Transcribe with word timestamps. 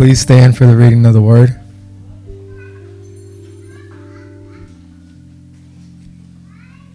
Please 0.00 0.18
stand 0.18 0.56
for 0.56 0.64
the 0.64 0.78
reading 0.78 1.04
of 1.04 1.12
the 1.12 1.20
word. 1.20 1.60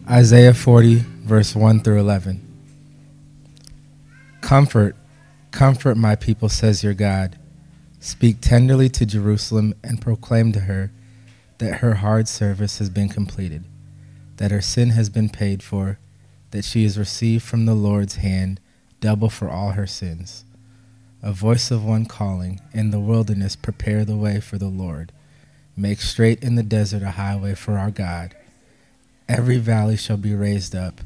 Isaiah 0.09 0.55
40, 0.55 1.03
verse 1.21 1.55
1 1.55 1.81
through 1.81 1.99
11. 1.99 2.41
Comfort, 4.41 4.95
comfort 5.51 5.97
my 5.97 6.15
people, 6.15 6.49
says 6.49 6.83
your 6.83 6.95
God. 6.95 7.37
Speak 7.99 8.41
tenderly 8.41 8.89
to 8.89 9.05
Jerusalem 9.05 9.75
and 9.83 10.01
proclaim 10.01 10.51
to 10.53 10.61
her 10.61 10.91
that 11.59 11.81
her 11.81 11.93
hard 11.93 12.27
service 12.27 12.79
has 12.79 12.89
been 12.89 13.09
completed, 13.09 13.65
that 14.37 14.49
her 14.49 14.61
sin 14.61 14.89
has 14.89 15.11
been 15.11 15.29
paid 15.29 15.61
for, 15.61 15.99
that 16.49 16.65
she 16.65 16.81
has 16.81 16.97
received 16.97 17.43
from 17.43 17.67
the 17.67 17.75
Lord's 17.75 18.15
hand 18.15 18.59
double 18.99 19.29
for 19.29 19.47
all 19.47 19.73
her 19.73 19.85
sins. 19.85 20.43
A 21.25 21.31
voice 21.31 21.71
of 21.71 21.83
one 21.83 22.05
calling, 22.05 22.61
In 22.71 22.91
the 22.91 22.99
wilderness, 22.99 23.55
prepare 23.55 24.05
the 24.05 24.15
way 24.15 24.39
for 24.39 24.59
the 24.59 24.67
Lord. 24.67 25.11
Make 25.75 25.99
straight 25.99 26.43
in 26.43 26.53
the 26.53 26.61
desert 26.61 27.01
a 27.01 27.09
highway 27.09 27.55
for 27.55 27.79
our 27.79 27.89
God. 27.89 28.35
Every 29.27 29.57
valley 29.57 29.97
shall 29.97 30.17
be 30.17 30.35
raised 30.35 30.75
up, 30.75 31.01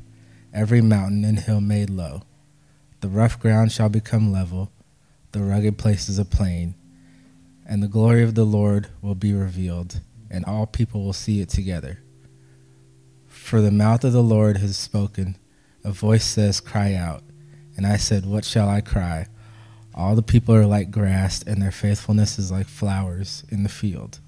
every 0.53 0.81
mountain 0.81 1.23
and 1.23 1.39
hill 1.39 1.61
made 1.61 1.89
low. 1.89 2.23
The 2.99 3.07
rough 3.07 3.39
ground 3.39 3.71
shall 3.71 3.87
become 3.87 4.29
level, 4.29 4.73
the 5.31 5.39
rugged 5.39 5.77
places 5.77 6.19
a 6.19 6.25
plain, 6.25 6.75
and 7.65 7.81
the 7.81 7.87
glory 7.87 8.21
of 8.21 8.35
the 8.35 8.43
Lord 8.43 8.89
will 9.01 9.15
be 9.15 9.33
revealed, 9.33 10.01
and 10.29 10.43
all 10.43 10.65
people 10.65 11.01
will 11.01 11.13
see 11.13 11.39
it 11.39 11.47
together. 11.47 11.99
For 13.25 13.61
the 13.61 13.71
mouth 13.71 14.03
of 14.03 14.11
the 14.11 14.21
Lord 14.21 14.57
has 14.57 14.77
spoken, 14.77 15.37
a 15.85 15.91
voice 15.93 16.25
says, 16.25 16.59
Cry 16.59 16.93
out. 16.93 17.23
And 17.77 17.87
I 17.87 17.95
said, 17.95 18.25
What 18.25 18.43
shall 18.43 18.67
I 18.67 18.81
cry? 18.81 19.27
All 19.99 20.15
the 20.15 20.23
people 20.23 20.55
are 20.55 20.65
like 20.65 20.91
grass, 20.91 21.43
and 21.43 21.61
their 21.61 21.73
faithfulness 21.73 22.39
is 22.39 22.53
like 22.53 22.67
flowers 22.67 23.43
in 23.49 23.63
the 23.63 23.69
field. 23.69 24.19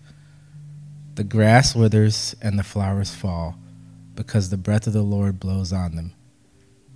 The 1.15 1.23
grass 1.23 1.73
withers 1.73 2.35
and 2.41 2.59
the 2.59 2.63
flowers 2.63 3.15
fall 3.15 3.55
because 4.13 4.49
the 4.49 4.57
breath 4.57 4.85
of 4.85 4.91
the 4.91 5.01
Lord 5.01 5.39
blows 5.39 5.71
on 5.71 5.95
them. 5.95 6.11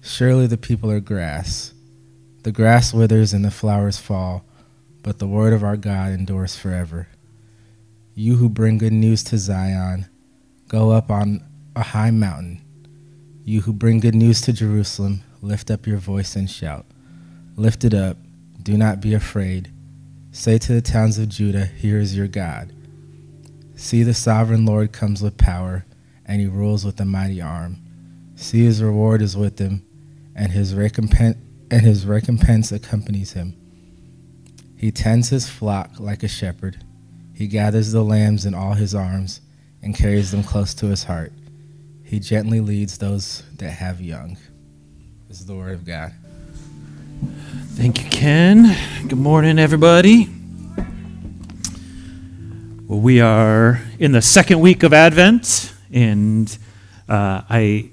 Surely 0.02 0.46
the 0.46 0.58
people 0.58 0.92
are 0.92 1.00
grass. 1.00 1.74
The 2.44 2.52
grass 2.52 2.94
withers 2.94 3.32
and 3.32 3.46
the 3.46 3.50
flowers 3.50 3.98
fall, 3.98 4.44
but 5.04 5.20
the 5.20 5.28
word 5.28 5.54
of 5.54 5.64
our 5.64 5.78
God 5.78 6.12
endures 6.12 6.58
forever. 6.58 7.08
You 8.14 8.36
who 8.36 8.50
bring 8.50 8.78
good 8.78 8.92
news 8.92 9.24
to 9.26 9.38
Zion, 9.38 10.08
go 10.68 10.92
up 10.92 11.10
on 11.10 11.42
a 11.78 11.82
high 11.82 12.12
mountain. 12.12 12.62
You 13.46 13.62
who 13.62 13.72
bring 13.72 14.02
good 14.02 14.16
news 14.16 14.42
to 14.42 14.52
Jerusalem, 14.52 15.24
lift 15.42 15.72
up 15.72 15.88
your 15.88 15.98
voice 15.98 16.36
and 16.36 16.50
shout. 16.52 16.86
Lift 17.56 17.86
it 17.86 17.94
up, 17.94 18.18
do 18.66 18.76
not 18.76 19.00
be 19.00 19.14
afraid. 19.14 19.72
Say 20.32 20.58
to 20.58 20.74
the 20.74 20.82
towns 20.82 21.20
of 21.20 21.30
Judah, 21.30 21.66
Here 21.66 22.00
is 22.00 22.18
your 22.18 22.28
God. 22.28 22.74
See, 23.76 24.02
the 24.02 24.16
sovereign 24.16 24.66
Lord 24.66 24.92
comes 24.92 25.22
with 25.22 25.38
power 25.38 25.86
and 26.26 26.42
he 26.42 26.48
rules 26.48 26.84
with 26.84 27.00
a 27.00 27.06
mighty 27.06 27.40
arm. 27.40 27.78
See 28.36 28.66
his 28.66 28.82
reward 28.82 29.22
is 29.22 29.38
with 29.38 29.60
him, 29.60 29.86
and 30.36 30.52
his 30.52 30.74
recompense 30.74 31.38
and 31.70 31.82
his 31.82 32.08
recompense 32.08 32.72
accompanies 32.72 33.34
him. 33.34 33.56
He 34.76 34.92
tends 34.92 35.30
his 35.30 35.48
flock 35.48 36.00
like 36.00 36.24
a 36.24 36.28
shepherd. 36.28 36.84
He 37.36 37.48
gathers 37.48 37.92
the 37.92 38.04
lambs 38.04 38.48
in 38.48 38.56
all 38.56 38.74
his 38.74 38.96
arms 38.96 39.42
and 39.84 39.96
carries 39.96 40.32
them 40.32 40.44
close 40.44 40.74
to 40.76 40.88
his 40.88 41.04
heart. 41.04 41.34
He 42.04 42.20
gently 42.20 42.62
leads 42.62 42.98
those 42.98 43.44
that 43.58 43.70
have 43.70 44.02
young. 44.02 44.38
This 45.28 45.40
is 45.40 45.46
the 45.46 45.56
word 45.56 45.74
of 45.74 45.86
God. 45.86 46.14
Thank 47.76 48.04
you, 48.04 48.10
Ken. 48.10 48.76
Good 49.08 49.18
morning, 49.18 49.60
everybody. 49.60 50.30
Well, 52.88 53.00
we 53.00 53.22
are 53.22 53.82
in 54.00 54.12
the 54.12 54.22
second 54.22 54.60
week 54.60 54.84
of 54.84 54.94
Advent. 54.94 55.74
And 55.92 56.58
uh, 57.08 57.42
I 57.50 57.90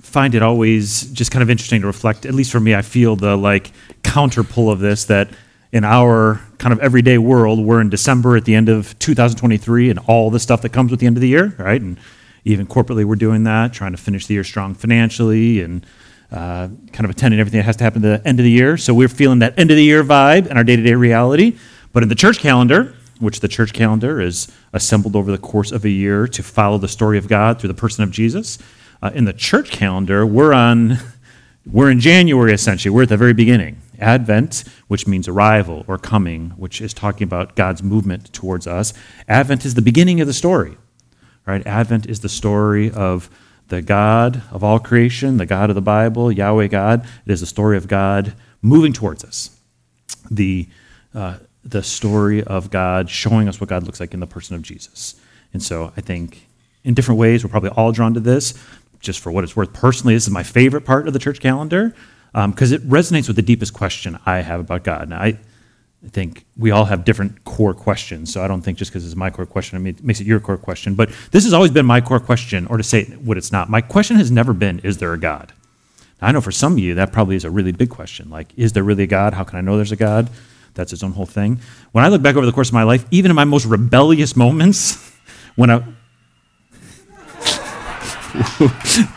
find 0.00 0.34
it 0.34 0.42
always 0.42 1.10
just 1.12 1.30
kind 1.30 1.42
of 1.42 1.50
interesting 1.50 1.82
to 1.82 1.86
reflect, 1.86 2.26
at 2.26 2.34
least 2.34 2.50
for 2.50 2.60
me, 2.60 2.74
I 2.74 2.82
feel 2.82 3.16
the 3.16 3.36
like 3.36 3.72
counter 4.02 4.42
pull 4.42 4.70
of 4.70 4.80
this 4.80 5.04
that 5.06 5.28
in 5.72 5.84
our 5.84 6.40
kind 6.56 6.72
of 6.72 6.80
everyday 6.80 7.18
world, 7.18 7.60
we're 7.60 7.80
in 7.80 7.90
December 7.90 8.36
at 8.36 8.44
the 8.44 8.54
end 8.54 8.68
of 8.68 8.98
2023 8.98 9.90
and 9.90 9.98
all 10.06 10.30
the 10.30 10.40
stuff 10.40 10.62
that 10.62 10.70
comes 10.70 10.90
with 10.90 11.00
the 11.00 11.06
end 11.06 11.16
of 11.16 11.20
the 11.20 11.28
year, 11.28 11.54
right? 11.58 11.80
And 11.80 11.98
even 12.44 12.66
corporately, 12.66 13.04
we're 13.04 13.16
doing 13.16 13.44
that, 13.44 13.74
trying 13.74 13.92
to 13.92 13.98
finish 13.98 14.26
the 14.26 14.34
year 14.34 14.44
strong 14.44 14.74
financially 14.74 15.60
and 15.60 15.84
uh, 16.30 16.68
kind 16.92 17.04
of 17.04 17.10
attending 17.10 17.40
everything 17.40 17.58
that 17.58 17.64
has 17.64 17.76
to 17.76 17.84
happen 17.84 18.04
at 18.04 18.22
the 18.22 18.28
end 18.28 18.38
of 18.38 18.44
the 18.44 18.50
year. 18.50 18.76
So 18.76 18.92
we're 18.92 19.08
feeling 19.08 19.38
that 19.38 19.58
end 19.58 19.70
of 19.70 19.76
the 19.76 19.84
year 19.84 20.04
vibe 20.04 20.46
in 20.46 20.56
our 20.56 20.64
day 20.64 20.76
to 20.76 20.82
day 20.82 20.94
reality. 20.94 21.56
But 21.92 22.02
in 22.02 22.08
the 22.08 22.14
church 22.14 22.38
calendar, 22.38 22.94
which 23.18 23.40
the 23.40 23.48
church 23.48 23.72
calendar 23.72 24.20
is 24.20 24.50
assembled 24.72 25.16
over 25.16 25.30
the 25.30 25.38
course 25.38 25.72
of 25.72 25.84
a 25.84 25.90
year 25.90 26.28
to 26.28 26.42
follow 26.42 26.78
the 26.78 26.88
story 26.88 27.18
of 27.18 27.28
God 27.28 27.60
through 27.60 27.68
the 27.68 27.74
person 27.74 28.04
of 28.04 28.10
Jesus. 28.10 28.58
Uh, 29.02 29.10
in 29.14 29.24
the 29.24 29.32
church 29.32 29.70
calendar, 29.70 30.26
we're 30.26 30.52
on 30.52 30.98
we're 31.66 31.90
in 31.90 32.00
January 32.00 32.52
essentially. 32.52 32.90
We're 32.90 33.04
at 33.04 33.08
the 33.08 33.16
very 33.16 33.34
beginning. 33.34 33.80
Advent, 33.98 34.64
which 34.86 35.08
means 35.08 35.26
arrival 35.26 35.84
or 35.88 35.98
coming, 35.98 36.50
which 36.50 36.80
is 36.80 36.94
talking 36.94 37.24
about 37.24 37.56
God's 37.56 37.82
movement 37.82 38.32
towards 38.32 38.66
us. 38.66 38.92
Advent 39.26 39.64
is 39.64 39.74
the 39.74 39.82
beginning 39.82 40.20
of 40.20 40.26
the 40.26 40.32
story. 40.32 40.76
Right? 41.46 41.66
Advent 41.66 42.06
is 42.06 42.20
the 42.20 42.28
story 42.28 42.90
of 42.90 43.30
the 43.68 43.82
God 43.82 44.42
of 44.50 44.64
all 44.64 44.78
creation, 44.78 45.36
the 45.36 45.46
God 45.46 45.70
of 45.70 45.74
the 45.74 45.82
Bible, 45.82 46.32
Yahweh 46.32 46.68
God. 46.68 47.06
It 47.26 47.32
is 47.32 47.40
the 47.40 47.46
story 47.46 47.76
of 47.76 47.88
God 47.88 48.34
moving 48.62 48.92
towards 48.92 49.24
us. 49.24 49.56
The 50.30 50.68
uh, 51.14 51.38
the 51.64 51.82
story 51.82 52.42
of 52.42 52.70
God, 52.70 53.10
showing 53.10 53.48
us 53.48 53.60
what 53.60 53.68
God 53.68 53.82
looks 53.82 54.00
like 54.00 54.14
in 54.14 54.20
the 54.20 54.26
person 54.26 54.56
of 54.56 54.62
Jesus. 54.62 55.20
And 55.52 55.62
so 55.62 55.92
I 55.96 56.00
think 56.00 56.46
in 56.84 56.94
different 56.94 57.18
ways, 57.18 57.44
we're 57.44 57.50
probably 57.50 57.70
all 57.70 57.92
drawn 57.92 58.14
to 58.14 58.20
this. 58.20 58.54
Just 59.00 59.20
for 59.20 59.30
what 59.30 59.44
it's 59.44 59.54
worth, 59.54 59.72
personally, 59.72 60.14
this 60.14 60.26
is 60.26 60.32
my 60.32 60.42
favorite 60.42 60.84
part 60.84 61.06
of 61.06 61.12
the 61.12 61.18
church 61.18 61.40
calendar 61.40 61.94
because 62.32 62.72
um, 62.72 62.76
it 62.76 62.88
resonates 62.88 63.26
with 63.26 63.36
the 63.36 63.42
deepest 63.42 63.72
question 63.74 64.18
I 64.26 64.38
have 64.38 64.60
about 64.60 64.82
God. 64.82 65.08
Now, 65.08 65.20
I, 65.20 65.38
I 66.04 66.10
think 66.10 66.44
we 66.56 66.70
all 66.70 66.84
have 66.84 67.04
different 67.04 67.44
core 67.44 67.74
questions, 67.74 68.32
so 68.32 68.42
I 68.42 68.48
don't 68.48 68.62
think 68.62 68.78
just 68.78 68.92
because 68.92 69.04
it's 69.04 69.16
my 69.16 69.30
core 69.30 69.46
question, 69.46 69.84
it 69.84 70.04
makes 70.04 70.20
it 70.20 70.26
your 70.28 70.38
core 70.38 70.56
question. 70.56 70.94
But 70.94 71.10
this 71.32 71.42
has 71.42 71.52
always 71.52 71.72
been 71.72 71.86
my 71.86 72.00
core 72.00 72.20
question, 72.20 72.66
or 72.68 72.76
to 72.76 72.84
say 72.84 73.04
what 73.04 73.36
it's 73.36 73.50
not. 73.50 73.68
My 73.68 73.80
question 73.80 74.16
has 74.16 74.30
never 74.30 74.52
been, 74.52 74.78
is 74.80 74.98
there 74.98 75.12
a 75.12 75.18
God? 75.18 75.52
Now, 76.22 76.28
I 76.28 76.32
know 76.32 76.40
for 76.40 76.52
some 76.52 76.74
of 76.74 76.78
you, 76.78 76.94
that 76.94 77.12
probably 77.12 77.34
is 77.34 77.44
a 77.44 77.50
really 77.50 77.72
big 77.72 77.90
question. 77.90 78.30
Like, 78.30 78.52
is 78.56 78.72
there 78.74 78.84
really 78.84 79.04
a 79.04 79.08
God? 79.08 79.34
How 79.34 79.42
can 79.42 79.58
I 79.58 79.60
know 79.60 79.76
there's 79.76 79.92
a 79.92 79.96
God? 79.96 80.30
That's 80.74 80.92
its 80.92 81.02
own 81.02 81.12
whole 81.12 81.26
thing. 81.26 81.58
When 81.90 82.04
I 82.04 82.08
look 82.08 82.22
back 82.22 82.36
over 82.36 82.46
the 82.46 82.52
course 82.52 82.68
of 82.68 82.74
my 82.74 82.84
life, 82.84 83.04
even 83.10 83.32
in 83.32 83.34
my 83.34 83.44
most 83.44 83.66
rebellious 83.66 84.36
moments, 84.36 85.12
when 85.56 85.70
I. 85.70 85.78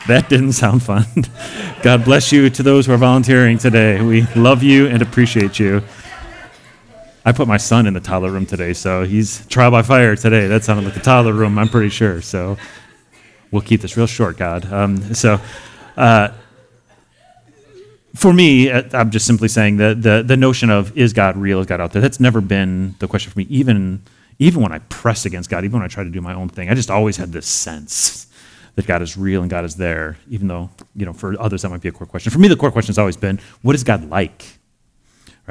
that 0.08 0.26
didn't 0.30 0.54
sound 0.54 0.82
fun. 0.82 1.06
God 1.84 2.06
bless 2.06 2.32
you 2.32 2.50
to 2.50 2.64
those 2.64 2.88
who 2.88 2.94
are 2.94 2.98
volunteering 2.98 3.60
today. 3.60 4.02
We 4.02 4.24
love 4.36 4.64
you 4.64 4.88
and 4.88 5.04
appreciate 5.04 5.60
you. 5.60 5.84
I 7.24 7.32
put 7.32 7.48
my 7.48 7.58
son 7.58 7.86
in 7.86 7.94
the 7.94 8.00
toddler 8.00 8.32
room 8.32 8.48
today, 8.48 8.74
so 8.74 9.04
he's 9.04 9.46
trial 9.48 9.70
by 9.70 9.84
fire 9.84 10.16
today. 10.16 10.48
That 10.48 10.64
sounded 10.64 10.86
like 10.86 10.96
the 10.96 11.02
toddler 11.02 11.34
room, 11.34 11.60
I'm 11.60 11.70
pretty 11.70 11.90
sure. 11.90 12.20
So 12.22 12.58
we'll 13.52 13.62
keep 13.62 13.82
this 13.82 13.96
real 13.96 14.08
short, 14.08 14.38
God. 14.38 14.72
Um, 14.72 15.14
so, 15.14 15.40
uh, 15.98 16.30
for 18.16 18.34
me, 18.34 18.72
uh, 18.72 18.84
I'm 18.94 19.12
just 19.12 19.28
simply 19.28 19.48
saying 19.48 19.78
that 19.78 20.02
the, 20.02 20.24
the 20.26 20.36
notion 20.36 20.70
of 20.70 20.98
is 20.98 21.14
God 21.14 21.38
real, 21.38 21.60
is 21.60 21.68
God 21.68 21.80
out 21.80 21.92
there, 21.92 22.02
that's 22.02 22.20
never 22.20 22.42
been 22.42 22.96
the 23.00 23.08
question 23.08 23.32
for 23.32 23.38
me, 23.38 23.46
even, 23.50 24.02
even 24.40 24.62
when 24.62 24.72
I 24.72 24.80
press 24.80 25.26
against 25.26 25.50
God, 25.50 25.64
even 25.64 25.80
when 25.80 25.86
I 25.86 25.88
try 25.90 26.04
to 26.04 26.10
do 26.10 26.22
my 26.22 26.34
own 26.34 26.50
thing. 26.50 26.70
I 26.70 26.74
just 26.74 26.90
always 26.90 27.18
had 27.18 27.32
this 27.32 27.46
sense 27.46 28.28
that 28.76 28.88
God 28.88 29.02
is 29.02 29.16
real 29.16 29.42
and 29.42 29.50
God 29.50 29.64
is 29.64 29.76
there, 29.76 30.18
even 30.30 30.48
though, 30.48 30.70
you 30.96 31.06
know, 31.06 31.14
for 31.14 31.40
others 31.40 31.62
that 31.62 31.70
might 31.70 31.82
be 31.82 31.90
a 31.90 31.92
core 31.92 32.08
question. 32.08 32.32
For 32.32 32.40
me, 32.40 32.48
the 32.48 32.56
core 32.56 32.72
question 32.72 32.90
has 32.90 32.98
always 32.98 33.18
been, 33.18 33.40
what 33.62 33.76
is 33.76 33.84
God 33.84 34.10
like? 34.10 34.60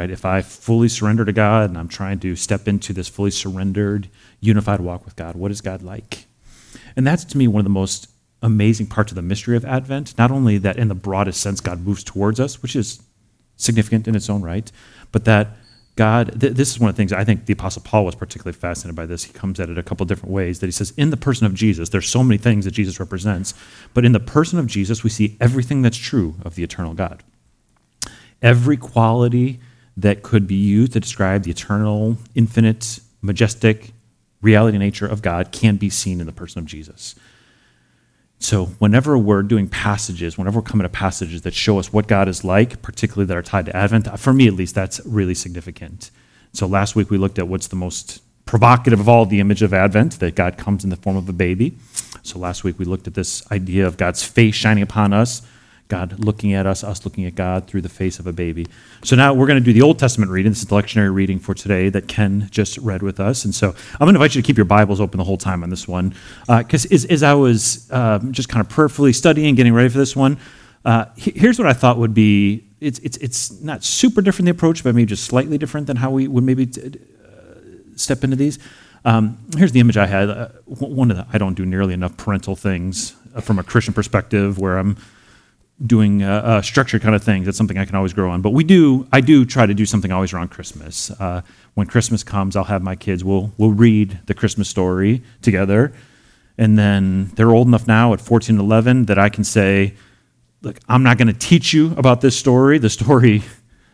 Right? 0.00 0.10
If 0.10 0.24
I 0.24 0.40
fully 0.40 0.88
surrender 0.88 1.26
to 1.26 1.32
God 1.32 1.68
and 1.68 1.76
I'm 1.76 1.86
trying 1.86 2.20
to 2.20 2.34
step 2.34 2.66
into 2.66 2.94
this 2.94 3.06
fully 3.06 3.30
surrendered, 3.30 4.08
unified 4.40 4.80
walk 4.80 5.04
with 5.04 5.14
God, 5.14 5.36
what 5.36 5.50
is 5.50 5.60
God 5.60 5.82
like? 5.82 6.24
And 6.96 7.06
that's 7.06 7.22
to 7.24 7.36
me 7.36 7.46
one 7.46 7.60
of 7.60 7.64
the 7.64 7.68
most 7.68 8.08
amazing 8.40 8.86
parts 8.86 9.12
of 9.12 9.16
the 9.16 9.20
mystery 9.20 9.58
of 9.58 9.64
Advent. 9.66 10.16
Not 10.16 10.30
only 10.30 10.56
that, 10.56 10.78
in 10.78 10.88
the 10.88 10.94
broadest 10.94 11.42
sense, 11.42 11.60
God 11.60 11.82
moves 11.82 12.02
towards 12.02 12.40
us, 12.40 12.62
which 12.62 12.74
is 12.74 13.02
significant 13.56 14.08
in 14.08 14.14
its 14.14 14.30
own 14.30 14.40
right, 14.40 14.72
but 15.12 15.26
that 15.26 15.48
God, 15.96 16.40
th- 16.40 16.54
this 16.54 16.70
is 16.70 16.80
one 16.80 16.88
of 16.88 16.96
the 16.96 17.00
things 17.00 17.12
I 17.12 17.24
think 17.24 17.44
the 17.44 17.52
Apostle 17.52 17.82
Paul 17.82 18.06
was 18.06 18.14
particularly 18.14 18.58
fascinated 18.58 18.96
by 18.96 19.04
this. 19.04 19.24
He 19.24 19.34
comes 19.34 19.60
at 19.60 19.68
it 19.68 19.76
a 19.76 19.82
couple 19.82 20.06
different 20.06 20.32
ways 20.32 20.60
that 20.60 20.66
he 20.66 20.72
says, 20.72 20.94
in 20.96 21.10
the 21.10 21.18
person 21.18 21.44
of 21.44 21.52
Jesus, 21.52 21.90
there's 21.90 22.08
so 22.08 22.24
many 22.24 22.38
things 22.38 22.64
that 22.64 22.70
Jesus 22.70 22.98
represents, 22.98 23.52
but 23.92 24.06
in 24.06 24.12
the 24.12 24.18
person 24.18 24.58
of 24.58 24.66
Jesus, 24.66 25.04
we 25.04 25.10
see 25.10 25.36
everything 25.42 25.82
that's 25.82 25.98
true 25.98 26.36
of 26.42 26.54
the 26.54 26.62
eternal 26.62 26.94
God. 26.94 27.22
Every 28.40 28.78
quality 28.78 29.60
that 29.96 30.22
could 30.22 30.46
be 30.46 30.54
used 30.54 30.92
to 30.92 31.00
describe 31.00 31.42
the 31.42 31.50
eternal, 31.50 32.16
infinite, 32.34 33.00
majestic 33.22 33.92
reality 34.42 34.78
nature 34.78 35.06
of 35.06 35.22
God 35.22 35.52
can 35.52 35.76
be 35.76 35.90
seen 35.90 36.20
in 36.20 36.26
the 36.26 36.32
person 36.32 36.58
of 36.58 36.66
Jesus. 36.66 37.14
So, 38.42 38.66
whenever 38.78 39.18
we're 39.18 39.42
doing 39.42 39.68
passages, 39.68 40.38
whenever 40.38 40.60
we're 40.60 40.64
coming 40.64 40.84
to 40.84 40.88
passages 40.88 41.42
that 41.42 41.52
show 41.52 41.78
us 41.78 41.92
what 41.92 42.08
God 42.08 42.26
is 42.26 42.42
like, 42.42 42.80
particularly 42.80 43.26
that 43.26 43.36
are 43.36 43.42
tied 43.42 43.66
to 43.66 43.76
Advent, 43.76 44.18
for 44.18 44.32
me 44.32 44.46
at 44.46 44.54
least, 44.54 44.74
that's 44.74 44.98
really 45.04 45.34
significant. 45.34 46.10
So 46.54 46.66
last 46.66 46.96
week 46.96 47.10
we 47.10 47.18
looked 47.18 47.38
at 47.38 47.48
what's 47.48 47.68
the 47.68 47.76
most 47.76 48.22
provocative 48.46 48.98
of 48.98 49.10
all 49.10 49.26
the 49.26 49.40
image 49.40 49.62
of 49.62 49.74
Advent, 49.74 50.20
that 50.20 50.36
God 50.36 50.56
comes 50.56 50.84
in 50.84 50.90
the 50.90 50.96
form 50.96 51.18
of 51.18 51.28
a 51.28 51.34
baby. 51.34 51.76
So 52.22 52.38
last 52.38 52.64
week 52.64 52.78
we 52.78 52.86
looked 52.86 53.06
at 53.06 53.14
this 53.14 53.48
idea 53.52 53.86
of 53.86 53.98
God's 53.98 54.24
face 54.24 54.54
shining 54.54 54.82
upon 54.82 55.12
us, 55.12 55.42
God 55.90 56.24
looking 56.24 56.54
at 56.54 56.66
us, 56.66 56.82
us 56.82 57.04
looking 57.04 57.26
at 57.26 57.34
God 57.34 57.66
through 57.66 57.82
the 57.82 57.90
face 57.90 58.18
of 58.18 58.26
a 58.26 58.32
baby. 58.32 58.66
So 59.04 59.16
now 59.16 59.34
we're 59.34 59.46
going 59.46 59.58
to 59.58 59.64
do 59.64 59.74
the 59.74 59.82
Old 59.82 59.98
Testament 59.98 60.30
reading. 60.30 60.52
This 60.52 60.62
is 60.62 60.68
the 60.68 60.74
lectionary 60.74 61.12
reading 61.12 61.38
for 61.38 61.52
today 61.52 61.90
that 61.90 62.08
Ken 62.08 62.48
just 62.50 62.78
read 62.78 63.02
with 63.02 63.20
us. 63.20 63.44
And 63.44 63.54
so 63.54 63.68
I'm 63.68 63.98
going 63.98 64.14
to 64.14 64.18
invite 64.18 64.34
you 64.34 64.40
to 64.40 64.46
keep 64.46 64.56
your 64.56 64.64
Bibles 64.64 65.00
open 65.00 65.18
the 65.18 65.24
whole 65.24 65.36
time 65.36 65.62
on 65.62 65.68
this 65.68 65.86
one. 65.86 66.14
Because 66.46 66.86
uh, 66.86 66.94
as, 66.94 67.04
as, 67.04 67.22
I 67.22 67.34
was 67.34 67.90
um, 67.92 68.32
just 68.32 68.48
kind 68.48 68.64
of 68.64 68.70
prayerfully 68.70 69.12
studying, 69.12 69.54
getting 69.54 69.74
ready 69.74 69.90
for 69.90 69.98
this 69.98 70.16
one, 70.16 70.38
uh, 70.86 71.04
here's 71.16 71.58
what 71.58 71.68
I 71.68 71.74
thought 71.74 71.98
would 71.98 72.14
be 72.14 72.64
it's, 72.80 72.98
it's, 73.00 73.18
it's 73.18 73.60
not 73.60 73.84
super 73.84 74.22
different 74.22 74.46
the 74.46 74.52
approach, 74.52 74.82
but 74.82 74.94
maybe 74.94 75.06
just 75.06 75.24
slightly 75.24 75.58
different 75.58 75.86
than 75.86 75.96
how 75.96 76.10
we 76.10 76.26
would 76.26 76.44
maybe 76.44 76.64
t- 76.64 76.94
step 77.96 78.24
into 78.24 78.36
these. 78.36 78.58
Um, 79.04 79.38
here's 79.56 79.72
the 79.72 79.80
image 79.80 79.96
I 79.96 80.06
had. 80.06 80.28
Uh, 80.28 80.48
one 80.66 81.10
of 81.10 81.16
the, 81.16 81.26
I 81.32 81.38
don't 81.38 81.54
do 81.54 81.64
nearly 81.64 81.94
enough 81.94 82.16
parental 82.16 82.56
things 82.56 83.14
uh, 83.34 83.40
from 83.40 83.58
a 83.58 83.62
Christian 83.62 83.94
perspective 83.94 84.58
where 84.58 84.78
I'm 84.78 84.96
doing 85.84 86.22
uh, 86.22 86.60
structured 86.62 87.02
kind 87.02 87.14
of 87.14 87.22
things. 87.22 87.46
That's 87.46 87.56
something 87.56 87.78
I 87.78 87.84
can 87.84 87.94
always 87.94 88.12
grow 88.12 88.30
on. 88.30 88.42
But 88.42 88.50
we 88.50 88.64
do, 88.64 89.06
I 89.12 89.20
do 89.20 89.44
try 89.44 89.66
to 89.66 89.74
do 89.74 89.86
something 89.86 90.12
always 90.12 90.32
around 90.32 90.48
Christmas. 90.48 91.10
Uh, 91.12 91.42
when 91.74 91.86
Christmas 91.86 92.22
comes, 92.22 92.56
I'll 92.56 92.64
have 92.64 92.82
my 92.82 92.96
kids, 92.96 93.24
we'll, 93.24 93.52
we'll 93.56 93.72
read 93.72 94.18
the 94.26 94.34
Christmas 94.34 94.68
story 94.68 95.22
together. 95.42 95.92
And 96.58 96.78
then 96.78 97.30
they're 97.36 97.50
old 97.50 97.66
enough 97.66 97.86
now 97.86 98.12
at 98.12 98.20
14 98.20 98.58
11 98.58 99.06
that 99.06 99.18
I 99.18 99.30
can 99.30 99.44
say, 99.44 99.94
look, 100.60 100.78
I'm 100.88 101.02
not 101.02 101.16
going 101.16 101.28
to 101.28 101.34
teach 101.34 101.72
you 101.72 101.94
about 101.96 102.20
this 102.20 102.36
story. 102.36 102.78
The 102.78 102.90
story 102.90 103.42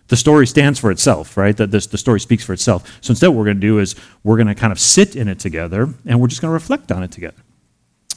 the 0.09 0.17
story 0.17 0.47
stands 0.47 0.79
for 0.79 0.91
itself, 0.91 1.37
right? 1.37 1.57
That 1.57 1.71
this, 1.71 1.87
the 1.87 1.99
story 1.99 2.21
speaks 2.21 2.45
for 2.45 2.53
itself. 2.53 2.99
So 3.01 3.11
instead, 3.11 3.29
what 3.29 3.39
we're 3.39 3.45
going 3.47 3.57
to 3.57 3.61
do 3.61 3.79
is 3.79 3.97
we're 4.23 4.37
going 4.37 4.47
to 4.47 4.55
kind 4.55 4.73
of 4.73 4.79
sit 4.79 5.17
in 5.17 5.29
it 5.29 5.39
together 5.41 5.93
and 6.05 6.21
we're 6.21 6.29
just 6.29 6.41
going 6.41 6.51
to 6.51 6.55
reflect 6.55 6.93
on 6.93 7.03
it 7.03 7.11
together, 7.11 7.43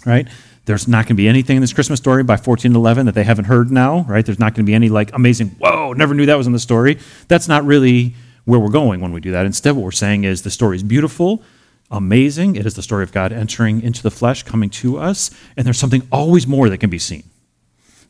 right? 0.05 0.27
There's 0.69 0.87
not 0.87 1.05
going 1.05 1.07
to 1.07 1.13
be 1.15 1.27
anything 1.27 1.57
in 1.57 1.61
this 1.61 1.73
Christmas 1.73 1.97
story 1.97 2.21
by 2.21 2.33
1411 2.33 3.07
that 3.07 3.15
they 3.15 3.23
haven't 3.23 3.45
heard 3.45 3.71
now, 3.71 4.01
right? 4.07 4.23
There's 4.23 4.37
not 4.37 4.53
going 4.53 4.63
to 4.63 4.69
be 4.69 4.75
any 4.75 4.87
like 4.87 5.11
amazing, 5.15 5.47
whoa, 5.57 5.93
never 5.93 6.13
knew 6.13 6.27
that 6.27 6.37
was 6.37 6.45
in 6.45 6.53
the 6.53 6.59
story. 6.59 6.99
That's 7.27 7.47
not 7.47 7.65
really 7.65 8.13
where 8.45 8.59
we're 8.59 8.69
going 8.69 9.01
when 9.01 9.11
we 9.11 9.19
do 9.19 9.31
that. 9.31 9.47
Instead, 9.47 9.71
what 9.71 9.83
we're 9.83 9.89
saying 9.89 10.25
is 10.25 10.43
the 10.43 10.51
story 10.51 10.75
is 10.75 10.83
beautiful, 10.83 11.41
amazing. 11.89 12.55
It 12.55 12.67
is 12.67 12.75
the 12.75 12.83
story 12.83 13.01
of 13.01 13.11
God 13.11 13.33
entering 13.33 13.81
into 13.81 14.03
the 14.03 14.11
flesh, 14.11 14.43
coming 14.43 14.69
to 14.69 14.99
us, 14.99 15.31
and 15.57 15.65
there's 15.65 15.79
something 15.79 16.07
always 16.11 16.45
more 16.45 16.69
that 16.69 16.77
can 16.77 16.91
be 16.91 16.99
seen. 16.99 17.23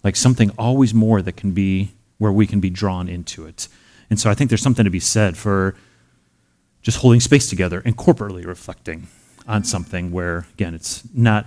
Like 0.03 0.17
something 0.17 0.51
always 0.57 0.93
more 0.93 1.21
that 1.21 1.37
can 1.37 1.51
be 1.51 1.93
where 2.17 2.33
we 2.33 2.45
can 2.45 2.59
be 2.59 2.69
drawn 2.69 3.07
into 3.07 3.45
it. 3.45 3.69
And 4.09 4.19
so 4.19 4.29
I 4.29 4.33
think 4.33 4.49
there's 4.49 4.61
something 4.61 4.83
to 4.83 4.91
be 4.91 4.99
said 4.99 5.37
for 5.37 5.75
just 6.81 6.97
holding 6.97 7.21
space 7.21 7.49
together 7.49 7.81
and 7.85 7.95
corporately 7.95 8.45
reflecting 8.45 9.07
on 9.47 9.63
something 9.63 10.11
where, 10.11 10.45
again, 10.55 10.73
it's 10.73 11.03
not, 11.13 11.45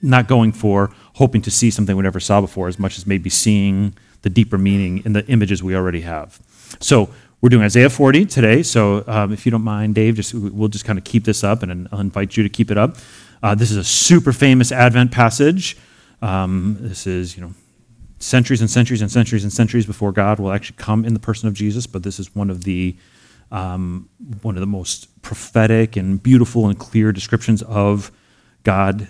not 0.00 0.28
going 0.28 0.52
for 0.52 0.90
hoping 1.14 1.42
to 1.42 1.50
see 1.50 1.70
something 1.70 1.96
we 1.96 2.02
never 2.02 2.20
saw 2.20 2.40
before 2.40 2.68
as 2.68 2.78
much 2.78 2.98
as 2.98 3.06
maybe 3.06 3.30
seeing 3.30 3.94
the 4.22 4.30
deeper 4.30 4.58
meaning 4.58 5.02
in 5.04 5.12
the 5.12 5.26
images 5.26 5.62
we 5.62 5.74
already 5.74 6.02
have. 6.02 6.40
So 6.80 7.10
we're 7.40 7.48
doing 7.48 7.64
Isaiah 7.64 7.90
40 7.90 8.26
today. 8.26 8.62
So 8.62 9.04
um, 9.06 9.32
if 9.32 9.46
you 9.46 9.50
don't 9.50 9.62
mind, 9.62 9.94
Dave, 9.94 10.16
just 10.16 10.34
we'll 10.34 10.68
just 10.68 10.84
kind 10.84 10.98
of 10.98 11.04
keep 11.04 11.24
this 11.24 11.44
up, 11.44 11.62
and 11.62 11.88
I'll 11.92 12.00
invite 12.00 12.36
you 12.36 12.42
to 12.42 12.48
keep 12.48 12.70
it 12.70 12.78
up. 12.78 12.96
Uh, 13.42 13.54
this 13.54 13.70
is 13.70 13.76
a 13.76 13.84
super 13.84 14.32
famous 14.32 14.72
Advent 14.72 15.12
passage. 15.12 15.76
Um, 16.20 16.78
this 16.80 17.06
is, 17.06 17.36
you 17.36 17.42
know, 17.42 17.54
centuries 18.18 18.60
and 18.60 18.68
centuries 18.68 19.00
and 19.00 19.10
centuries 19.10 19.44
and 19.44 19.52
centuries 19.52 19.86
before 19.86 20.10
God 20.10 20.40
will 20.40 20.50
actually 20.50 20.76
come 20.76 21.04
in 21.04 21.14
the 21.14 21.20
person 21.20 21.46
of 21.46 21.54
Jesus. 21.54 21.86
But 21.86 22.02
this 22.02 22.18
is 22.18 22.34
one 22.34 22.50
of 22.50 22.64
the 22.64 22.96
um, 23.50 24.08
one 24.42 24.56
of 24.56 24.60
the 24.60 24.66
most 24.66 25.22
prophetic 25.22 25.96
and 25.96 26.22
beautiful 26.22 26.66
and 26.66 26.78
clear 26.78 27.12
descriptions 27.12 27.62
of 27.62 28.10
God, 28.62 29.08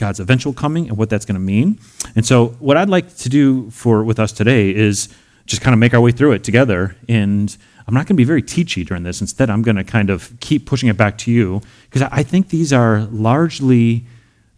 God's 0.00 0.18
eventual 0.18 0.52
coming 0.52 0.88
and 0.88 0.96
what 0.96 1.10
that's 1.10 1.24
going 1.24 1.34
to 1.34 1.40
mean. 1.40 1.78
And 2.16 2.26
so, 2.26 2.48
what 2.58 2.76
I'd 2.76 2.88
like 2.88 3.14
to 3.18 3.28
do 3.28 3.70
for 3.70 4.02
with 4.02 4.18
us 4.18 4.32
today 4.32 4.74
is 4.74 5.08
just 5.46 5.62
kind 5.62 5.74
of 5.74 5.78
make 5.78 5.94
our 5.94 6.00
way 6.00 6.10
through 6.10 6.32
it 6.32 6.42
together. 6.42 6.96
And 7.08 7.56
I'm 7.86 7.94
not 7.94 8.06
going 8.06 8.16
to 8.16 8.20
be 8.20 8.24
very 8.24 8.42
teachy 8.42 8.86
during 8.86 9.02
this. 9.02 9.20
Instead, 9.20 9.50
I'm 9.50 9.62
going 9.62 9.76
to 9.76 9.84
kind 9.84 10.10
of 10.10 10.32
keep 10.40 10.66
pushing 10.66 10.88
it 10.88 10.96
back 10.96 11.18
to 11.18 11.30
you 11.30 11.60
because 11.84 12.02
I 12.10 12.22
think 12.22 12.48
these 12.48 12.72
are 12.72 13.00
largely 13.10 14.06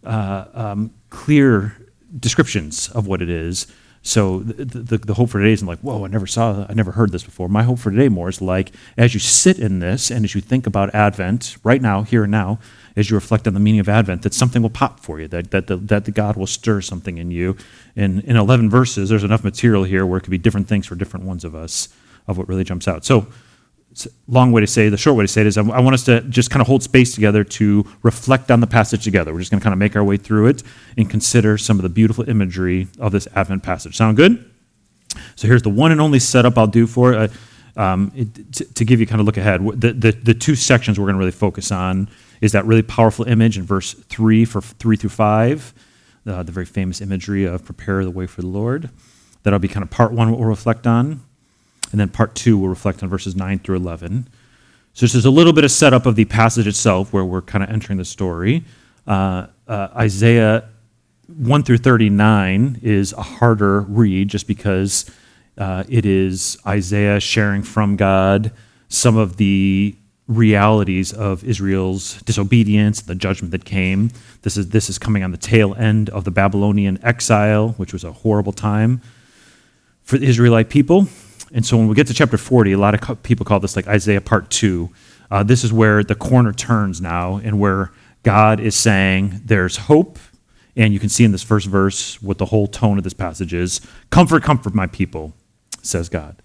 uh, 0.03 0.45
um, 0.53 0.91
clear 1.09 1.75
descriptions 2.19 2.89
of 2.89 3.05
what 3.05 3.21
it 3.21 3.29
is. 3.29 3.67
So 4.05 4.39
the, 4.39 4.65
the, 4.65 4.97
the, 4.97 5.13
hope 5.13 5.29
for 5.29 5.39
today 5.39 5.53
isn't 5.53 5.67
like, 5.67 5.79
whoa, 5.79 6.03
I 6.03 6.09
never 6.09 6.27
saw, 6.27 6.65
I 6.67 6.73
never 6.73 6.91
heard 6.91 7.13
this 7.13 7.23
before. 7.23 7.47
My 7.47 7.63
hope 7.63 7.79
for 7.79 7.89
today 7.89 8.09
more 8.09 8.27
is 8.27 8.41
like, 8.41 8.73
as 8.97 9.13
you 9.13 9.19
sit 9.21 9.59
in 9.59 9.79
this 9.79 10.11
and 10.11 10.25
as 10.25 10.35
you 10.35 10.41
think 10.41 10.67
about 10.67 10.93
Advent, 10.93 11.55
right 11.63 11.81
now, 11.81 12.01
here 12.01 12.23
and 12.23 12.31
now, 12.31 12.59
as 12.97 13.09
you 13.09 13.15
reflect 13.15 13.47
on 13.47 13.53
the 13.53 13.61
meaning 13.61 13.79
of 13.79 13.87
Advent, 13.87 14.23
that 14.23 14.33
something 14.33 14.61
will 14.61 14.69
pop 14.69 14.99
for 14.99 15.21
you, 15.21 15.29
that, 15.29 15.51
that, 15.51 15.67
the, 15.67 15.77
that 15.77 16.03
the 16.03 16.11
God 16.11 16.35
will 16.35 16.47
stir 16.47 16.81
something 16.81 17.17
in 17.17 17.31
you. 17.31 17.55
In, 17.95 18.19
in 18.21 18.35
11 18.35 18.69
verses, 18.69 19.07
there's 19.07 19.23
enough 19.23 19.45
material 19.45 19.85
here 19.85 20.05
where 20.05 20.17
it 20.17 20.21
could 20.21 20.31
be 20.31 20.37
different 20.37 20.67
things 20.67 20.85
for 20.85 20.95
different 20.95 21.25
ones 21.25 21.45
of 21.45 21.55
us 21.55 21.87
of 22.27 22.37
what 22.37 22.49
really 22.49 22.65
jumps 22.65 22.89
out. 22.89 23.05
So 23.05 23.27
long 24.27 24.51
way 24.51 24.61
to 24.61 24.67
say, 24.67 24.89
the 24.89 24.97
short 24.97 25.15
way 25.15 25.23
to 25.23 25.27
say 25.27 25.41
it 25.41 25.47
is 25.47 25.57
I, 25.57 25.61
I 25.61 25.79
want 25.79 25.93
us 25.93 26.03
to 26.05 26.21
just 26.21 26.49
kind 26.49 26.61
of 26.61 26.67
hold 26.67 26.83
space 26.83 27.13
together 27.13 27.43
to 27.43 27.85
reflect 28.01 28.51
on 28.51 28.59
the 28.59 28.67
passage 28.67 29.03
together. 29.03 29.33
We're 29.33 29.39
just 29.39 29.51
going 29.51 29.59
to 29.59 29.63
kind 29.63 29.73
of 29.73 29.79
make 29.79 29.95
our 29.95 30.03
way 30.03 30.17
through 30.17 30.47
it 30.47 30.63
and 30.97 31.09
consider 31.09 31.57
some 31.57 31.77
of 31.77 31.83
the 31.83 31.89
beautiful 31.89 32.27
imagery 32.29 32.87
of 32.99 33.11
this 33.11 33.27
Advent 33.35 33.63
passage. 33.63 33.95
Sound 33.95 34.17
good? 34.17 34.49
So 35.35 35.47
here's 35.47 35.61
the 35.61 35.69
one 35.69 35.91
and 35.91 36.01
only 36.01 36.19
setup 36.19 36.57
I'll 36.57 36.67
do 36.67 36.87
for 36.87 37.13
it. 37.13 37.31
Uh, 37.31 37.33
um, 37.75 38.11
it, 38.15 38.53
to, 38.53 38.65
to, 38.65 38.85
give 38.85 38.99
you 38.99 39.07
kind 39.07 39.19
of 39.19 39.25
look 39.25 39.37
ahead, 39.37 39.65
the, 39.79 39.93
the, 39.93 40.11
the 40.11 40.33
two 40.35 40.53
sections 40.53 40.99
we're 40.99 41.05
going 41.05 41.15
to 41.15 41.19
really 41.19 41.31
focus 41.31 41.71
on 41.71 42.07
is 42.39 42.51
that 42.51 42.65
really 42.65 42.83
powerful 42.83 43.25
image 43.25 43.57
in 43.57 43.63
verse 43.63 43.93
3 43.93 44.45
for 44.45 44.61
3 44.61 44.95
through 44.95 45.09
5, 45.09 45.73
uh, 46.27 46.43
the 46.43 46.51
very 46.51 46.67
famous 46.67 47.01
imagery 47.01 47.45
of 47.45 47.65
prepare 47.65 48.03
the 48.03 48.11
way 48.11 48.27
for 48.27 48.41
the 48.41 48.47
Lord. 48.47 48.91
That'll 49.41 49.59
be 49.59 49.67
kind 49.67 49.83
of 49.83 49.89
part 49.89 50.11
one, 50.11 50.29
what 50.29 50.39
we'll 50.39 50.49
reflect 50.49 50.85
on. 50.85 51.21
And 51.93 51.99
then 51.99 52.09
part 52.09 52.33
two 52.33 52.57
will 52.57 52.69
reflect 52.69 53.03
on 53.03 53.07
verses 53.09 53.35
9 53.35 53.59
through 53.59 53.77
11. 53.77 54.27
So 54.93 55.05
this 55.05 55.13
is 55.13 55.25
a 55.25 55.29
little 55.29 55.53
bit 55.53 55.63
of 55.63 55.71
setup 55.71 56.07
of 56.07 56.15
the 56.15 56.25
passage 56.25 56.65
itself 56.65 57.13
where 57.13 57.23
we're 57.23 57.43
kind 57.43 57.63
of 57.63 57.69
entering 57.69 57.99
the 57.99 58.05
story. 58.05 58.65
Uh, 59.05 59.45
uh, 59.67 59.89
Isaiah 59.95 60.67
1 61.27 61.63
through 61.63 61.77
39 61.77 62.79
is 62.81 63.13
a 63.13 63.21
harder 63.21 63.81
read 63.81 64.27
just 64.27 64.47
because 64.47 65.09
uh, 65.57 65.83
it 65.87 66.03
is 66.05 66.57
Isaiah 66.65 67.19
sharing 67.19 67.61
from 67.61 67.95
God 67.95 68.51
some 68.89 69.15
of 69.15 69.37
the 69.37 69.95
realities 70.27 71.13
of 71.13 71.43
Israel's 71.43 72.21
disobedience, 72.23 73.01
the 73.01 73.13
judgment 73.13 73.51
that 73.51 73.65
came. 73.65 74.09
This 74.41 74.57
is, 74.57 74.69
this 74.69 74.89
is 74.89 74.97
coming 74.97 75.23
on 75.23 75.29
the 75.29 75.37
tail 75.37 75.75
end 75.75 76.09
of 76.09 76.23
the 76.23 76.31
Babylonian 76.31 76.97
exile, 77.03 77.69
which 77.77 77.93
was 77.93 78.03
a 78.03 78.11
horrible 78.11 78.53
time 78.53 78.99
for 80.01 80.17
the 80.17 80.25
Israelite 80.25 80.69
people. 80.69 81.07
And 81.53 81.63
so 81.63 81.77
when 81.77 81.87
we 81.87 81.93
get 81.93 82.07
to 82.07 82.13
chapter 82.15 82.37
40, 82.37 82.71
a 82.71 82.77
lot 82.77 82.95
of 82.95 83.21
people 83.21 83.45
call 83.45 83.59
this 83.59 83.75
like 83.75 83.87
Isaiah 83.87 84.21
part 84.21 84.49
two. 84.49 84.89
Uh, 85.29 85.43
this 85.43 85.63
is 85.63 85.71
where 85.71 86.03
the 86.03 86.15
corner 86.15 86.51
turns 86.51 86.99
now 86.99 87.37
and 87.37 87.59
where 87.59 87.91
God 88.23 88.59
is 88.59 88.75
saying 88.75 89.41
there's 89.45 89.77
hope. 89.77 90.17
And 90.75 90.91
you 90.91 90.99
can 90.99 91.09
see 91.09 91.23
in 91.23 91.31
this 91.31 91.43
first 91.43 91.67
verse 91.67 92.19
what 92.23 92.39
the 92.39 92.45
whole 92.45 92.65
tone 92.65 92.97
of 92.97 93.03
this 93.03 93.13
passage 93.13 93.53
is 93.53 93.79
Comfort, 94.09 94.41
comfort 94.41 94.73
my 94.73 94.87
people, 94.87 95.33
says 95.83 96.09
God. 96.09 96.41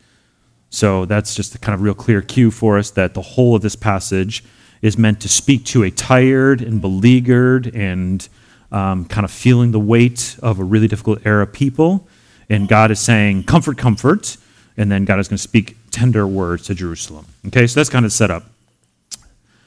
So 0.69 1.07
that's 1.07 1.35
just 1.35 1.55
a 1.55 1.59
kind 1.59 1.75
of 1.75 1.81
real 1.81 1.95
clear 1.95 2.21
cue 2.21 2.50
for 2.50 2.77
us 2.77 2.91
that 2.91 3.15
the 3.15 3.23
whole 3.23 3.57
of 3.57 3.62
this 3.62 3.77
passage 3.77 4.45
is 4.83 4.99
meant 4.99 5.23
to 5.23 5.29
speak 5.29 5.65
to 5.65 5.83
a 5.83 5.91
tired 5.91 6.61
and 6.61 6.83
beleaguered 6.83 7.75
and 7.75 8.29
um, 8.71 9.07
kind 9.07 9.25
of 9.25 9.31
feeling 9.31 9.73
the 9.73 9.81
weight 9.81 10.37
of 10.43 10.61
a 10.61 10.65
really 10.65 10.87
difficult 10.87 11.25
era 11.25 11.47
people. 11.47 12.07
And 12.50 12.69
God 12.69 12.91
is 12.91 13.00
saying, 13.00 13.45
Comfort, 13.45 13.79
comfort 13.79 14.37
and 14.79 14.91
then 14.91 15.05
God 15.05 15.19
is 15.19 15.29
going 15.29 15.37
to 15.37 15.43
speak 15.43 15.77
tender 15.91 16.27
words 16.27 16.67
to 16.67 16.75
Jerusalem. 16.75 17.27
Okay, 17.49 17.67
so 17.67 17.81
that's 17.81 17.91
kind 17.91 18.07
of 18.07 18.13
set 18.13 18.31
up. 18.31 18.45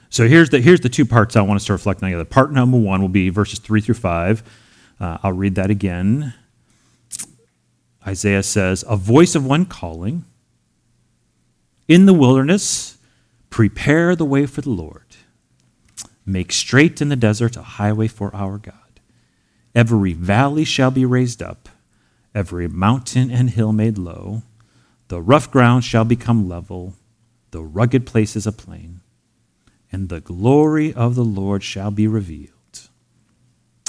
So 0.10 0.28
here's 0.28 0.50
the, 0.50 0.62
here's 0.62 0.80
the 0.80 0.90
two 0.90 1.06
parts 1.06 1.36
I 1.36 1.42
want 1.42 1.58
us 1.58 1.66
to 1.66 1.74
reflect 1.74 2.02
on 2.02 2.10
together. 2.10 2.26
Part 2.26 2.52
number 2.52 2.78
one 2.78 3.02
will 3.02 3.10
be 3.10 3.30
verses 3.30 3.60
3 3.60 3.82
through 3.82 3.96
5. 3.96 4.44
Uh, 5.00 5.18
I'll 5.22 5.34
read 5.34 5.56
that 5.56 5.70
again. 5.70 6.34
Isaiah 8.08 8.44
says, 8.44 8.84
A 8.88 8.96
voice 8.96 9.36
of 9.36 9.46
one 9.46 9.66
calling, 9.66 10.26
in 11.88 12.06
the 12.06 12.14
wilderness, 12.14 12.98
prepare 13.50 14.16
the 14.16 14.26
way 14.26 14.46
for 14.46 14.62
the 14.62 14.70
Lord. 14.70 15.04
Make 16.26 16.54
straight 16.54 17.02
in 17.02 17.10
the 17.10 17.16
desert 17.16 17.58
a 17.58 17.62
highway 17.62 18.08
for 18.08 18.34
our 18.34 18.58
God. 18.58 18.76
Every 19.76 20.14
valley 20.14 20.64
shall 20.64 20.92
be 20.92 21.06
raised 21.06 21.42
up, 21.42 21.68
every 22.34 22.68
mountain 22.70 23.30
and 23.30 23.50
hill 23.50 23.74
made 23.74 23.98
low 23.98 24.44
the 25.12 25.22
rough 25.22 25.52
ground 25.52 25.84
shall 25.84 26.06
become 26.06 26.48
level, 26.48 26.94
the 27.52 27.62
rugged 27.62 28.06
places 28.06 28.48
a 28.48 28.52
plain, 28.54 29.02
and 29.92 30.08
the 30.08 30.22
glory 30.22 30.94
of 30.94 31.16
the 31.16 31.26
Lord 31.26 31.64
shall 31.64 31.92
be 31.92 32.08
revealed. 32.08 32.88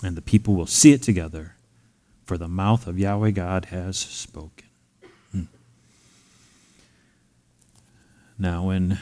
And 0.02 0.16
the 0.16 0.20
people 0.20 0.56
will 0.56 0.66
see 0.66 0.90
it 0.90 1.00
together, 1.00 1.54
for 2.24 2.36
the 2.36 2.48
mouth 2.48 2.88
of 2.88 2.98
Yahweh 2.98 3.30
God 3.30 3.66
has 3.66 3.96
spoken. 3.96 4.66
Hmm. 5.30 5.42
Now, 8.36 8.70
in 8.70 8.98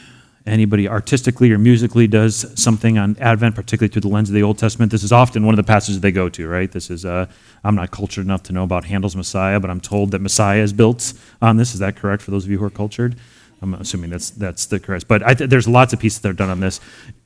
anybody 0.50 0.88
artistically 0.88 1.52
or 1.52 1.58
musically 1.58 2.06
does 2.06 2.44
something 2.60 2.98
on 2.98 3.16
Advent, 3.20 3.54
particularly 3.54 3.90
through 3.90 4.02
the 4.02 4.08
lens 4.08 4.28
of 4.28 4.34
the 4.34 4.42
Old 4.42 4.58
Testament, 4.58 4.90
this 4.90 5.02
is 5.02 5.12
often 5.12 5.46
one 5.46 5.54
of 5.54 5.56
the 5.56 5.64
passages 5.64 6.00
they 6.00 6.12
go 6.12 6.28
to, 6.28 6.48
right? 6.48 6.70
This 6.70 6.90
is, 6.90 7.04
uh, 7.04 7.26
I'm 7.64 7.76
not 7.76 7.90
cultured 7.90 8.24
enough 8.24 8.42
to 8.44 8.52
know 8.52 8.64
about 8.64 8.84
Handel's 8.84 9.16
Messiah, 9.16 9.60
but 9.60 9.70
I'm 9.70 9.80
told 9.80 10.10
that 10.10 10.20
Messiah 10.20 10.60
is 10.60 10.72
built 10.72 11.12
on 11.40 11.56
this. 11.56 11.72
Is 11.72 11.80
that 11.80 11.96
correct 11.96 12.22
for 12.22 12.32
those 12.32 12.44
of 12.44 12.50
you 12.50 12.58
who 12.58 12.64
are 12.64 12.70
cultured? 12.70 13.16
I'm 13.62 13.74
assuming 13.74 14.10
that's, 14.10 14.30
that's 14.30 14.66
the 14.66 14.80
correct. 14.80 15.06
But 15.06 15.18
th- 15.38 15.50
there's 15.50 15.68
lots 15.68 15.92
of 15.92 16.00
pieces 16.00 16.20
that 16.20 16.28
are 16.28 16.34
done 16.34 16.50
on 16.50 16.60
this. 16.60 16.80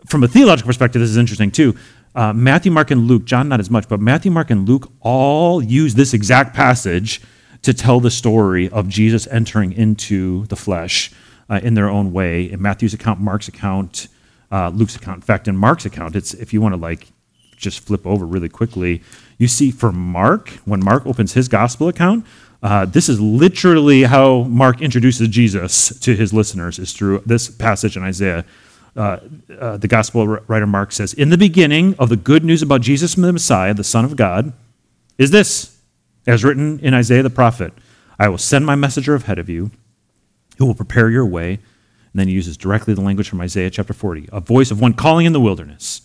From 0.07 0.23
a 0.23 0.29
theological 0.29 0.69
perspective, 0.69 1.01
this 1.01 1.11
is 1.11 1.17
interesting 1.17 1.51
too. 1.51 1.77
Uh, 2.15 2.33
Matthew, 2.33 2.71
Mark, 2.71 2.91
and 2.91 3.07
Luke, 3.07 3.25
John 3.25 3.49
not 3.49 3.61
as 3.61 3.71
much, 3.71 3.89
but 3.89 4.01
Matthew, 4.01 4.31
Mark, 4.31 4.51
and 4.51 4.69
Luke 4.69 4.91
all 5.01 5.63
use 5.63 5.95
this 5.95 6.13
exact 6.13 6.55
passage 6.55 7.21
to 7.63 7.73
tell 7.73 7.99
the 7.99 8.11
story 8.11 8.69
of 8.69 8.89
Jesus 8.89 9.27
entering 9.29 9.73
into 9.73 10.47
the 10.47 10.57
flesh 10.57 11.11
uh, 11.49 11.61
in 11.63 11.75
their 11.75 11.89
own 11.89 12.13
way. 12.13 12.51
In 12.51 12.61
Matthew's 12.61 12.95
account, 12.95 13.21
Mark's 13.21 13.49
account, 13.49 14.09
uh, 14.51 14.71
Luke's 14.71 14.97
account. 14.97 15.17
In 15.17 15.23
fact, 15.23 15.49
in 15.49 15.57
Mark's 15.57 15.85
account, 15.85 16.17
it's 16.17 16.35
if 16.35 16.53
you 16.53 16.61
want 16.61 16.75
to 16.75 16.81
like 16.81 17.09
just 17.57 17.81
flip 17.81 18.07
over 18.07 18.27
really 18.27 18.49
quickly, 18.49 19.03
you 19.39 19.49
see 19.49 19.71
for 19.71 19.93
Mark 19.93 20.49
when 20.65 20.83
Mark 20.85 21.07
opens 21.07 21.33
his 21.33 21.49
gospel 21.49 21.89
account. 21.89 22.25
Uh, 22.63 22.87
this 22.87 23.09
is 23.09 23.21
literally 23.21 24.05
how 24.05 24.43
Mark 24.45 24.81
introduces 24.81 25.29
Jesus 25.29 25.99
to 26.01 26.17
his 26.17 26.33
listeners, 26.33 26.79
is 26.79 26.93
through 26.93 27.23
this 27.27 27.49
passage 27.49 27.97
in 27.97 28.03
Isaiah. 28.03 28.45
Uh, 28.97 29.19
uh, 29.59 29.77
the 29.77 29.89
gospel 29.89 30.27
writer 30.27 30.67
Mark 30.67 30.93
says, 30.93 31.13
In 31.15 31.29
the 31.29 31.37
beginning 31.37 31.95
of 31.99 32.09
the 32.09 32.17
good 32.17 32.45
news 32.45 32.63
about 32.63 32.81
Jesus 32.81 33.17
the 33.17 33.33
Messiah, 33.33 33.75
the 33.75 33.85
Son 33.85 34.05
of 34.05 34.17
God, 34.17 34.53
is 35.19 35.31
this, 35.31 35.77
as 36.27 36.45
written 36.45 36.79
in 36.81 36.95
Isaiah 36.95 37.23
the 37.23 37.31
prophet 37.31 37.73
I 38.19 38.29
will 38.29 38.39
send 38.39 38.65
my 38.65 38.77
messenger 38.77 39.15
ahead 39.15 39.39
of 39.39 39.49
you 39.49 39.73
who 40.59 40.67
will 40.67 40.75
prepare 40.75 41.11
your 41.11 41.27
way. 41.27 41.53
And 41.53 42.21
then 42.21 42.29
he 42.29 42.35
uses 42.35 42.57
directly 42.57 42.95
the 42.95 43.01
language 43.01 43.29
from 43.29 43.41
Isaiah 43.41 43.71
chapter 43.71 43.93
40 43.93 44.29
a 44.33 44.41
voice 44.41 44.71
of 44.71 44.81
one 44.81 44.95
calling 44.95 45.27
in 45.27 45.33
the 45.33 45.41
wilderness 45.41 46.03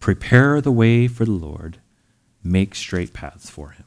Prepare 0.00 0.60
the 0.60 0.72
way 0.72 1.08
for 1.08 1.24
the 1.24 1.32
Lord, 1.32 1.78
make 2.42 2.74
straight 2.74 3.12
paths 3.12 3.48
for 3.48 3.70
him. 3.70 3.84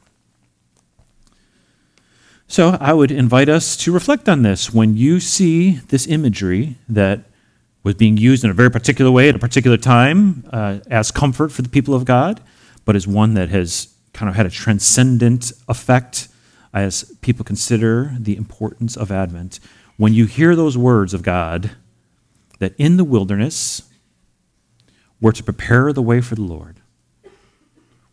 So 2.48 2.78
I 2.80 2.94
would 2.94 3.10
invite 3.10 3.50
us 3.50 3.76
to 3.78 3.92
reflect 3.92 4.28
on 4.28 4.42
this. 4.42 4.72
When 4.72 4.96
you 4.96 5.20
see 5.20 5.72
this 5.88 6.06
imagery 6.06 6.76
that 6.88 7.24
was 7.82 7.94
being 7.94 8.16
used 8.16 8.42
in 8.42 8.50
a 8.50 8.54
very 8.54 8.70
particular 8.70 9.10
way 9.10 9.28
at 9.28 9.36
a 9.36 9.38
particular 9.38 9.76
time 9.76 10.44
uh, 10.50 10.78
as 10.90 11.10
comfort 11.10 11.52
for 11.52 11.62
the 11.62 11.68
people 11.68 11.94
of 11.94 12.04
God, 12.04 12.40
but 12.84 12.96
as 12.96 13.06
one 13.06 13.34
that 13.34 13.50
has 13.50 13.94
kind 14.12 14.28
of 14.28 14.34
had 14.34 14.46
a 14.46 14.50
transcendent 14.50 15.52
effect 15.68 16.28
as 16.72 17.04
people 17.20 17.44
consider 17.44 18.14
the 18.18 18.36
importance 18.36 18.96
of 18.96 19.12
Advent, 19.12 19.60
when 19.98 20.14
you 20.14 20.24
hear 20.24 20.56
those 20.56 20.78
words 20.78 21.12
of 21.12 21.22
God, 21.22 21.72
that 22.60 22.72
in 22.78 22.96
the 22.96 23.04
wilderness, 23.04 23.82
we're 25.20 25.32
to 25.32 25.42
prepare 25.42 25.92
the 25.92 26.00
way 26.00 26.20
for 26.20 26.36
the 26.36 26.42
Lord, 26.42 26.76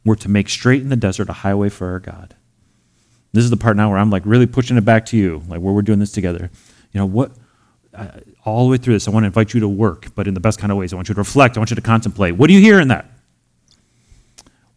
we're 0.03 0.15
to 0.15 0.29
make 0.29 0.49
straight 0.49 0.81
in 0.81 0.89
the 0.89 0.95
desert 0.95 1.29
a 1.29 1.33
highway 1.33 1.69
for 1.69 1.87
our 1.91 1.99
God. 1.99 2.35
This 3.33 3.43
is 3.43 3.49
the 3.49 3.57
part 3.57 3.77
now 3.77 3.89
where 3.89 3.97
I'm 3.97 4.09
like 4.09 4.23
really 4.25 4.47
pushing 4.47 4.77
it 4.77 4.85
back 4.85 5.05
to 5.07 5.17
you, 5.17 5.43
like 5.47 5.61
where 5.61 5.73
we're 5.73 5.81
doing 5.81 5.99
this 5.99 6.11
together. 6.11 6.49
You 6.91 6.99
know, 6.99 7.05
what, 7.05 7.31
uh, 7.93 8.07
all 8.45 8.65
the 8.65 8.71
way 8.71 8.77
through 8.77 8.93
this, 8.93 9.07
I 9.07 9.11
want 9.11 9.23
to 9.23 9.27
invite 9.27 9.53
you 9.53 9.59
to 9.59 9.67
work, 9.67 10.07
but 10.15 10.27
in 10.27 10.33
the 10.33 10.39
best 10.39 10.59
kind 10.59 10.71
of 10.71 10.77
ways. 10.77 10.93
I 10.93 10.95
want 10.95 11.09
you 11.09 11.15
to 11.15 11.21
reflect, 11.21 11.57
I 11.57 11.59
want 11.59 11.69
you 11.69 11.75
to 11.75 11.81
contemplate. 11.81 12.35
What 12.35 12.47
do 12.47 12.53
you 12.53 12.61
hear 12.61 12.79
in 12.79 12.87
that? 12.87 13.05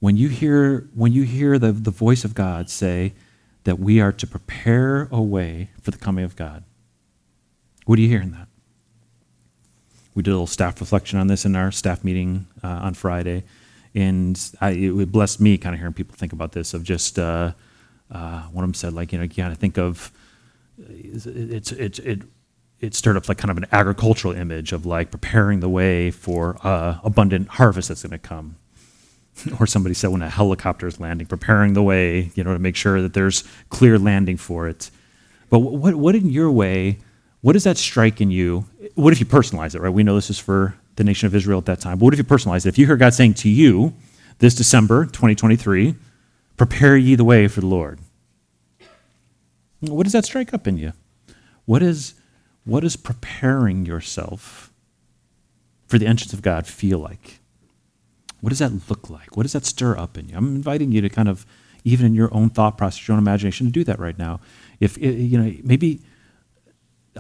When 0.01 0.17
you 0.17 0.29
hear, 0.29 0.89
when 0.95 1.13
you 1.13 1.23
hear 1.23 1.59
the, 1.59 1.73
the 1.73 1.91
voice 1.91 2.25
of 2.25 2.35
God 2.35 2.69
say 2.69 3.15
that 3.65 3.79
we 3.79 4.01
are 4.01 4.13
to 4.13 4.27
prepare 4.27 5.09
a 5.11 5.23
way 5.23 5.71
for 5.81 5.91
the 5.91 5.99
coming 5.99 6.25
of 6.25 6.37
God, 6.37 6.65
what 7.89 7.97
do 7.97 8.03
you 8.03 8.09
hear 8.09 8.21
in 8.21 8.33
that? 8.33 8.49
We 10.15 10.23
did 10.23 10.29
a 10.29 10.35
little 10.35 10.47
staff 10.47 10.79
reflection 10.79 11.19
on 11.19 11.27
this 11.27 11.47
in 11.47 11.57
our 11.57 11.73
staff 11.73 12.05
meeting 12.05 12.47
uh, 12.63 12.67
on 12.67 12.93
Friday, 12.93 13.45
and 13.95 14.39
I, 14.61 14.73
it 14.73 15.11
blessed 15.11 15.41
me 15.41 15.57
kind 15.57 15.75
of 15.75 15.81
hearing 15.81 15.95
people 15.95 16.15
think 16.15 16.35
about 16.35 16.53
this. 16.53 16.75
Of 16.75 16.83
just 16.83 17.19
uh, 17.19 17.53
uh, 18.11 18.43
one 18.43 18.63
of 18.63 18.69
them 18.69 18.75
said, 18.75 18.93
like 18.93 19.11
you 19.11 19.17
know, 19.19 19.25
you 19.25 19.31
got 19.31 19.49
to 19.49 19.55
think 19.55 19.79
of 19.79 20.13
it's 20.87 21.25
it's 21.73 21.99
it 22.01 22.25
it 22.79 22.95
stirred 22.95 23.17
up 23.17 23.27
like 23.27 23.39
kind 23.39 23.51
of 23.51 23.57
an 23.57 23.65
agricultural 23.73 24.35
image 24.35 24.73
of 24.73 24.85
like 24.85 25.11
preparing 25.11 25.61
the 25.61 25.71
way 25.71 26.11
for 26.11 26.59
uh, 26.63 26.99
abundant 27.03 27.49
harvest 27.49 27.89
that's 27.89 28.03
going 28.03 28.11
to 28.11 28.19
come. 28.19 28.57
or 29.59 29.67
somebody 29.67 29.95
said 29.95 30.11
when 30.11 30.21
a 30.21 30.29
helicopter 30.29 30.87
is 30.87 31.01
landing, 31.01 31.27
preparing 31.27 31.73
the 31.73 31.83
way, 31.83 32.33
you 32.35 32.45
know, 32.45 32.53
to 32.53 32.59
make 32.59 32.77
sure 32.77 33.01
that 33.01 33.15
there's 33.15 33.45
clear 33.71 33.99
landing 33.99 34.37
for 34.37 34.69
it. 34.69 34.91
But 35.49 35.61
what 35.61 35.95
what 35.95 36.15
in 36.15 36.29
your 36.29 36.51
way 36.51 36.99
what 37.41 37.53
does 37.53 37.65
that 37.65 37.79
strike 37.79 38.21
in 38.21 38.31
you? 38.31 38.67
What 38.95 39.13
if 39.13 39.21
you 39.21 39.27
personalize 39.27 39.75
it, 39.75 39.81
right? 39.81 39.93
We 39.93 40.03
know 40.03 40.15
this 40.15 40.31
is 40.31 40.39
for 40.39 40.75
the 40.97 41.05
nation 41.05 41.27
of 41.27 41.35
Israel 41.35 41.59
at 41.59 41.67
that 41.67 41.81
time. 41.81 41.99
But 41.99 42.05
what 42.07 42.15
if 42.15 42.19
you 42.19 42.25
personalize 42.25 42.67
it? 42.67 42.71
If 42.71 42.79
you 42.79 42.87
hear 42.87 42.97
God 42.97 43.15
saying 43.15 43.35
to 43.35 43.49
you 43.49 43.95
this 44.39 44.55
December 44.55 45.05
2023, 45.05 45.95
prepare 46.57 46.97
ye 46.97 47.15
the 47.15 47.25
way 47.25 47.47
for 47.49 47.61
the 47.61 47.67
Lord. 47.67 48.01
What 49.81 50.05
does 50.05 50.13
that 50.13 50.25
strike 50.25 50.53
up 50.53 50.67
in 50.67 50.77
you? 50.77 50.93
What 51.65 51.83
is, 51.83 52.15
what 52.65 52.83
is 52.83 52.97
preparing 52.97 53.87
yourself 53.87 54.73
for 55.87 55.99
the 55.99 56.07
entrance 56.07 56.33
of 56.33 56.43
God 56.43 56.67
feel 56.67 56.99
like? 56.99 57.39
What 58.41 58.51
does 58.51 58.59
that 58.59 58.91
look 58.91 59.09
like? 59.09 59.37
What 59.37 59.45
does 59.45 59.53
that 59.53 59.65
stir 59.65 59.97
up 59.97 60.19
in 60.19 60.29
you? 60.29 60.37
I'm 60.37 60.57
inviting 60.57 60.91
you 60.91 61.01
to 61.01 61.09
kind 61.09 61.29
of, 61.29 61.47
even 61.85 62.07
in 62.07 62.15
your 62.15 62.33
own 62.35 62.51
thought 62.51 62.77
process, 62.77 63.07
your 63.07 63.15
own 63.17 63.23
imagination, 63.23 63.67
to 63.67 63.73
do 63.73 63.85
that 63.85 64.01
right 64.01 64.19
now. 64.19 64.41
If 64.81 64.99
eh, 64.99 65.11
you 65.11 65.39
know, 65.39 65.55
maybe 65.63 66.01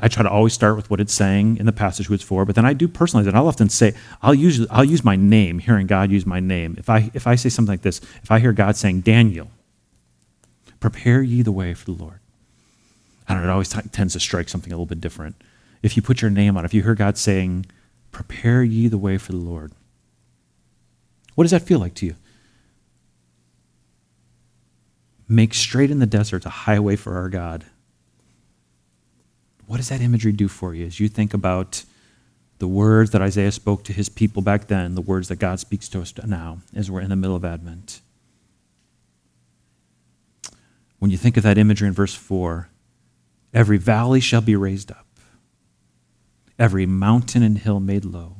I 0.02 0.08
try 0.08 0.22
to 0.22 0.30
always 0.30 0.52
start 0.52 0.76
with 0.76 0.90
what 0.90 1.00
it's 1.00 1.12
saying 1.12 1.56
in 1.56 1.66
the 1.66 1.72
passage 1.72 2.06
who 2.06 2.14
it's 2.14 2.22
for, 2.22 2.44
but 2.44 2.54
then 2.54 2.64
I 2.64 2.72
do 2.72 2.88
personalize 2.88 3.26
it. 3.26 3.34
I'll 3.34 3.48
often 3.48 3.68
say, 3.68 3.94
I'll 4.22 4.34
use, 4.34 4.66
I'll 4.70 4.84
use 4.84 5.04
my 5.04 5.16
name, 5.16 5.58
hearing 5.58 5.86
God 5.86 6.10
use 6.10 6.26
my 6.26 6.40
name. 6.40 6.76
If 6.78 6.88
I, 6.88 7.10
if 7.14 7.26
I 7.26 7.34
say 7.34 7.48
something 7.48 7.72
like 7.72 7.82
this, 7.82 8.00
if 8.22 8.30
I 8.30 8.38
hear 8.38 8.52
God 8.52 8.76
saying, 8.76 9.00
Daniel, 9.00 9.50
prepare 10.80 11.22
ye 11.22 11.42
the 11.42 11.52
way 11.52 11.74
for 11.74 11.84
the 11.84 11.92
Lord. 11.92 12.20
I 13.28 13.34
don't 13.34 13.42
know, 13.42 13.48
it 13.48 13.52
always 13.52 13.68
t- 13.68 13.80
tends 13.92 14.14
to 14.14 14.20
strike 14.20 14.48
something 14.48 14.72
a 14.72 14.76
little 14.76 14.86
bit 14.86 15.00
different. 15.00 15.36
If 15.82 15.96
you 15.96 16.02
put 16.02 16.22
your 16.22 16.30
name 16.30 16.56
on 16.56 16.64
it, 16.64 16.66
if 16.66 16.74
you 16.74 16.82
hear 16.82 16.94
God 16.94 17.18
saying, 17.18 17.66
prepare 18.10 18.62
ye 18.62 18.88
the 18.88 18.98
way 18.98 19.18
for 19.18 19.32
the 19.32 19.38
Lord, 19.38 19.72
what 21.34 21.44
does 21.44 21.50
that 21.52 21.62
feel 21.62 21.78
like 21.78 21.94
to 21.94 22.06
you? 22.06 22.16
Make 25.28 25.54
straight 25.54 25.90
in 25.90 25.98
the 25.98 26.06
desert 26.06 26.46
a 26.46 26.50
highway 26.50 26.96
for 26.96 27.16
our 27.16 27.28
God 27.28 27.66
what 29.68 29.76
does 29.76 29.90
that 29.90 30.00
imagery 30.00 30.32
do 30.32 30.48
for 30.48 30.74
you 30.74 30.86
as 30.86 30.98
you 30.98 31.08
think 31.08 31.34
about 31.34 31.84
the 32.58 32.66
words 32.66 33.10
that 33.10 33.20
Isaiah 33.20 33.52
spoke 33.52 33.84
to 33.84 33.92
his 33.92 34.08
people 34.08 34.40
back 34.40 34.66
then, 34.66 34.94
the 34.94 35.02
words 35.02 35.28
that 35.28 35.36
God 35.36 35.60
speaks 35.60 35.88
to 35.90 36.00
us 36.00 36.12
now 36.24 36.60
as 36.74 36.90
we're 36.90 37.02
in 37.02 37.10
the 37.10 37.16
middle 37.16 37.36
of 37.36 37.44
Advent? 37.44 38.00
When 40.98 41.10
you 41.10 41.18
think 41.18 41.36
of 41.36 41.42
that 41.42 41.58
imagery 41.58 41.86
in 41.86 41.92
verse 41.92 42.14
4, 42.14 42.70
every 43.52 43.76
valley 43.76 44.20
shall 44.20 44.40
be 44.40 44.56
raised 44.56 44.90
up, 44.90 45.06
every 46.58 46.86
mountain 46.86 47.42
and 47.42 47.58
hill 47.58 47.78
made 47.78 48.06
low, 48.06 48.36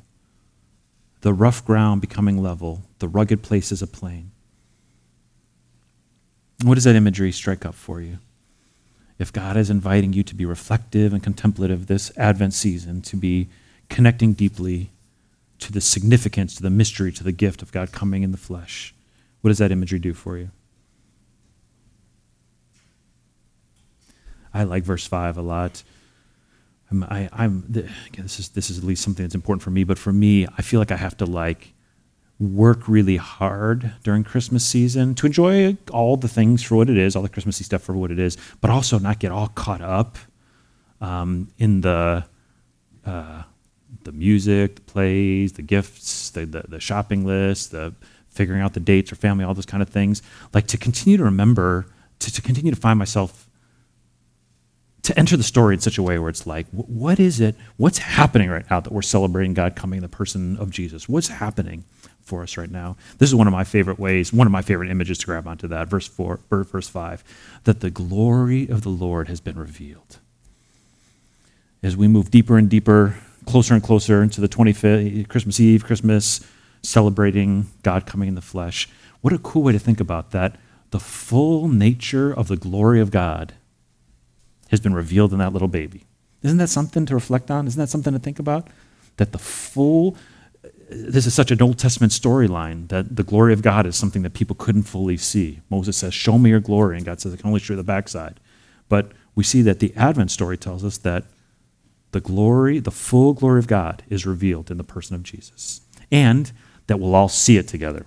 the 1.21 1.35
rough 1.35 1.63
ground 1.63 2.01
becoming 2.01 2.43
level, 2.43 2.85
the 3.01 3.09
rugged 3.09 3.43
places 3.43 3.83
a 3.83 3.87
plain. 3.87 4.31
What 6.65 6.77
does 6.77 6.85
that 6.85 6.97
imagery 6.97 7.33
strike 7.33 7.67
up 7.67 7.75
for 7.75 8.01
you? 8.01 8.19
If 9.19 9.33
God 9.33 9.57
is 9.57 9.71
inviting 9.71 10.13
you 10.13 10.23
to 10.23 10.35
be 10.35 10.45
reflective 10.45 11.13
and 11.13 11.23
contemplative 11.23 11.87
this 11.87 12.13
Advent 12.17 12.55
season, 12.55 13.03
to 13.03 13.17
be 13.17 13.49
connecting 13.89 14.33
deeply 14.33 14.91
to 15.59 15.73
the 15.73 15.81
significance, 15.81 16.55
to 16.55 16.63
the 16.63 16.71
mystery, 16.71 17.11
to 17.13 17.25
the 17.25 17.33
gift 17.33 17.63
of 17.63 17.73
God 17.73 17.91
coming 17.91 18.23
in 18.23 18.31
the 18.31 18.39
flesh, 18.39 18.95
what 19.41 19.49
does 19.49 19.59
that 19.59 19.73
imagery 19.73 19.99
do 19.99 20.15
for 20.15 20.39
you? 20.39 20.51
I 24.55 24.65
like 24.65 24.85
verse 24.85 25.07
5 25.07 25.37
a 25.37 25.43
lot. 25.43 25.83
I'm, 26.91 27.03
I, 27.05 27.29
am 27.33 27.65
this 27.69 28.39
is 28.39 28.49
this 28.51 28.71
is 28.71 28.79
at 28.79 28.85
least 28.85 29.03
something 29.03 29.25
that's 29.25 29.35
important 29.35 29.63
for 29.63 29.71
me. 29.71 29.85
But 29.85 29.99
for 29.99 30.13
me, 30.13 30.47
I 30.57 30.63
feel 30.63 30.81
like 30.81 30.91
I 30.91 30.97
have 30.97 31.17
to 31.19 31.27
like 31.27 31.75
work 32.41 32.87
really 32.89 33.17
hard 33.17 33.93
during 34.05 34.23
Christmas 34.23 34.65
season 34.65 35.15
to 35.17 35.27
enjoy 35.27 35.77
all 35.91 36.17
the 36.17 36.29
things 36.29 36.63
for 36.63 36.77
what 36.77 36.89
it 36.89 36.97
is, 36.97 37.17
all 37.17 37.23
the 37.23 37.29
Christmassy 37.29 37.65
stuff 37.65 37.83
for 37.83 37.95
what 37.97 38.11
it 38.11 38.19
is, 38.19 38.37
but 38.61 38.71
also 38.71 38.99
not 38.99 39.19
get 39.19 39.33
all 39.33 39.49
caught 39.49 39.81
up 39.81 40.19
um, 41.01 41.49
in 41.59 41.81
the 41.81 42.25
uh, 43.05 43.43
the 44.05 44.13
music, 44.13 44.77
the 44.77 44.81
plays, 44.83 45.53
the 45.55 45.63
gifts, 45.63 46.31
the, 46.31 46.47
the, 46.47 46.65
the 46.69 46.81
shopping 46.81 47.25
list, 47.25 47.73
the 47.73 47.95
figuring 48.29 48.63
out 48.63 48.75
the 48.75 48.81
dates 48.81 49.11
for 49.11 49.17
family, 49.17 49.45
all 49.45 49.55
those 49.55 49.67
kind 49.67 49.83
of 49.83 49.89
things. 49.89 50.23
Like 50.55 50.67
to 50.69 50.79
continue 50.79 51.17
to 51.17 51.25
remember, 51.25 51.87
to, 52.21 52.33
to 52.33 52.43
continue 52.43 52.71
to 52.71 52.81
find 52.81 52.99
myself 52.99 53.49
to 55.03 55.19
enter 55.19 55.37
the 55.37 55.43
story 55.43 55.75
in 55.75 55.81
such 55.81 55.97
a 55.97 56.03
way 56.03 56.19
where 56.19 56.29
it's 56.29 56.47
like, 56.47 56.67
what 56.71 57.19
is 57.19 57.41
it? 57.41 57.57
What's 57.77 57.99
happening 57.99 58.51
right 58.51 58.69
now 58.71 58.81
that 58.81 58.93
we're 58.93 59.03
celebrating 59.03 59.55
God 59.55 59.75
coming, 59.75 59.99
in 59.99 60.03
the 60.03 60.09
person 60.09 60.57
of 60.59 60.71
Jesus? 60.71 61.09
What's 61.09 61.29
happening? 61.29 61.85
For 62.29 62.43
us 62.43 62.57
right 62.57 62.71
now. 62.71 62.97
This 63.19 63.29
is 63.29 63.35
one 63.35 63.49
of 63.49 63.53
my 63.53 63.65
favorite 63.65 63.99
ways, 63.99 64.33
one 64.33 64.47
of 64.47 64.53
my 64.53 64.63
favorite 64.63 64.91
images 64.91 65.19
to 65.19 65.27
grab 65.27 65.49
onto 65.49 65.67
that. 65.69 65.89
Verse 65.89 66.07
4, 66.07 66.41
verse 66.51 66.89
5, 66.89 67.25
that 67.65 67.81
the 67.81 67.91
glory 67.91 68.69
of 68.69 68.83
the 68.83 68.91
Lord 68.91 69.29
has 69.29 69.41
been 69.41 69.59
revealed. 69.59 70.19
As 71.83 71.97
we 71.97 72.07
move 72.07 72.31
deeper 72.31 72.57
and 72.57 72.69
deeper 72.69 73.17
closer 73.47 73.75
and 73.75 73.83
closer 73.83 74.23
into 74.23 74.41
the 74.41 74.49
25th, 74.49 75.27
Christmas 75.29 75.59
Eve, 75.59 75.85
Christmas, 75.85 76.47
celebrating 76.83 77.67
God 77.83 78.07
coming 78.07 78.29
in 78.29 78.35
the 78.35 78.43
flesh. 78.43 78.89
What 79.21 79.33
a 79.33 79.39
cool 79.39 79.63
way 79.63 79.73
to 79.73 79.79
think 79.79 80.01
about 80.01 80.31
that. 80.33 80.57
The 80.91 81.01
full 81.01 81.69
nature 81.69 82.33
of 82.33 82.49
the 82.49 82.57
glory 82.57 83.01
of 83.01 83.11
God 83.11 83.55
has 84.71 84.81
been 84.81 84.95
revealed 84.95 85.33
in 85.33 85.39
that 85.39 85.53
little 85.53 85.69
baby. 85.69 86.05
Isn't 86.43 86.59
that 86.59 86.69
something 86.69 87.07
to 87.07 87.15
reflect 87.15 87.51
on? 87.51 87.67
Isn't 87.67 87.81
that 87.81 87.89
something 87.89 88.13
to 88.13 88.19
think 88.19 88.39
about? 88.39 88.69
That 89.17 89.33
the 89.33 89.39
full, 89.39 90.17
this 90.91 91.27
is 91.27 91.35
such 91.35 91.51
an 91.51 91.61
Old 91.61 91.79
Testament 91.79 92.13
storyline 92.13 92.89
that 92.89 93.17
the 93.17 93.23
glory 93.23 93.53
of 93.53 93.63
God 93.63 93.87
is 93.87 93.97
something 93.97 94.23
that 94.23 94.35
people 94.35 94.57
couldn't 94.57 94.85
fully 94.85 95.17
see. 95.17 95.61
Moses 95.69 95.97
says, 95.97 96.15
Show 96.15 96.39
me 96.39 96.51
your 96.51 96.61
glory. 96.61 96.97
And 96.97 97.05
God 97.05 97.21
says, 97.21 97.35
I 97.35 97.37
can 97.37 97.47
only 97.47 97.61
show 97.61 97.75
you 97.75 97.77
the 97.77 97.85
backside. 97.85 98.41
But 98.89 99.13
we 99.35 99.45
see 99.45 99.63
that 99.63 99.81
the 99.81 99.93
Advent 99.97 100.31
story 100.31 100.57
tells 100.57 100.85
us 100.85 100.97
that 100.99 101.25
the 102.13 102.21
glory, 102.21 102.79
the 102.79 102.91
full 102.91 103.35
glory 103.35 103.59
of 103.59 103.67
God 103.67 104.03
is 104.09 104.25
revealed 104.25 104.71
in 104.71 104.79
the 104.79 104.85
person 104.85 105.15
of 105.15 105.23
Jesus. 105.23 105.83
And 106.11 106.51
that 106.87 106.99
we'll 106.99 107.15
all 107.15 107.29
see 107.29 107.59
it 107.59 107.69
together. 107.69 108.07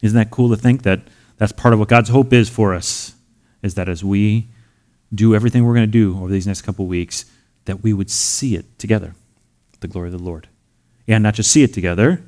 Isn't 0.00 0.16
that 0.16 0.30
cool 0.30 0.50
to 0.50 0.56
think 0.56 0.82
that 0.82 1.00
that's 1.38 1.52
part 1.52 1.74
of 1.74 1.80
what 1.80 1.88
God's 1.88 2.10
hope 2.10 2.32
is 2.32 2.48
for 2.48 2.72
us? 2.72 3.16
Is 3.62 3.74
that 3.74 3.88
as 3.88 4.04
we 4.04 4.46
do 5.12 5.34
everything 5.34 5.64
we're 5.64 5.74
going 5.74 5.88
to 5.88 5.92
do 5.92 6.16
over 6.18 6.30
these 6.30 6.46
next 6.46 6.62
couple 6.62 6.86
weeks, 6.86 7.24
that 7.64 7.82
we 7.82 7.92
would 7.92 8.10
see 8.10 8.54
it 8.54 8.78
together, 8.78 9.14
the 9.80 9.88
glory 9.88 10.08
of 10.08 10.12
the 10.12 10.22
Lord. 10.22 10.48
And 11.08 11.22
not 11.22 11.34
just 11.34 11.50
see 11.50 11.62
it 11.62 11.72
together, 11.72 12.22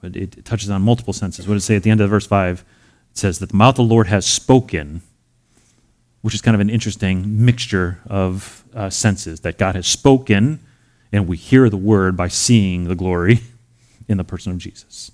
but 0.00 0.16
it 0.16 0.44
touches 0.44 0.70
on 0.70 0.82
multiple 0.82 1.12
senses. 1.12 1.46
What 1.46 1.54
does 1.54 1.64
it 1.64 1.66
say 1.66 1.76
at 1.76 1.82
the 1.82 1.90
end 1.90 2.00
of 2.00 2.10
verse 2.10 2.26
5? 2.26 2.64
It 3.10 3.18
says 3.18 3.38
that 3.38 3.50
the 3.50 3.56
mouth 3.56 3.78
of 3.78 3.88
the 3.88 3.94
Lord 3.94 4.06
has 4.06 4.26
spoken, 4.26 5.02
which 6.22 6.34
is 6.34 6.42
kind 6.42 6.54
of 6.54 6.60
an 6.60 6.70
interesting 6.70 7.44
mixture 7.44 8.00
of 8.06 8.64
uh, 8.74 8.90
senses, 8.90 9.40
that 9.40 9.58
God 9.58 9.74
has 9.74 9.86
spoken, 9.86 10.60
and 11.12 11.28
we 11.28 11.36
hear 11.36 11.70
the 11.70 11.76
word 11.76 12.16
by 12.16 12.28
seeing 12.28 12.84
the 12.84 12.94
glory 12.94 13.40
in 14.08 14.18
the 14.18 14.24
person 14.24 14.52
of 14.52 14.58
Jesus. 14.58 15.10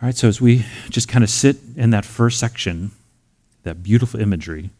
All 0.00 0.06
right, 0.06 0.16
so 0.16 0.26
as 0.26 0.40
we 0.40 0.64
just 0.90 1.08
kind 1.08 1.22
of 1.22 1.30
sit 1.30 1.58
in 1.76 1.90
that 1.90 2.04
first 2.04 2.40
section, 2.40 2.90
that 3.62 3.84
beautiful 3.84 4.18
imagery, 4.18 4.70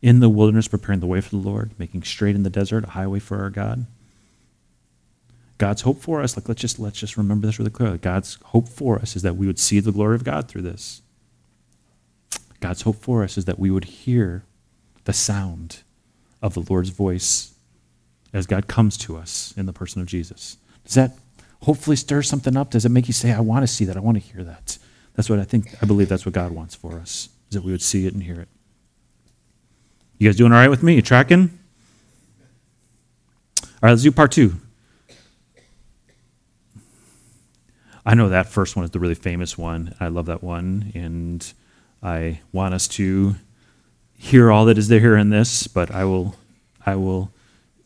in 0.00 0.20
the 0.20 0.28
wilderness 0.28 0.68
preparing 0.68 1.00
the 1.00 1.06
way 1.06 1.20
for 1.20 1.30
the 1.30 1.36
Lord, 1.36 1.72
making 1.78 2.04
straight 2.04 2.36
in 2.36 2.44
the 2.44 2.50
desert 2.50 2.84
a 2.84 2.90
highway 2.90 3.18
for 3.18 3.40
our 3.40 3.50
God. 3.50 3.86
God's 5.62 5.82
hope 5.82 6.00
for 6.00 6.20
us, 6.20 6.36
like 6.36 6.48
let's 6.48 6.60
just 6.60 6.80
let's 6.80 6.98
just 6.98 7.16
remember 7.16 7.46
this 7.46 7.60
really 7.60 7.70
clearly. 7.70 7.96
God's 7.96 8.36
hope 8.46 8.68
for 8.68 8.98
us 8.98 9.14
is 9.14 9.22
that 9.22 9.36
we 9.36 9.46
would 9.46 9.60
see 9.60 9.78
the 9.78 9.92
glory 9.92 10.16
of 10.16 10.24
God 10.24 10.48
through 10.48 10.62
this. 10.62 11.02
God's 12.58 12.82
hope 12.82 12.96
for 12.96 13.22
us 13.22 13.38
is 13.38 13.44
that 13.44 13.60
we 13.60 13.70
would 13.70 13.84
hear 13.84 14.42
the 15.04 15.12
sound 15.12 15.84
of 16.42 16.54
the 16.54 16.64
Lord's 16.68 16.88
voice 16.88 17.54
as 18.32 18.44
God 18.44 18.66
comes 18.66 18.96
to 18.98 19.16
us 19.16 19.54
in 19.56 19.66
the 19.66 19.72
person 19.72 20.02
of 20.02 20.08
Jesus. 20.08 20.56
Does 20.84 20.94
that 20.94 21.16
hopefully 21.60 21.94
stir 21.94 22.22
something 22.22 22.56
up? 22.56 22.72
Does 22.72 22.84
it 22.84 22.88
make 22.88 23.06
you 23.06 23.14
say, 23.14 23.30
I 23.30 23.38
want 23.38 23.62
to 23.62 23.68
see 23.68 23.84
that? 23.84 23.96
I 23.96 24.00
want 24.00 24.16
to 24.16 24.32
hear 24.32 24.42
that? 24.42 24.78
That's 25.14 25.30
what 25.30 25.38
I 25.38 25.44
think, 25.44 25.76
I 25.80 25.86
believe 25.86 26.08
that's 26.08 26.26
what 26.26 26.34
God 26.34 26.50
wants 26.50 26.74
for 26.74 26.98
us, 26.98 27.28
is 27.50 27.54
that 27.54 27.62
we 27.62 27.70
would 27.70 27.82
see 27.82 28.04
it 28.04 28.14
and 28.14 28.22
hear 28.24 28.40
it. 28.40 28.48
You 30.18 30.28
guys 30.28 30.34
doing 30.34 30.50
all 30.50 30.58
right 30.58 30.66
with 30.66 30.82
me? 30.82 30.96
You 30.96 31.02
tracking? 31.02 31.56
All 33.62 33.68
right, 33.80 33.90
let's 33.90 34.02
do 34.02 34.10
part 34.10 34.32
two. 34.32 34.56
I 38.04 38.14
know 38.14 38.28
that 38.28 38.48
first 38.48 38.74
one 38.76 38.84
is 38.84 38.90
the 38.90 38.98
really 38.98 39.14
famous 39.14 39.56
one. 39.56 39.94
I 40.00 40.08
love 40.08 40.26
that 40.26 40.42
one, 40.42 40.90
and 40.94 41.52
I 42.02 42.40
want 42.52 42.74
us 42.74 42.88
to 42.88 43.36
hear 44.18 44.50
all 44.50 44.64
that 44.66 44.78
is 44.78 44.88
there 44.88 45.16
in 45.16 45.30
this, 45.30 45.66
but 45.66 45.90
I 45.90 46.04
will, 46.04 46.34
I 46.84 46.96
will 46.96 47.30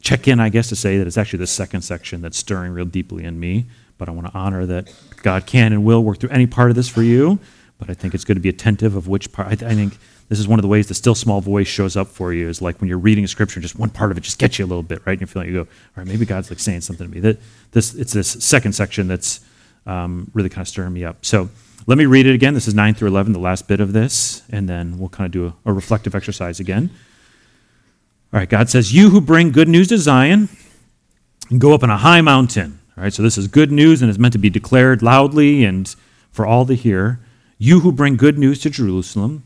check 0.01 0.27
in, 0.29 0.41
I 0.41 0.49
guess, 0.49 0.69
to 0.69 0.77
say 0.77 0.99
that 0.99 1.07
it's 1.07 1.19
actually 1.19 1.41
the 1.41 1.47
second 1.47 1.83
section 1.83 2.23
that's 2.23 2.39
stirring 2.39 2.73
real 2.73 2.85
deeply 2.87 3.25
in 3.25 3.39
me. 3.39 3.67
But 3.99 4.09
I 4.09 4.13
want 4.13 4.27
to 4.27 4.35
honor 4.35 4.67
that 4.67 4.93
God 5.23 5.47
can 5.47 5.73
and 5.73 5.85
will 5.85 6.05
work 6.05 6.19
through 6.21 6.31
any 6.31 6.47
part 6.47 6.71
of 6.71 6.77
this 6.77 6.89
for 6.89 7.03
you. 7.03 7.39
But 7.79 7.91
I 7.91 7.95
think 7.95 8.15
it's 8.15 8.25
good 8.25 8.35
to 8.35 8.41
be 8.41 8.49
attentive 8.49 8.95
of 8.95 9.09
which 9.09 9.33
part. 9.33 9.49
I, 9.49 9.55
th- 9.55 9.71
I 9.71 9.75
think 9.75 9.99
this 10.29 10.39
is 10.39 10.49
one 10.49 10.59
of 10.59 10.63
the 10.63 10.69
ways 10.69 10.89
the 10.89 10.95
still 10.95 11.15
small 11.15 11.41
voice 11.41 11.67
shows 11.67 11.97
up 11.97 12.09
for 12.09 12.33
you 12.33 12.49
is 12.49 12.61
like 12.61 12.81
when 12.81 12.89
you're 12.89 12.99
reading 12.99 13.25
a 13.25 13.29
scripture, 13.29 13.61
just 13.61 13.79
one 13.79 13.91
part 13.91 14.11
of 14.11 14.19
it 14.19 14.23
just 14.23 14.39
gets 14.39 14.59
you 14.59 14.65
a 14.65 14.69
little 14.69 14.83
bit, 14.83 15.01
right? 15.07 15.13
And 15.13 15.21
you're 15.21 15.29
feeling, 15.29 15.49
you 15.49 15.55
go, 15.55 15.61
all 15.61 15.69
right, 15.97 16.07
maybe 16.07 16.25
God's 16.25 16.51
like 16.51 16.59
saying 16.59 16.83
something 16.83 17.09
to 17.09 17.15
me. 17.15 17.21
That 17.21 17.39
this 17.73 17.95
it's 17.95 18.13
this 18.13 18.29
second 18.45 18.73
section 18.73 19.09
that's 19.09 19.41
um, 19.87 20.31
really 20.35 20.49
kind 20.49 20.63
of 20.63 20.69
stirring 20.69 20.93
me 20.93 21.05
up. 21.05 21.25
So 21.25 21.49
let 21.87 21.99
me 21.99 22.07
read 22.07 22.27
it 22.27 22.35
again. 22.35 22.55
This 22.55 22.67
is 22.67 22.75
9 22.75 22.95
through 22.95 23.09
11, 23.09 23.33
the 23.33 23.39
last 23.39 23.69
bit 23.69 23.81
of 23.81 23.93
this, 23.93 24.43
and 24.51 24.69
then 24.69 24.99
we'll 24.99 25.09
kind 25.09 25.27
of 25.27 25.33
do 25.33 25.47
a, 25.47 25.71
a 25.71 25.73
reflective 25.73 26.15
exercise 26.15 26.59
again. 26.59 26.91
All 28.33 28.41
right, 28.41 28.49
God 28.49 28.69
says, 28.69 28.93
You 28.93 29.11
who 29.11 29.21
bring 29.21 29.53
good 29.53 29.69
news 29.69 29.89
to 29.89 29.99
Zion, 29.99 30.49
go 31.57 31.73
up 31.73 31.83
on 31.83 31.91
a 31.91 31.99
high 31.99 32.21
mountain. 32.21 32.81
All 32.97 33.05
right, 33.05 33.13
so 33.13 33.23
this 33.23 33.39
is 33.39 33.47
good 33.47 33.71
news 33.71 34.03
and 34.03 34.11
is 34.11 34.19
meant 34.19 34.33
to 34.33 34.39
be 34.39 34.51
declared 34.51 35.01
loudly 35.01 35.65
and 35.65 35.95
for 36.33 36.45
all 36.45 36.67
to 36.67 36.75
hear. 36.75 37.21
You 37.59 37.81
who 37.81 37.93
bring 37.93 38.17
good 38.17 38.39
news 38.39 38.61
to 38.61 38.71
Jerusalem, 38.71 39.45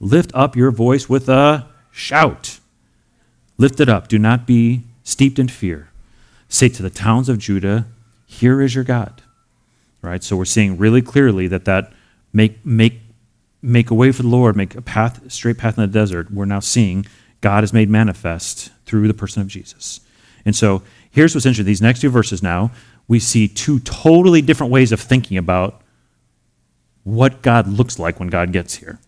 lift 0.00 0.30
up 0.34 0.54
your 0.54 0.70
voice 0.70 1.08
with 1.08 1.28
a 1.28 1.66
shout. 1.90 2.60
Lift 3.56 3.80
it 3.80 3.88
up. 3.88 4.08
Do 4.08 4.18
not 4.18 4.46
be 4.46 4.82
steeped 5.02 5.38
in 5.38 5.48
fear. 5.48 5.88
Say 6.48 6.68
to 6.68 6.82
the 6.82 6.90
towns 6.90 7.28
of 7.28 7.38
Judah, 7.38 7.86
Here 8.26 8.60
is 8.60 8.74
your 8.74 8.84
God. 8.84 9.22
Right, 10.02 10.24
so 10.24 10.36
we're 10.36 10.46
seeing 10.46 10.78
really 10.78 11.02
clearly 11.02 11.46
that 11.48 11.66
that 11.66 11.92
make 12.32 12.64
make 12.64 13.00
make 13.62 13.90
a 13.90 13.94
way 13.94 14.12
for 14.12 14.22
the 14.22 14.28
Lord, 14.28 14.56
make 14.56 14.74
a 14.74 14.82
path, 14.82 15.30
straight 15.30 15.58
path 15.58 15.76
in 15.76 15.82
the 15.82 15.88
desert. 15.88 16.30
We're 16.30 16.46
now 16.46 16.60
seeing 16.60 17.04
God 17.40 17.64
is 17.64 17.72
made 17.72 17.90
manifest 17.90 18.70
through 18.86 19.08
the 19.08 19.14
person 19.14 19.42
of 19.42 19.48
Jesus. 19.48 20.00
And 20.44 20.56
so 20.56 20.82
here's 21.10 21.34
what's 21.34 21.44
interesting. 21.44 21.66
These 21.66 21.82
next 21.82 22.00
two 22.00 22.08
verses 22.08 22.42
now, 22.42 22.70
we 23.08 23.18
see 23.18 23.46
two 23.48 23.80
totally 23.80 24.40
different 24.40 24.72
ways 24.72 24.92
of 24.92 25.00
thinking 25.00 25.36
about 25.36 25.82
what 27.04 27.42
God 27.42 27.66
looks 27.66 27.98
like 27.98 28.18
when 28.18 28.28
God 28.28 28.52
gets 28.52 28.76
here. 28.76 28.98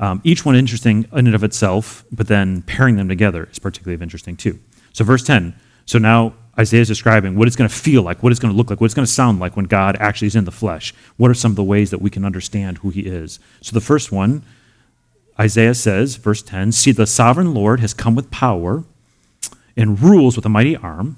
Um, 0.00 0.20
each 0.24 0.44
one 0.44 0.56
interesting 0.56 1.06
in 1.12 1.26
and 1.26 1.34
of 1.34 1.44
itself, 1.44 2.04
but 2.10 2.26
then 2.26 2.62
pairing 2.62 2.96
them 2.96 3.08
together 3.08 3.48
is 3.50 3.58
particularly 3.58 4.02
interesting 4.02 4.36
too. 4.36 4.58
So, 4.92 5.04
verse 5.04 5.22
10. 5.22 5.54
So 5.86 5.98
now 5.98 6.34
Isaiah 6.58 6.82
is 6.82 6.88
describing 6.88 7.36
what 7.36 7.48
it's 7.48 7.56
going 7.56 7.68
to 7.68 7.74
feel 7.74 8.02
like, 8.02 8.22
what 8.22 8.30
it's 8.30 8.40
going 8.40 8.52
to 8.52 8.56
look 8.56 8.70
like, 8.70 8.80
what 8.80 8.84
it's 8.86 8.94
going 8.94 9.06
to 9.06 9.12
sound 9.12 9.40
like 9.40 9.56
when 9.56 9.64
God 9.64 9.96
actually 9.98 10.28
is 10.28 10.36
in 10.36 10.44
the 10.44 10.52
flesh. 10.52 10.94
What 11.16 11.30
are 11.30 11.34
some 11.34 11.52
of 11.52 11.56
the 11.56 11.64
ways 11.64 11.90
that 11.90 12.00
we 12.00 12.10
can 12.10 12.24
understand 12.24 12.78
who 12.78 12.90
he 12.90 13.00
is? 13.02 13.40
So, 13.60 13.72
the 13.74 13.80
first 13.80 14.12
one 14.12 14.42
Isaiah 15.38 15.74
says, 15.74 16.16
verse 16.16 16.42
10 16.42 16.72
See, 16.72 16.92
the 16.92 17.06
sovereign 17.06 17.54
Lord 17.54 17.80
has 17.80 17.94
come 17.94 18.14
with 18.14 18.30
power 18.30 18.84
and 19.76 20.00
rules 20.00 20.36
with 20.36 20.46
a 20.46 20.50
mighty 20.50 20.76
arm. 20.76 21.16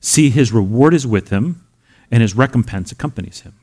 See, 0.00 0.30
his 0.30 0.52
reward 0.52 0.94
is 0.94 1.06
with 1.06 1.28
him, 1.28 1.64
and 2.10 2.22
his 2.22 2.34
recompense 2.34 2.90
accompanies 2.90 3.42
him. 3.42 3.54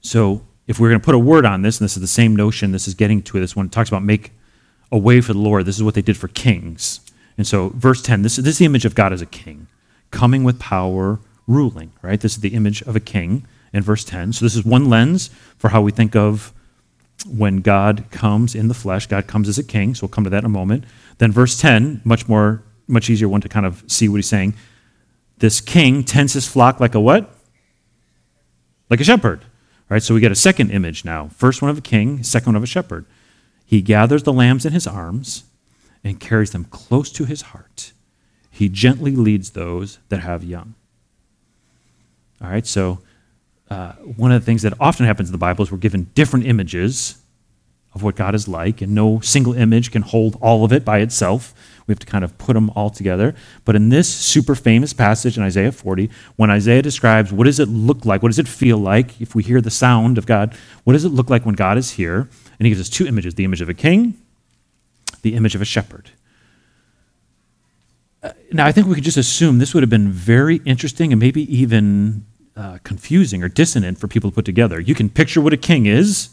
So, 0.00 0.42
if 0.66 0.78
we're 0.78 0.88
going 0.88 1.00
to 1.00 1.04
put 1.04 1.14
a 1.14 1.18
word 1.18 1.44
on 1.44 1.62
this, 1.62 1.80
and 1.80 1.84
this 1.84 1.96
is 1.96 2.00
the 2.00 2.06
same 2.06 2.34
notion 2.34 2.72
this 2.72 2.88
is 2.88 2.94
getting 2.94 3.22
to 3.22 3.40
this 3.40 3.56
it 3.56 3.72
talks 3.72 3.88
about 3.88 4.02
make 4.02 4.32
a 4.90 4.98
way 4.98 5.20
for 5.20 5.34
the 5.34 5.38
Lord, 5.38 5.66
this 5.66 5.76
is 5.76 5.82
what 5.82 5.94
they 5.94 6.02
did 6.02 6.16
for 6.16 6.28
kings. 6.28 7.00
And 7.38 7.46
so, 7.46 7.70
verse 7.70 8.02
10, 8.02 8.22
this, 8.22 8.36
this 8.36 8.46
is 8.46 8.58
the 8.58 8.64
image 8.64 8.84
of 8.84 8.96
God 8.96 9.12
as 9.12 9.22
a 9.22 9.26
king, 9.26 9.68
coming 10.10 10.44
with 10.44 10.58
power, 10.58 11.20
ruling, 11.46 11.92
right? 12.02 12.20
This 12.20 12.32
is 12.32 12.40
the 12.40 12.54
image 12.54 12.82
of 12.82 12.96
a 12.96 13.00
king 13.00 13.46
in 13.72 13.82
verse 13.82 14.04
10. 14.04 14.34
So, 14.34 14.44
this 14.44 14.56
is 14.56 14.64
one 14.64 14.90
lens 14.90 15.30
for 15.56 15.68
how 15.68 15.80
we 15.80 15.92
think 15.92 16.16
of 16.16 16.52
when 17.26 17.58
God 17.58 18.04
comes 18.10 18.54
in 18.54 18.68
the 18.68 18.74
flesh, 18.74 19.06
God 19.06 19.26
comes 19.26 19.48
as 19.48 19.58
a 19.58 19.64
king, 19.64 19.94
so 19.94 20.04
we'll 20.04 20.10
come 20.10 20.24
to 20.24 20.30
that 20.30 20.38
in 20.38 20.44
a 20.44 20.50
moment. 20.50 20.84
Then 21.18 21.32
verse 21.32 21.60
10, 21.60 22.02
much 22.04 22.28
more, 22.28 22.62
much 22.86 23.08
easier 23.08 23.28
one 23.28 23.40
to 23.40 23.48
kind 23.48 23.66
of 23.66 23.82
see 23.86 24.08
what 24.08 24.16
he's 24.16 24.28
saying. 24.28 24.54
This 25.38 25.60
king 25.60 26.04
tends 26.04 26.32
his 26.32 26.46
flock 26.46 26.80
like 26.80 26.94
a 26.94 27.00
what? 27.00 27.34
Like 28.90 29.00
a 29.00 29.04
shepherd. 29.04 29.44
Right, 29.88 30.02
so 30.02 30.12
we 30.12 30.20
get 30.20 30.32
a 30.32 30.36
second 30.36 30.70
image 30.70 31.04
now. 31.04 31.28
First 31.28 31.62
one 31.62 31.70
of 31.70 31.78
a 31.78 31.82
king, 31.82 32.22
second 32.22 32.48
one 32.48 32.56
of 32.56 32.62
a 32.62 32.66
shepherd. 32.66 33.06
He 33.64 33.80
gathers 33.80 34.22
the 34.22 34.34
lambs 34.34 34.66
in 34.66 34.74
his 34.74 34.86
arms 34.86 35.44
and 36.08 36.18
carries 36.18 36.52
them 36.52 36.64
close 36.64 37.12
to 37.12 37.26
his 37.26 37.42
heart. 37.42 37.92
He 38.50 38.68
gently 38.68 39.14
leads 39.14 39.50
those 39.50 39.98
that 40.08 40.20
have 40.20 40.42
young. 40.42 40.74
All 42.40 42.48
right, 42.48 42.66
so 42.66 43.00
uh, 43.68 43.92
one 43.92 44.32
of 44.32 44.40
the 44.40 44.46
things 44.46 44.62
that 44.62 44.72
often 44.80 45.04
happens 45.04 45.28
in 45.28 45.32
the 45.32 45.38
Bible 45.38 45.64
is 45.64 45.70
we're 45.70 45.78
given 45.78 46.10
different 46.14 46.46
images 46.46 47.18
of 47.94 48.02
what 48.02 48.16
God 48.16 48.34
is 48.34 48.48
like, 48.48 48.80
and 48.80 48.94
no 48.94 49.20
single 49.20 49.54
image 49.54 49.90
can 49.90 50.02
hold 50.02 50.38
all 50.40 50.64
of 50.64 50.72
it 50.72 50.84
by 50.84 51.00
itself. 51.00 51.54
We 51.86 51.92
have 51.92 51.98
to 51.98 52.06
kind 52.06 52.24
of 52.24 52.38
put 52.38 52.54
them 52.54 52.70
all 52.70 52.90
together. 52.90 53.34
But 53.64 53.76
in 53.76 53.90
this 53.90 54.08
super 54.08 54.54
famous 54.54 54.92
passage 54.92 55.36
in 55.36 55.42
Isaiah 55.42 55.72
40, 55.72 56.08
when 56.36 56.50
Isaiah 56.50 56.82
describes 56.82 57.32
what 57.32 57.44
does 57.44 57.60
it 57.60 57.68
look 57.68 58.06
like, 58.06 58.22
what 58.22 58.28
does 58.28 58.38
it 58.38 58.48
feel 58.48 58.78
like 58.78 59.20
if 59.20 59.34
we 59.34 59.42
hear 59.42 59.60
the 59.60 59.70
sound 59.70 60.16
of 60.16 60.26
God, 60.26 60.54
what 60.84 60.94
does 60.94 61.04
it 61.04 61.10
look 61.10 61.28
like 61.28 61.44
when 61.44 61.54
God 61.54 61.76
is 61.76 61.92
here? 61.92 62.28
And 62.58 62.66
he 62.66 62.70
gives 62.70 62.80
us 62.80 62.88
two 62.88 63.06
images 63.06 63.34
the 63.34 63.44
image 63.44 63.60
of 63.60 63.68
a 63.68 63.74
king, 63.74 64.16
the 65.22 65.34
image 65.34 65.54
of 65.54 65.62
a 65.62 65.64
shepherd. 65.64 66.10
Uh, 68.22 68.32
now, 68.52 68.66
I 68.66 68.72
think 68.72 68.86
we 68.86 68.94
could 68.94 69.04
just 69.04 69.16
assume 69.16 69.58
this 69.58 69.74
would 69.74 69.82
have 69.82 69.90
been 69.90 70.10
very 70.10 70.56
interesting 70.64 71.12
and 71.12 71.20
maybe 71.20 71.42
even 71.54 72.26
uh, 72.56 72.78
confusing 72.82 73.42
or 73.42 73.48
dissonant 73.48 73.98
for 73.98 74.08
people 74.08 74.30
to 74.30 74.34
put 74.34 74.44
together. 74.44 74.80
You 74.80 74.94
can 74.94 75.08
picture 75.08 75.40
what 75.40 75.52
a 75.52 75.56
king 75.56 75.86
is, 75.86 76.30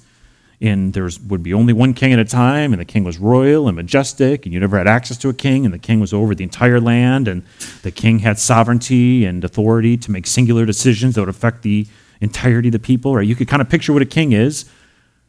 and 0.59 0.93
there 0.93 1.07
would 1.27 1.43
be 1.43 1.53
only 1.53 1.73
one 1.73 1.93
king 1.93 2.13
at 2.13 2.19
a 2.19 2.25
time, 2.25 2.73
and 2.73 2.79
the 2.79 2.85
king 2.85 3.03
was 3.03 3.19
royal 3.19 3.67
and 3.67 3.75
majestic, 3.75 4.45
and 4.45 4.53
you 4.53 4.59
never 4.59 4.77
had 4.77 4.87
access 4.87 5.17
to 5.17 5.29
a 5.29 5.33
king, 5.33 5.65
and 5.65 5.73
the 5.73 5.79
king 5.79 5.99
was 5.99 6.13
over 6.13 6.33
the 6.33 6.43
entire 6.43 6.79
land, 6.79 7.27
and 7.27 7.43
the 7.83 7.91
king 7.91 8.19
had 8.19 8.39
sovereignty 8.39 9.25
and 9.25 9.43
authority 9.43 9.97
to 9.97 10.11
make 10.11 10.25
singular 10.25 10.65
decisions 10.65 11.13
that 11.13 11.21
would 11.21 11.29
affect 11.29 11.61
the 11.61 11.85
entirety 12.21 12.69
of 12.69 12.73
the 12.73 12.79
people. 12.79 13.15
Right? 13.15 13.27
You 13.27 13.35
could 13.35 13.47
kind 13.47 13.61
of 13.61 13.69
picture 13.69 13.93
what 13.93 14.01
a 14.01 14.05
king 14.05 14.31
is, 14.31 14.65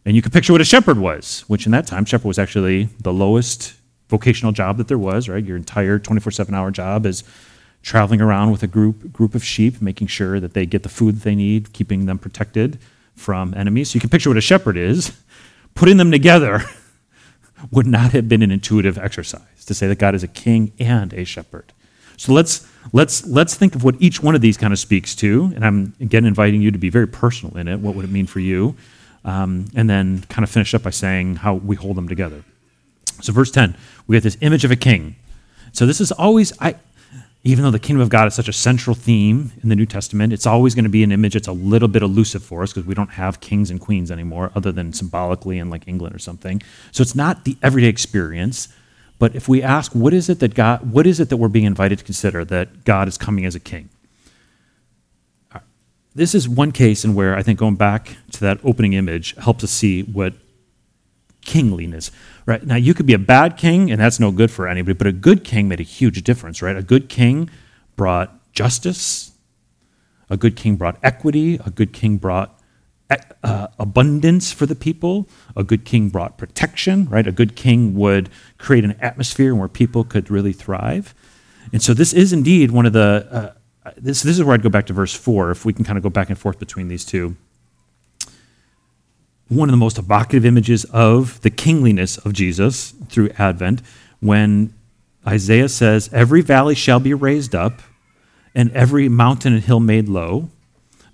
and 0.07 0.15
you 0.15 0.23
can 0.23 0.31
picture 0.31 0.53
what 0.53 0.63
a 0.63 0.65
shepherd 0.65 0.99
was, 0.99 1.45
which 1.49 1.67
in 1.67 1.73
that 1.73 1.87
time, 1.87 2.05
shepherd 2.05 2.29
was 2.29 2.39
actually 2.39 2.85
the 3.03 3.13
lowest 3.13 3.75
vocational 4.09 4.53
job 4.53 4.79
that 4.79 4.87
there 4.87 4.97
was. 4.97 5.29
Right? 5.29 5.45
Your 5.45 5.57
entire 5.57 5.99
24/7 5.99 6.55
hour 6.55 6.71
job 6.71 7.05
is 7.05 7.25
traveling 7.83 8.21
around 8.21 8.53
with 8.53 8.63
a 8.63 8.69
group 8.69 9.13
group 9.13 9.35
of 9.35 9.45
sheep, 9.45 9.83
making 9.83 10.07
sure 10.07 10.39
that 10.39 10.55
they 10.55 10.65
get 10.65 10.85
the 10.85 10.89
food 10.89 11.17
that 11.17 11.23
they 11.25 11.35
need, 11.35 11.73
keeping 11.73 12.07
them 12.07 12.19
protected 12.19 12.79
from 13.17 13.53
enemies. 13.55 13.91
So 13.91 13.97
you 13.97 14.01
can 14.01 14.09
picture 14.09 14.31
what 14.31 14.39
a 14.39 14.41
shepherd 14.41 14.77
is. 14.77 15.13
Putting 15.75 15.97
them 15.97 16.11
together 16.11 16.63
would 17.71 17.87
not 17.87 18.13
have 18.13 18.29
been 18.29 18.43
an 18.43 18.51
intuitive 18.51 18.97
exercise 18.97 19.65
to 19.67 19.75
say 19.75 19.89
that 19.89 19.99
God 19.99 20.15
is 20.15 20.23
a 20.23 20.29
king 20.29 20.73
and 20.79 21.13
a 21.15 21.25
shepherd. 21.25 21.73
So 22.17 22.33
let's 22.33 22.67
let's 22.93 23.27
let's 23.27 23.57
think 23.57 23.75
of 23.75 23.83
what 23.83 23.97
each 23.99 24.23
one 24.23 24.37
of 24.37 24.41
these 24.41 24.57
kind 24.57 24.73
of 24.73 24.79
speaks 24.79 25.17
to, 25.17 25.53
and 25.57 25.67
I'm 25.67 25.95
again 26.01 26.25
inviting 26.25 26.63
you 26.63 26.71
to 26.71 26.79
be 26.79 26.91
very 26.91 27.09
personal 27.09 27.57
in 27.59 27.67
it. 27.67 27.81
What 27.81 27.97
would 27.97 28.05
it 28.05 28.11
mean 28.13 28.27
for 28.27 28.39
you? 28.39 28.77
Um, 29.27 29.67
and 29.75 29.91
then 29.91 30.23
kind 30.29 30.45
of 30.45 30.51
finish 30.51 30.73
up 30.73 30.85
by 30.85 30.91
saying 30.91 31.37
how 31.37 31.55
we 31.57 31.77
hold 31.77 31.97
them 31.97 32.09
together. 32.09 32.45
So 33.21 33.33
verse 33.33 33.51
10, 33.51 33.77
we 34.07 34.17
get 34.17 34.23
this 34.23 34.39
image 34.41 34.65
of 34.65 34.71
a 34.71 34.77
king. 34.77 35.17
So 35.73 35.85
this 35.85 36.01
is 36.01 36.13
always 36.13 36.53
I 36.61 36.77
even 37.47 37.63
though 37.63 37.71
the 37.71 37.79
kingdom 37.79 38.03
of 38.03 38.09
God 38.09 38.27
is 38.27 38.35
such 38.35 38.49
a 38.49 38.53
central 38.53 38.97
theme 38.97 39.53
in 39.63 39.69
the 39.69 39.77
New 39.77 39.87
Testament, 39.87 40.33
it's 40.33 40.47
always 40.47 40.75
going 40.75 40.85
to 40.85 40.91
be 40.91 41.05
an 41.05 41.13
image 41.13 41.35
that's 41.35 41.47
a 41.47 41.53
little 41.53 41.87
bit 41.87 42.03
elusive 42.03 42.43
for 42.43 42.65
us 42.65 42.73
because 42.73 42.89
we 42.89 42.95
don't 42.95 43.11
have 43.11 43.39
kings 43.39 43.71
and 43.71 43.81
queens 43.81 44.11
anymore, 44.11 44.51
other 44.57 44.73
than 44.73 44.93
symbolically 44.93 45.59
in 45.59 45.71
like 45.71 45.87
England 45.87 46.13
or 46.13 46.19
something. 46.19 46.61
So 46.91 47.03
it's 47.03 47.15
not 47.15 47.45
the 47.45 47.57
everyday 47.63 47.87
experience. 47.87 48.69
But 49.21 49.37
if 49.37 49.49
we 49.49 49.63
ask, 49.63 49.93
what 49.93 50.13
is 50.13 50.29
it 50.29 50.41
that 50.41 50.55
God, 50.55 50.91
what 50.93 51.07
is 51.07 51.21
it 51.21 51.29
that 51.29 51.37
we're 51.37 51.49
being 51.49 51.67
invited 51.67 52.01
to 52.01 52.05
consider 52.05 52.45
that 52.47 52.85
God 52.85 53.07
is 53.07 53.17
coming 53.17 53.47
as 53.47 53.55
a 53.55 53.61
king? 53.61 53.91
This 56.17 56.35
is 56.35 56.49
one 56.49 56.73
case 56.73 57.05
in 57.05 57.15
where 57.15 57.37
I 57.37 57.43
think 57.43 57.59
going 57.59 57.75
back 57.75 58.17
to 58.33 58.41
that 58.41 58.59
opening 58.65 58.95
image 58.95 59.37
helps 59.37 59.63
us 59.63 59.71
see 59.71 60.03
what 60.03 60.33
kingliness. 61.43 62.11
Right 62.47 62.65
now, 62.67 62.77
you 62.77 62.95
could 62.95 63.05
be 63.05 63.13
a 63.13 63.19
bad 63.19 63.59
king, 63.59 63.91
and 63.91 64.01
that's 64.01 64.19
no 64.19 64.33
good 64.33 64.51
for 64.51 64.67
anybody. 64.67 64.95
But 64.95 65.09
a 65.09 65.13
good 65.13 65.45
king 65.45 65.69
made 65.69 65.79
a 65.79 65.83
huge 65.83 66.25
difference. 66.25 66.63
Right, 66.63 66.75
a 66.75 66.83
good 66.83 67.11
king 67.11 67.51
brought 67.97 68.51
justice. 68.55 69.33
A 70.31 70.39
good 70.39 70.57
king 70.57 70.77
brought 70.77 70.99
equity. 71.03 71.61
A 71.67 71.71
good 71.71 71.93
king 71.93 72.17
brought 72.17 72.59
uh, 73.45 73.67
abundance 73.79 74.53
for 74.53 74.65
the 74.65 74.75
people. 74.75 75.29
A 75.55 75.63
good 75.63 75.85
king 75.85 76.09
brought 76.09 76.39
protection. 76.39 77.11
Right, 77.11 77.27
a 77.27 77.33
good 77.33 77.57
king 77.57 77.95
would 77.95 78.31
create 78.57 78.87
an 78.87 78.97
atmosphere 79.03 79.55
where 79.55 79.69
people 79.69 80.03
could 80.03 80.31
really 80.31 80.55
thrive. 80.55 81.15
And 81.75 81.83
so, 81.83 81.93
this 81.93 82.15
is 82.15 82.33
indeed 82.33 82.71
one 82.71 82.87
of 82.87 82.95
the. 82.95 83.29
Uh, 83.31 83.53
this, 83.97 84.23
this 84.23 84.39
is 84.39 84.45
where 84.45 84.55
I'd 84.55 84.63
go 84.63 84.69
back 84.69 84.87
to 84.87 84.93
verse 84.93 85.15
4, 85.15 85.51
if 85.51 85.65
we 85.65 85.73
can 85.73 85.85
kind 85.85 85.97
of 85.97 86.03
go 86.03 86.11
back 86.11 86.29
and 86.29 86.39
forth 86.39 86.59
between 86.59 86.89
these 86.89 87.05
two 87.05 87.37
one 89.49 89.69
of 89.69 89.73
the 89.73 89.79
most 89.79 89.99
evocative 89.99 90.45
images 90.45 90.85
of 90.87 91.41
the 91.43 91.51
kingliness 91.51 92.19
of 92.19 92.33
Jesus 92.33 92.93
through 93.09 93.31
Advent 93.39 93.81
when 94.21 94.75
Isaiah 95.27 95.69
says, 95.69 96.11
Every 96.13 96.41
valley 96.41 96.75
shall 96.75 97.01
be 97.01 97.15
raised 97.15 97.55
up, 97.55 97.81
and 98.55 98.73
every 98.73 99.09
mountain 99.09 99.53
and 99.53 99.63
hill 99.63 99.81
made 99.81 100.09
low. 100.09 100.51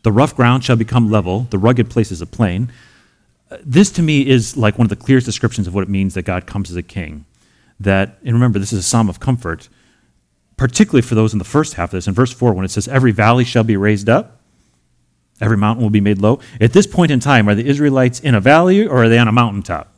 The 0.02 0.12
rough 0.12 0.34
ground 0.34 0.64
shall 0.64 0.76
become 0.76 1.10
level, 1.10 1.46
the 1.50 1.58
rugged 1.58 1.90
places 1.90 2.22
a 2.22 2.26
plain. 2.26 2.72
This 3.62 3.90
to 3.92 4.02
me 4.02 4.26
is 4.26 4.56
like 4.56 4.78
one 4.78 4.86
of 4.86 4.90
the 4.90 4.96
clearest 4.96 5.26
descriptions 5.26 5.66
of 5.66 5.74
what 5.74 5.82
it 5.82 5.88
means 5.88 6.14
that 6.14 6.22
God 6.22 6.46
comes 6.46 6.70
as 6.70 6.76
a 6.76 6.82
king. 6.82 7.26
That, 7.78 8.18
and 8.24 8.32
remember, 8.32 8.58
this 8.58 8.72
is 8.72 8.78
a 8.78 8.82
psalm 8.82 9.08
of 9.08 9.20
comfort, 9.20 9.68
particularly 10.62 11.02
for 11.02 11.14
those 11.14 11.32
in 11.32 11.38
the 11.38 11.44
first 11.44 11.74
half 11.74 11.88
of 11.88 11.98
this. 11.98 12.06
In 12.06 12.14
verse 12.14 12.32
4, 12.32 12.52
when 12.52 12.64
it 12.64 12.70
says, 12.70 12.86
Every 12.86 13.10
valley 13.10 13.44
shall 13.44 13.64
be 13.64 13.76
raised 13.76 14.08
up, 14.08 14.38
Every 15.40 15.56
mountain 15.56 15.82
will 15.82 15.90
be 15.90 16.00
made 16.00 16.18
low. 16.18 16.38
At 16.60 16.72
this 16.72 16.86
point 16.86 17.10
in 17.10 17.18
time, 17.18 17.48
are 17.48 17.54
the 17.56 17.66
Israelites 17.66 18.20
in 18.20 18.36
a 18.36 18.40
valley 18.40 18.86
or 18.86 19.02
are 19.02 19.08
they 19.08 19.18
on 19.18 19.26
a 19.26 19.32
mountaintop? 19.32 19.92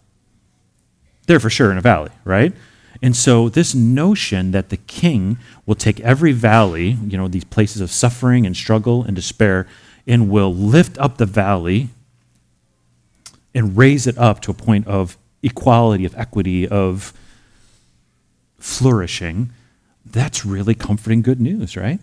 They're 1.26 1.38
for 1.38 1.50
sure 1.50 1.70
in 1.70 1.76
a 1.76 1.82
valley, 1.82 2.12
right? 2.24 2.54
And 3.02 3.14
so, 3.14 3.50
this 3.50 3.74
notion 3.74 4.52
that 4.52 4.70
the 4.70 4.78
king 4.78 5.36
will 5.66 5.74
take 5.74 6.00
every 6.00 6.32
valley, 6.32 6.96
you 7.06 7.18
know, 7.18 7.28
these 7.28 7.44
places 7.44 7.82
of 7.82 7.90
suffering 7.90 8.46
and 8.46 8.56
struggle 8.56 9.04
and 9.04 9.14
despair, 9.14 9.66
and 10.06 10.30
will 10.30 10.54
lift 10.54 10.96
up 10.96 11.18
the 11.18 11.26
valley 11.26 11.90
and 13.54 13.76
raise 13.76 14.06
it 14.06 14.16
up 14.16 14.40
to 14.40 14.50
a 14.50 14.54
point 14.54 14.86
of 14.86 15.18
equality, 15.42 16.06
of 16.06 16.14
equity, 16.16 16.66
of 16.66 17.12
flourishing, 18.58 19.50
that's 20.04 20.44
really 20.44 20.74
comforting 20.74 21.22
good 21.22 21.40
news, 21.40 21.76
right? 21.76 22.00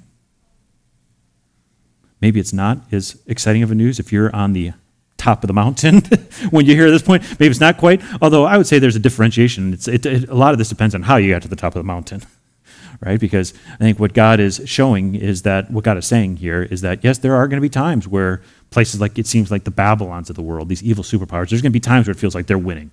Maybe 2.21 2.39
it's 2.39 2.53
not 2.53 2.79
as 2.91 3.19
exciting 3.25 3.63
of 3.63 3.71
a 3.71 3.75
news 3.75 3.99
if 3.99 4.11
you're 4.11 4.33
on 4.35 4.53
the 4.53 4.73
top 5.17 5.43
of 5.43 5.47
the 5.47 5.53
mountain 5.53 6.01
when 6.51 6.65
you 6.65 6.75
hear 6.75 6.89
this 6.89 7.01
point. 7.01 7.23
Maybe 7.39 7.51
it's 7.51 7.59
not 7.59 7.77
quite, 7.77 8.01
although 8.21 8.45
I 8.45 8.57
would 8.57 8.67
say 8.67 8.79
there's 8.79 8.95
a 8.95 8.99
differentiation. 8.99 9.73
It's, 9.73 9.87
it, 9.87 10.05
it, 10.05 10.29
a 10.29 10.35
lot 10.35 10.51
of 10.51 10.57
this 10.57 10.69
depends 10.69 10.95
on 10.95 11.03
how 11.03 11.17
you 11.17 11.31
got 11.31 11.41
to 11.43 11.47
the 11.47 11.55
top 11.55 11.75
of 11.75 11.79
the 11.79 11.83
mountain, 11.83 12.21
right? 13.01 13.19
Because 13.19 13.53
I 13.73 13.77
think 13.77 13.99
what 13.99 14.13
God 14.13 14.39
is 14.39 14.61
showing 14.65 15.15
is 15.15 15.43
that, 15.43 15.71
what 15.71 15.83
God 15.83 15.97
is 15.97 16.05
saying 16.05 16.37
here 16.37 16.63
is 16.63 16.81
that, 16.81 17.03
yes, 17.03 17.19
there 17.19 17.35
are 17.35 17.47
going 17.47 17.57
to 17.57 17.61
be 17.61 17.69
times 17.69 18.07
where 18.07 18.41
places 18.71 19.01
like, 19.01 19.17
it 19.17 19.27
seems 19.27 19.51
like 19.51 19.63
the 19.63 19.71
Babylons 19.71 20.29
of 20.29 20.35
the 20.35 20.41
world, 20.41 20.69
these 20.69 20.83
evil 20.83 21.03
superpowers, 21.03 21.49
there's 21.49 21.61
going 21.61 21.71
to 21.71 21.79
be 21.79 21.79
times 21.79 22.07
where 22.07 22.11
it 22.11 22.19
feels 22.19 22.35
like 22.35 22.47
they're 22.47 22.57
winning. 22.57 22.91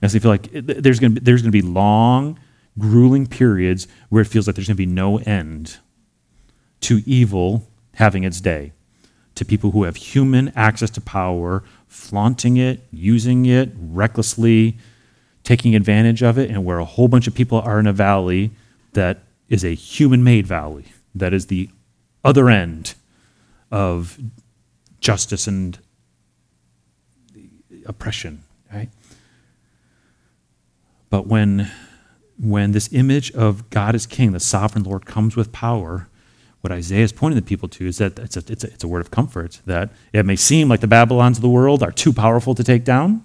As 0.00 0.12
they 0.12 0.20
feel 0.20 0.30
like 0.30 0.54
eh, 0.54 0.62
there's 0.64 1.00
going 1.00 1.14
to 1.14 1.20
be, 1.20 1.24
there's 1.24 1.42
going 1.42 1.52
to 1.52 1.62
be 1.62 1.66
long, 1.66 2.38
grueling 2.78 3.26
periods 3.26 3.88
where 4.08 4.22
it 4.22 4.26
feels 4.26 4.46
like 4.46 4.56
there's 4.56 4.68
going 4.68 4.76
to 4.76 4.78
be 4.78 4.86
no 4.86 5.18
end 5.18 5.78
to 6.80 7.02
evil 7.04 7.68
having 7.94 8.24
its 8.24 8.40
day. 8.40 8.72
To 9.34 9.44
people 9.44 9.70
who 9.70 9.84
have 9.84 9.96
human 9.96 10.52
access 10.56 10.90
to 10.90 11.00
power, 11.00 11.62
flaunting 11.86 12.56
it, 12.56 12.80
using 12.90 13.46
it 13.46 13.70
recklessly, 13.78 14.76
taking 15.44 15.74
advantage 15.74 16.22
of 16.22 16.38
it, 16.38 16.50
and 16.50 16.64
where 16.64 16.78
a 16.78 16.84
whole 16.84 17.08
bunch 17.08 17.26
of 17.26 17.34
people 17.34 17.60
are 17.60 17.78
in 17.78 17.86
a 17.86 17.92
valley 17.92 18.50
that 18.94 19.18
is 19.48 19.64
a 19.64 19.74
human 19.74 20.24
made 20.24 20.46
valley, 20.46 20.86
that 21.14 21.32
is 21.32 21.46
the 21.46 21.70
other 22.24 22.48
end 22.48 22.94
of 23.70 24.18
justice 25.00 25.46
and 25.46 25.78
oppression, 27.86 28.42
right? 28.72 28.88
But 31.10 31.26
when 31.26 31.70
when 32.38 32.72
this 32.72 32.92
image 32.92 33.30
of 33.32 33.68
God 33.70 33.94
as 33.94 34.06
king, 34.06 34.32
the 34.32 34.40
sovereign 34.40 34.84
Lord 34.84 35.06
comes 35.06 35.36
with 35.36 35.52
power, 35.52 36.08
what 36.60 36.72
Isaiah 36.72 37.04
is 37.04 37.12
pointing 37.12 37.36
the 37.36 37.46
people 37.46 37.68
to 37.68 37.86
is 37.86 37.98
that 37.98 38.18
it's 38.18 38.36
a, 38.36 38.42
it's, 38.48 38.64
a, 38.64 38.68
it's 38.68 38.84
a 38.84 38.88
word 38.88 39.00
of 39.00 39.10
comfort, 39.10 39.60
that 39.66 39.90
it 40.12 40.26
may 40.26 40.36
seem 40.36 40.68
like 40.68 40.80
the 40.80 40.86
Babylons 40.86 41.38
of 41.38 41.42
the 41.42 41.48
world 41.48 41.82
are 41.82 41.92
too 41.92 42.12
powerful 42.12 42.54
to 42.54 42.64
take 42.64 42.84
down, 42.84 43.24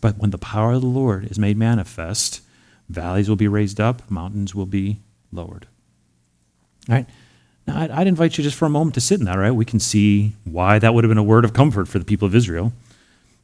but 0.00 0.18
when 0.18 0.30
the 0.30 0.38
power 0.38 0.72
of 0.72 0.82
the 0.82 0.86
Lord 0.86 1.30
is 1.30 1.38
made 1.38 1.56
manifest, 1.56 2.42
valleys 2.88 3.28
will 3.28 3.36
be 3.36 3.48
raised 3.48 3.80
up, 3.80 4.08
mountains 4.10 4.54
will 4.54 4.66
be 4.66 4.98
lowered. 5.32 5.66
All 6.88 6.96
right? 6.96 7.06
Now, 7.66 7.80
I'd, 7.80 7.90
I'd 7.90 8.06
invite 8.06 8.38
you 8.38 8.44
just 8.44 8.56
for 8.56 8.66
a 8.66 8.70
moment 8.70 8.94
to 8.94 9.00
sit 9.00 9.20
in 9.20 9.26
that, 9.26 9.38
right? 9.38 9.50
We 9.50 9.64
can 9.64 9.80
see 9.80 10.32
why 10.44 10.78
that 10.78 10.94
would 10.94 11.04
have 11.04 11.10
been 11.10 11.18
a 11.18 11.22
word 11.22 11.44
of 11.44 11.52
comfort 11.52 11.88
for 11.88 11.98
the 11.98 12.04
people 12.04 12.26
of 12.26 12.34
Israel. 12.34 12.72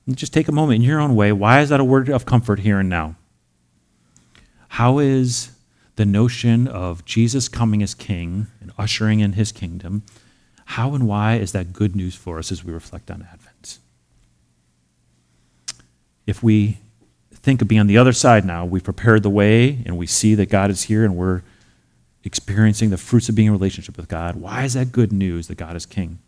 And 0.06 0.16
just 0.16 0.32
take 0.32 0.48
a 0.48 0.52
moment 0.52 0.76
in 0.76 0.82
your 0.82 1.00
own 1.00 1.14
way. 1.14 1.32
Why 1.32 1.60
is 1.60 1.68
that 1.68 1.80
a 1.80 1.84
word 1.84 2.08
of 2.08 2.26
comfort 2.26 2.60
here 2.60 2.78
and 2.78 2.88
now? 2.88 3.16
How 4.68 4.98
is 4.98 5.52
the 5.96 6.06
notion 6.06 6.68
of 6.68 7.04
Jesus 7.04 7.48
coming 7.48 7.82
as 7.82 7.94
king 7.94 8.46
and 8.60 8.72
ushering 8.78 9.20
in 9.20 9.32
his 9.32 9.50
kingdom, 9.50 10.02
how 10.66 10.94
and 10.94 11.06
why 11.06 11.36
is 11.36 11.52
that 11.52 11.72
good 11.72 11.96
news 11.96 12.14
for 12.14 12.38
us 12.38 12.52
as 12.52 12.64
we 12.64 12.72
reflect 12.72 13.10
on 13.10 13.26
Advent? 13.32 13.78
If 16.26 16.42
we 16.42 16.78
think 17.32 17.62
of 17.62 17.68
being 17.68 17.80
on 17.80 17.86
the 17.86 17.98
other 17.98 18.12
side 18.12 18.44
now, 18.44 18.64
we've 18.64 18.84
prepared 18.84 19.22
the 19.22 19.30
way 19.30 19.78
and 19.86 19.96
we 19.96 20.06
see 20.06 20.34
that 20.34 20.50
God 20.50 20.70
is 20.70 20.84
here 20.84 21.04
and 21.04 21.16
we're 21.16 21.42
experiencing 22.24 22.90
the 22.90 22.96
fruits 22.96 23.28
of 23.28 23.36
being 23.36 23.46
in 23.46 23.52
relationship 23.52 23.96
with 23.96 24.08
God, 24.08 24.36
why 24.36 24.64
is 24.64 24.74
that 24.74 24.90
good 24.90 25.12
news 25.12 25.46
that 25.46 25.54
God 25.54 25.76
is 25.76 25.86
king? 25.86 26.18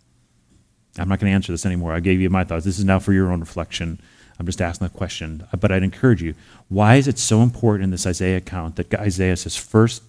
I'm 0.96 1.08
not 1.08 1.18
going 1.18 1.30
to 1.30 1.34
answer 1.34 1.52
this 1.52 1.66
anymore. 1.66 1.92
I 1.92 2.00
gave 2.00 2.20
you 2.20 2.30
my 2.30 2.44
thoughts. 2.44 2.64
This 2.64 2.78
is 2.78 2.84
now 2.84 3.00
for 3.00 3.12
your 3.12 3.30
own 3.30 3.40
reflection. 3.40 4.00
I'm 4.38 4.46
just 4.46 4.62
asking 4.62 4.86
the 4.86 4.94
question. 4.94 5.46
But 5.58 5.72
I'd 5.72 5.82
encourage 5.82 6.22
you 6.22 6.34
why 6.68 6.96
is 6.96 7.08
it 7.08 7.18
so 7.18 7.42
important 7.42 7.84
in 7.84 7.90
this 7.90 8.06
Isaiah 8.06 8.36
account 8.36 8.76
that 8.76 8.94
Isaiah 8.94 9.36
says, 9.36 9.56
first, 9.56 10.02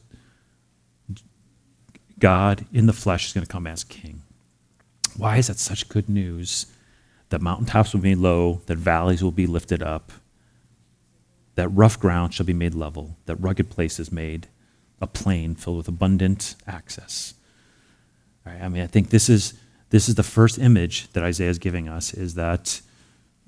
God 2.19 2.65
in 2.73 2.85
the 2.85 2.93
flesh 2.93 3.27
is 3.27 3.33
going 3.33 3.45
to 3.45 3.51
come 3.51 3.65
as 3.65 3.83
king? 3.83 4.21
Why 5.17 5.37
is 5.37 5.47
that 5.47 5.57
such 5.57 5.89
good 5.89 6.09
news 6.09 6.67
that 7.29 7.41
mountaintops 7.41 7.93
will 7.93 8.01
be 8.01 8.15
low, 8.15 8.61
that 8.65 8.77
valleys 8.77 9.23
will 9.23 9.31
be 9.31 9.47
lifted 9.47 9.81
up, 9.81 10.11
that 11.55 11.69
rough 11.69 11.99
ground 11.99 12.33
shall 12.33 12.45
be 12.45 12.53
made 12.53 12.73
level, 12.73 13.17
that 13.25 13.35
rugged 13.35 13.69
places 13.69 14.11
made 14.11 14.47
a 15.01 15.07
plain 15.07 15.55
filled 15.55 15.77
with 15.77 15.87
abundant 15.87 16.55
access? 16.67 17.33
I 18.45 18.67
mean, 18.67 18.81
I 18.81 18.87
think 18.87 19.09
this 19.09 19.29
is, 19.29 19.53
this 19.89 20.09
is 20.09 20.15
the 20.15 20.23
first 20.23 20.57
image 20.57 21.11
that 21.13 21.23
Isaiah 21.23 21.49
is 21.49 21.59
giving 21.59 21.87
us 21.87 22.13
is 22.13 22.35
that 22.35 22.81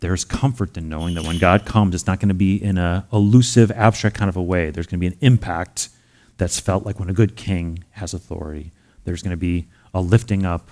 there's 0.02 0.26
comfort 0.26 0.76
in 0.78 0.90
knowing 0.90 1.14
that 1.14 1.24
when 1.24 1.38
God 1.38 1.66
comes, 1.66 1.96
it's 1.96 2.08
not 2.08 2.20
going 2.20 2.30
to 2.30 2.36
be 2.36 2.62
in 2.62 2.78
a 2.78 3.08
elusive, 3.14 3.72
abstract 3.72 4.18
kind 4.18 4.30
of 4.30 4.36
a 4.36 4.42
way. 4.42 4.72
There's 4.72 4.88
going 4.88 5.00
to 5.00 5.10
be 5.10 5.16
an 5.16 5.18
impact 5.22 5.90
that's 6.38 6.60
felt 6.60 6.86
like 6.86 7.00
when 7.00 7.10
a 7.10 7.14
good 7.14 7.36
king 7.36 7.84
has 7.92 8.14
authority. 8.14 8.72
There's 9.06 9.22
going 9.22 9.32
to 9.32 9.38
be 9.38 9.68
a 9.94 10.02
lifting 10.02 10.44
up 10.44 10.70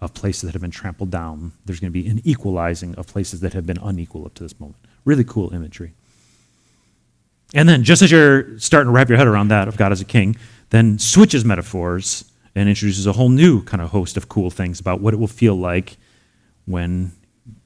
of 0.00 0.12
places 0.12 0.42
that 0.42 0.52
have 0.52 0.60
been 0.60 0.72
trampled 0.72 1.10
down. 1.10 1.52
There's 1.64 1.78
going 1.78 1.92
to 1.92 2.02
be 2.02 2.08
an 2.08 2.20
equalizing 2.24 2.96
of 2.96 3.06
places 3.06 3.40
that 3.40 3.52
have 3.52 3.64
been 3.64 3.78
unequal 3.78 4.26
up 4.26 4.34
to 4.34 4.42
this 4.42 4.58
moment. 4.58 4.78
Really 5.04 5.24
cool 5.24 5.54
imagery. 5.54 5.92
And 7.54 7.68
then, 7.68 7.84
just 7.84 8.02
as 8.02 8.10
you're 8.10 8.58
starting 8.58 8.88
to 8.88 8.92
wrap 8.92 9.08
your 9.08 9.18
head 9.18 9.28
around 9.28 9.48
that 9.48 9.68
of 9.68 9.76
God 9.76 9.92
as 9.92 10.00
a 10.00 10.04
king, 10.04 10.34
then 10.70 10.98
switches 10.98 11.44
metaphors 11.44 12.24
and 12.56 12.68
introduces 12.68 13.06
a 13.06 13.12
whole 13.12 13.28
new 13.28 13.62
kind 13.62 13.80
of 13.80 13.90
host 13.90 14.16
of 14.16 14.28
cool 14.28 14.50
things 14.50 14.80
about 14.80 15.00
what 15.00 15.14
it 15.14 15.18
will 15.18 15.28
feel 15.28 15.54
like 15.54 15.96
when 16.64 17.12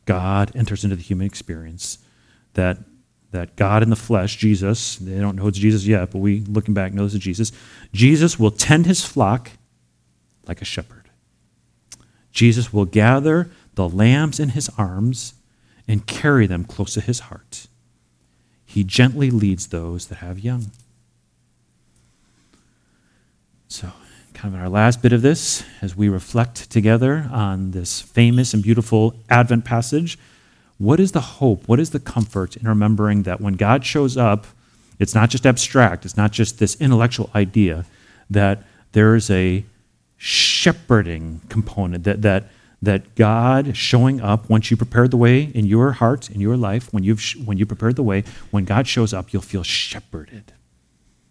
God 0.09 0.53
enters 0.55 0.85
into 0.85 0.97
the 0.97 1.03
human 1.03 1.27
experience. 1.27 1.99
That, 2.55 2.79
that 3.31 3.57
God 3.57 3.83
in 3.83 3.90
the 3.90 3.97
flesh, 3.97 4.38
Jesus, 4.38 4.97
they 4.97 5.21
don't 5.21 5.37
know 5.37 5.49
it's 5.49 5.59
Jesus 5.59 5.85
yet, 5.85 6.11
but 6.11 6.18
we, 6.18 6.40
looking 6.40 6.73
back, 6.73 6.94
know 6.94 7.05
this 7.05 7.12
is 7.12 7.21
Jesus. 7.21 7.53
Jesus 7.92 8.38
will 8.38 8.51
tend 8.51 8.87
his 8.87 9.05
flock 9.05 9.51
like 10.47 10.62
a 10.62 10.64
shepherd. 10.64 11.11
Jesus 12.33 12.73
will 12.73 12.87
gather 12.87 13.51
the 13.75 13.87
lambs 13.87 14.40
in 14.40 14.51
his 14.51 14.71
arms 14.79 15.35
and 15.87 16.07
carry 16.07 16.47
them 16.47 16.64
close 16.64 16.94
to 16.94 17.03
his 17.03 17.21
heart. 17.21 17.66
He 18.64 18.85
gently 18.85 19.31
leads 19.31 19.66
those 19.66 20.07
that 20.07 20.16
have 20.16 20.38
young. 20.38 20.71
So, 23.68 23.92
kind 24.38 24.55
of 24.55 24.61
our 24.61 24.68
last 24.68 25.03
bit 25.03 25.12
of 25.12 25.20
this, 25.20 25.64
as 25.83 25.96
we 25.96 26.09
reflect 26.09 26.70
together 26.70 27.29
on 27.33 27.72
this 27.72 28.01
famous 28.01 28.55
and 28.55 28.62
beautiful 28.62 29.16
Advent 29.29 29.64
passage, 29.64 30.16
what 30.79 31.01
is 31.01 31.11
the 31.11 31.20
hope? 31.20 31.66
What 31.66 31.81
is 31.81 31.90
the 31.90 31.98
comfort 31.98 32.57
in 32.57 32.68
remembering 32.68 33.24
that 33.24 33.40
when 33.40 33.55
God 33.55 33.85
shows 33.85 34.16
up, 34.16 34.46
it's 35.01 35.12
not 35.12 35.29
just 35.29 35.44
abstract, 35.44 36.05
it's 36.05 36.16
not 36.16 36.31
just 36.31 36.61
this 36.61 36.81
intellectual 36.81 37.31
idea, 37.35 37.85
that 38.31 38.62
there 38.92 39.16
is 39.16 39.29
a 39.29 39.64
shepherding 40.18 41.40
component, 41.48 42.05
that, 42.05 42.22
that, 42.22 42.44
that 42.81 43.16
God 43.16 43.77
showing 43.77 44.20
up 44.20 44.48
once 44.48 44.70
you 44.70 44.77
prepared 44.77 45.11
the 45.11 45.16
way 45.16 45.51
in 45.53 45.66
your 45.66 45.90
heart, 45.90 46.31
in 46.31 46.40
your 46.40 46.57
life, 46.57 46.92
when, 46.92 47.03
you've, 47.03 47.24
when 47.44 47.59
you 47.59 47.66
prepared 47.66 47.96
the 47.96 48.05
way, 48.05 48.22
when 48.53 48.64
God 48.64 48.87
shows 48.87 49.12
up, 49.12 49.33
you'll 49.33 49.42
feel 49.42 49.64
shepherded. 49.64 50.53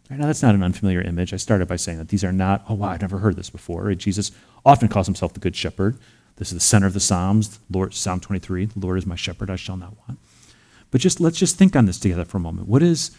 Right, 0.09 0.19
now, 0.19 0.27
that's 0.27 0.41
not 0.41 0.55
an 0.55 0.63
unfamiliar 0.63 1.01
image. 1.01 1.33
I 1.33 1.37
started 1.37 1.67
by 1.67 1.75
saying 1.75 1.97
that 1.97 2.09
these 2.09 2.23
are 2.23 2.31
not, 2.31 2.63
oh, 2.69 2.75
wow, 2.75 2.89
I've 2.89 3.01
never 3.01 3.19
heard 3.19 3.35
this 3.35 3.49
before. 3.49 3.83
Right? 3.83 3.97
Jesus 3.97 4.31
often 4.65 4.87
calls 4.87 5.07
himself 5.07 5.33
the 5.33 5.39
Good 5.39 5.55
Shepherd. 5.55 5.97
This 6.37 6.49
is 6.49 6.53
the 6.53 6.59
center 6.59 6.87
of 6.87 6.93
the 6.93 6.99
Psalms, 6.99 7.59
Lord, 7.69 7.93
Psalm 7.93 8.19
23, 8.19 8.65
the 8.65 8.79
Lord 8.79 8.97
is 8.99 9.05
my 9.05 9.15
shepherd, 9.15 9.49
I 9.49 9.55
shall 9.55 9.75
not 9.75 9.95
want. 10.07 10.19
But 10.91 11.01
just 11.01 11.19
let's 11.19 11.37
just 11.37 11.57
think 11.57 11.75
on 11.75 11.85
this 11.85 11.99
together 11.99 12.25
for 12.25 12.37
a 12.37 12.41
moment. 12.41 12.67
What 12.67 12.83
is 12.83 13.11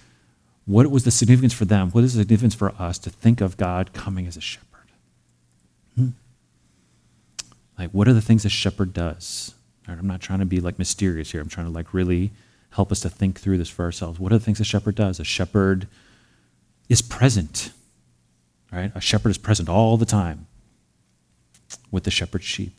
what 0.67 0.91
was 0.91 1.05
the 1.05 1.11
significance 1.11 1.53
for 1.53 1.65
them? 1.65 1.91
What 1.91 2.05
is 2.05 2.15
the 2.15 2.21
significance 2.21 2.55
for 2.55 2.75
us 2.79 2.99
to 2.99 3.11
think 3.11 3.41
of 3.41 3.57
God 3.57 3.93
coming 3.93 4.27
as 4.27 4.37
a 4.37 4.41
shepherd? 4.41 4.91
Hmm? 5.97 6.09
Like, 7.79 7.91
what 7.91 8.07
are 8.07 8.13
the 8.13 8.21
things 8.21 8.45
a 8.45 8.51
shepherd 8.51 8.93
does? 8.93 9.55
Right, 9.89 9.99
I'm 9.99 10.07
not 10.07 10.21
trying 10.21 10.41
to 10.41 10.45
be 10.45 10.61
like 10.61 10.79
mysterious 10.79 11.33
here. 11.33 11.41
I'm 11.41 11.49
trying 11.49 11.67
to 11.67 11.73
like 11.73 11.95
really 11.95 12.33
help 12.71 12.93
us 12.93 13.01
to 13.01 13.09
think 13.09 13.41
through 13.41 13.59
this 13.59 13.71
for 13.71 13.85
ourselves. 13.85 14.21
What 14.21 14.31
are 14.31 14.39
the 14.39 14.45
things 14.45 14.61
a 14.61 14.65
shepherd 14.65 14.95
does? 14.95 15.19
A 15.19 15.25
shepherd 15.25 15.89
is 16.89 17.03
present. 17.03 17.73
Right? 18.73 18.93
A 18.95 19.01
shepherd 19.01 19.31
is 19.31 19.39
present 19.39 19.69
all 19.69 19.97
the 19.97 20.07
time 20.07 20.47
with 21.91 22.05
the 22.05 22.11
shepherd's 22.11 22.45
sheep. 22.45 22.79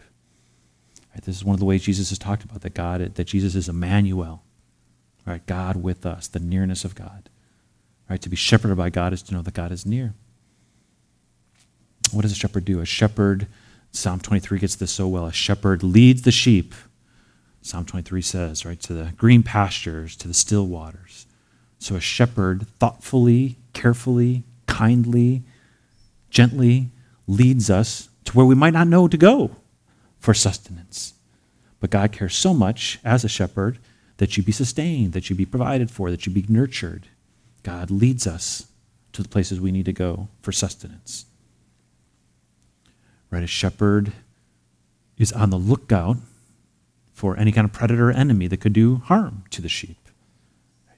Right? 1.13 1.23
This 1.23 1.35
is 1.35 1.43
one 1.43 1.53
of 1.53 1.59
the 1.59 1.65
ways 1.65 1.83
Jesus 1.83 2.09
has 2.09 2.19
talked 2.19 2.43
about 2.43 2.61
that 2.61 2.73
God 2.73 3.15
that 3.15 3.23
Jesus 3.25 3.55
is 3.55 3.69
Emmanuel. 3.69 4.43
Right? 5.25 5.45
God 5.45 5.77
with 5.77 6.05
us, 6.05 6.27
the 6.27 6.39
nearness 6.39 6.85
of 6.85 6.95
God. 6.95 7.29
Right? 8.09 8.21
To 8.21 8.29
be 8.29 8.35
shepherded 8.35 8.77
by 8.77 8.89
God 8.89 9.13
is 9.13 9.21
to 9.23 9.33
know 9.33 9.41
that 9.41 9.53
God 9.53 9.71
is 9.71 9.85
near. 9.85 10.13
What 12.11 12.23
does 12.23 12.31
a 12.31 12.35
shepherd 12.35 12.65
do? 12.65 12.79
A 12.79 12.85
shepherd, 12.85 13.47
Psalm 13.91 14.19
23 14.19 14.59
gets 14.59 14.75
this 14.75 14.91
so 14.91 15.07
well. 15.07 15.27
A 15.27 15.31
shepherd 15.31 15.83
leads 15.83 16.23
the 16.23 16.31
sheep, 16.31 16.73
Psalm 17.61 17.85
23 17.85 18.21
says, 18.21 18.65
right, 18.65 18.79
to 18.79 18.93
the 18.93 19.11
green 19.17 19.43
pastures, 19.43 20.15
to 20.15 20.27
the 20.27 20.33
still 20.33 20.65
waters. 20.65 21.25
So 21.77 21.95
a 21.95 21.99
shepherd 21.99 22.67
thoughtfully 22.79 23.57
carefully, 23.73 24.43
kindly, 24.67 25.43
gently 26.29 26.89
leads 27.27 27.69
us 27.69 28.09
to 28.25 28.33
where 28.33 28.45
we 28.45 28.55
might 28.55 28.73
not 28.73 28.87
know 28.87 29.07
to 29.07 29.17
go 29.17 29.55
for 30.19 30.33
sustenance. 30.33 31.13
But 31.79 31.89
God 31.89 32.11
cares 32.11 32.35
so 32.35 32.53
much 32.53 32.99
as 33.03 33.23
a 33.23 33.29
shepherd 33.29 33.79
that 34.17 34.35
you 34.35 34.43
be 34.43 34.51
sustained, 34.51 35.13
that 35.13 35.29
you 35.29 35.35
be 35.35 35.45
provided 35.45 35.89
for, 35.89 36.11
that 36.11 36.25
you 36.25 36.31
be 36.31 36.45
nurtured. 36.49 37.07
God 37.63 37.89
leads 37.89 38.27
us 38.27 38.67
to 39.13 39.23
the 39.23 39.29
places 39.29 39.59
we 39.59 39.71
need 39.71 39.85
to 39.85 39.93
go 39.93 40.27
for 40.41 40.51
sustenance. 40.51 41.25
Right? 43.31 43.43
A 43.43 43.47
shepherd 43.47 44.13
is 45.17 45.31
on 45.31 45.49
the 45.49 45.57
lookout 45.57 46.17
for 47.13 47.37
any 47.37 47.51
kind 47.51 47.65
of 47.65 47.73
predator 47.73 48.09
or 48.09 48.13
enemy 48.13 48.47
that 48.47 48.61
could 48.61 48.73
do 48.73 48.97
harm 49.05 49.43
to 49.51 49.61
the 49.61 49.69
sheep. 49.69 49.98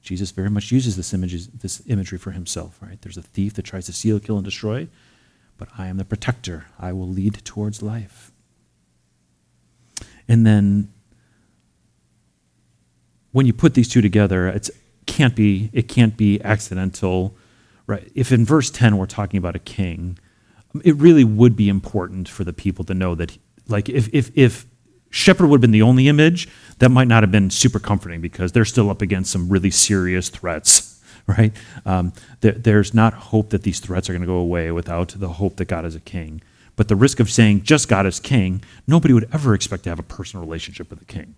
Jesus 0.01 0.31
very 0.31 0.49
much 0.49 0.71
uses 0.71 0.95
this, 0.95 1.13
images, 1.13 1.47
this 1.47 1.81
imagery 1.85 2.17
for 2.17 2.31
himself, 2.31 2.79
right? 2.81 3.01
There's 3.01 3.17
a 3.17 3.21
thief 3.21 3.53
that 3.53 3.63
tries 3.63 3.85
to 3.85 3.93
steal, 3.93 4.19
kill, 4.19 4.37
and 4.37 4.45
destroy, 4.45 4.87
but 5.57 5.69
I 5.77 5.87
am 5.87 5.97
the 5.97 6.05
protector. 6.05 6.65
I 6.79 6.91
will 6.91 7.07
lead 7.07 7.45
towards 7.45 7.81
life. 7.81 8.31
And 10.27 10.45
then 10.45 10.91
when 13.31 13.45
you 13.45 13.53
put 13.53 13.73
these 13.73 13.87
two 13.87 14.01
together, 14.01 14.47
it 14.47 14.69
can't 15.05 15.35
be 15.35 15.69
it 15.73 15.87
can't 15.87 16.17
be 16.17 16.41
accidental, 16.41 17.35
right? 17.87 18.11
If 18.15 18.31
in 18.31 18.45
verse 18.45 18.69
10 18.69 18.97
we're 18.97 19.05
talking 19.05 19.37
about 19.37 19.55
a 19.55 19.59
king, 19.59 20.17
it 20.83 20.95
really 20.95 21.23
would 21.23 21.55
be 21.55 21.69
important 21.69 22.27
for 22.27 22.43
the 22.43 22.53
people 22.53 22.85
to 22.85 22.93
know 22.93 23.15
that 23.15 23.37
like 23.67 23.89
if 23.89 24.09
if 24.13 24.31
if 24.35 24.65
shepherd 25.11 25.47
would 25.47 25.57
have 25.57 25.61
been 25.61 25.71
the 25.71 25.83
only 25.83 26.07
image, 26.07 26.49
that 26.79 26.89
might 26.89 27.07
not 27.07 27.21
have 27.21 27.31
been 27.31 27.51
super 27.51 27.79
comforting 27.79 28.21
because 28.21 28.51
they're 28.51 28.65
still 28.65 28.89
up 28.89 29.01
against 29.01 29.31
some 29.31 29.49
really 29.49 29.69
serious 29.69 30.29
threats, 30.29 30.99
right? 31.27 31.53
Um, 31.85 32.13
there, 32.39 32.53
there's 32.53 32.93
not 32.93 33.13
hope 33.13 33.51
that 33.51 33.63
these 33.63 33.79
threats 33.79 34.09
are 34.09 34.13
going 34.13 34.21
to 34.21 34.27
go 34.27 34.35
away 34.35 34.71
without 34.71 35.09
the 35.09 35.29
hope 35.29 35.57
that 35.57 35.65
God 35.65 35.85
is 35.85 35.95
a 35.95 35.99
king. 35.99 36.41
But 36.75 36.87
the 36.87 36.95
risk 36.95 37.19
of 37.19 37.29
saying 37.29 37.63
just 37.63 37.87
God 37.87 38.07
is 38.07 38.19
king, 38.19 38.63
nobody 38.87 39.13
would 39.13 39.29
ever 39.31 39.53
expect 39.53 39.83
to 39.83 39.89
have 39.89 39.99
a 39.99 40.03
personal 40.03 40.43
relationship 40.43 40.89
with 40.89 41.01
a 41.01 41.05
king. 41.05 41.35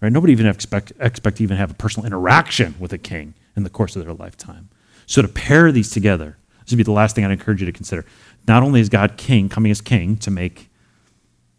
Right? 0.00 0.12
Nobody 0.12 0.32
even 0.32 0.46
expect, 0.46 0.92
expect 0.98 1.36
to 1.36 1.42
even 1.42 1.56
have 1.58 1.70
a 1.70 1.74
personal 1.74 2.06
interaction 2.06 2.74
with 2.78 2.92
a 2.92 2.98
king 2.98 3.34
in 3.54 3.64
the 3.64 3.70
course 3.70 3.94
of 3.94 4.04
their 4.04 4.14
lifetime. 4.14 4.70
So 5.06 5.20
to 5.20 5.28
pair 5.28 5.70
these 5.70 5.90
together, 5.90 6.38
this 6.60 6.72
would 6.72 6.78
be 6.78 6.84
the 6.84 6.92
last 6.92 7.14
thing 7.14 7.24
I'd 7.24 7.30
encourage 7.32 7.60
you 7.60 7.66
to 7.66 7.72
consider. 7.72 8.04
Not 8.48 8.62
only 8.62 8.80
is 8.80 8.88
God 8.88 9.16
king, 9.16 9.48
coming 9.48 9.70
as 9.70 9.80
king 9.80 10.16
to 10.18 10.30
make 10.30 10.70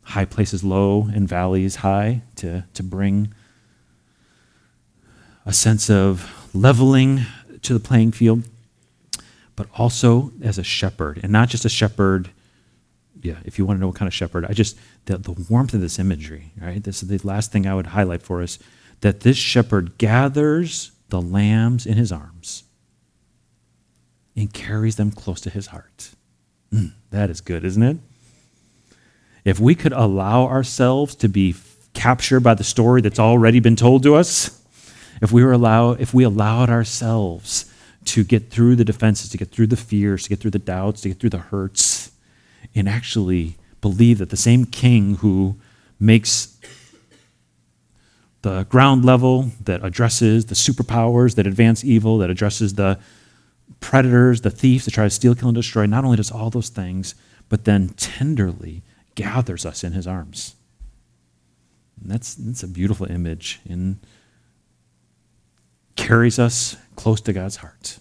high 0.04 0.26
places 0.26 0.64
low 0.64 1.10
and 1.14 1.28
valleys 1.28 1.78
high, 1.78 2.22
to, 2.38 2.66
to 2.74 2.84
bring 2.84 3.34
a 5.46 5.54
sense 5.54 5.90
of 5.90 6.50
leveling 6.54 7.22
to 7.62 7.74
the 7.74 7.80
playing 7.80 8.12
field, 8.12 8.44
but 9.56 9.68
also 9.76 10.32
as 10.42 10.58
a 10.58 10.64
shepherd, 10.64 11.20
and 11.24 11.32
not 11.32 11.50
just 11.50 11.66
a 11.66 11.70
shepherd. 11.70 12.30
Yeah, 13.22 13.38
if 13.46 13.58
you 13.58 13.66
want 13.66 13.78
to 13.78 13.82
know 13.82 13.88
what 13.88 13.96
kind 13.96 14.08
of 14.08 14.14
shepherd, 14.14 14.46
I 14.46 14.54
just, 14.54 14.78
the, 15.06 15.18
the 15.18 15.32
warmth 15.32 15.74
of 15.74 15.82
this 15.82 15.98
imagery, 15.98 16.52
right? 16.60 16.84
This 16.84 17.02
is 17.02 17.10
the 17.10 17.26
last 17.26 17.52
thing 17.52 17.66
I 17.66 17.74
would 17.74 17.88
highlight 17.88 18.22
for 18.22 18.42
us 18.42 18.60
that 19.02 19.22
this 19.22 19.38
shepherd 19.38 19.98
gathers 19.98 20.92
the 21.10 21.22
lambs 21.22 21.86
in 21.86 21.96
his 21.98 22.12
arms 22.12 22.64
and 24.36 24.52
carries 24.52 24.96
them 24.96 25.12
close 25.12 25.40
to 25.42 25.50
his 25.50 25.68
heart. 25.68 26.12
Mm, 26.74 26.94
that 27.12 27.30
is 27.30 27.40
good, 27.40 27.64
isn't 27.64 27.84
it? 27.84 27.98
If 29.46 29.60
we 29.60 29.76
could 29.76 29.94
allow 29.94 30.44
ourselves 30.46 31.16
to 31.16 31.28
be 31.28 31.56
captured 31.94 32.42
by 32.42 32.54
the 32.54 32.64
story 32.64 33.02
that's 33.02 33.20
already 33.20 33.60
been 33.60 33.76
told 33.76 34.04
to 34.04 34.16
us, 34.16 34.62
if 35.22 35.32
we 35.32 35.44
were 35.44 35.52
allow, 35.52 35.92
if 35.92 36.14
we 36.14 36.24
allowed 36.24 36.70
ourselves 36.70 37.72
to 38.06 38.24
get 38.24 38.50
through 38.50 38.76
the 38.76 38.86
defenses, 38.86 39.30
to 39.30 39.38
get 39.38 39.52
through 39.52 39.68
the 39.68 39.78
fears, 39.78 40.24
to 40.24 40.30
get 40.30 40.40
through 40.40 40.52
the 40.52 40.60
doubts, 40.60 41.02
to 41.02 41.10
get 41.10 41.20
through 41.20 41.30
the 41.30 41.38
hurts, 41.38 42.12
and 42.76 42.90
actually 42.90 43.56
believe 43.82 44.18
that 44.18 44.30
the 44.30 44.38
same 44.38 44.66
king 44.66 45.16
who 45.18 45.56
makes 46.00 46.58
the 48.42 48.64
ground 48.66 49.06
level, 49.06 49.52
that 49.64 49.84
addresses 49.86 50.48
the 50.48 50.56
superpowers 50.56 51.36
that 51.36 51.48
advance 51.48 51.84
evil, 51.84 52.18
that 52.18 52.30
addresses 52.30 52.74
the 52.74 53.00
predators, 53.80 54.42
the 54.42 54.50
thieves 54.50 54.84
that 54.84 54.92
try 54.92 55.06
to 55.06 55.10
steal, 55.10 55.34
kill, 55.34 55.50
and 55.50 55.56
destroy, 55.56 55.86
not 55.86 56.04
only 56.04 56.18
does 56.18 56.32
all 56.32 56.50
those 56.50 56.70
things, 56.70 57.16
but 57.48 57.64
then 57.64 57.90
tenderly 57.90 58.84
gathers 59.16 59.66
us 59.66 59.84
in 59.84 59.94
his 59.94 60.08
arms. 60.08 60.56
And 62.02 62.12
that's, 62.12 62.36
that's 62.36 62.64
a 62.64 62.68
beautiful 62.68 63.10
image 63.10 63.60
and 63.68 64.00
carries 65.96 66.40
us 66.40 66.76
close 66.96 67.22
to 67.22 67.34
God's 67.34 67.58
heart. 67.58 68.00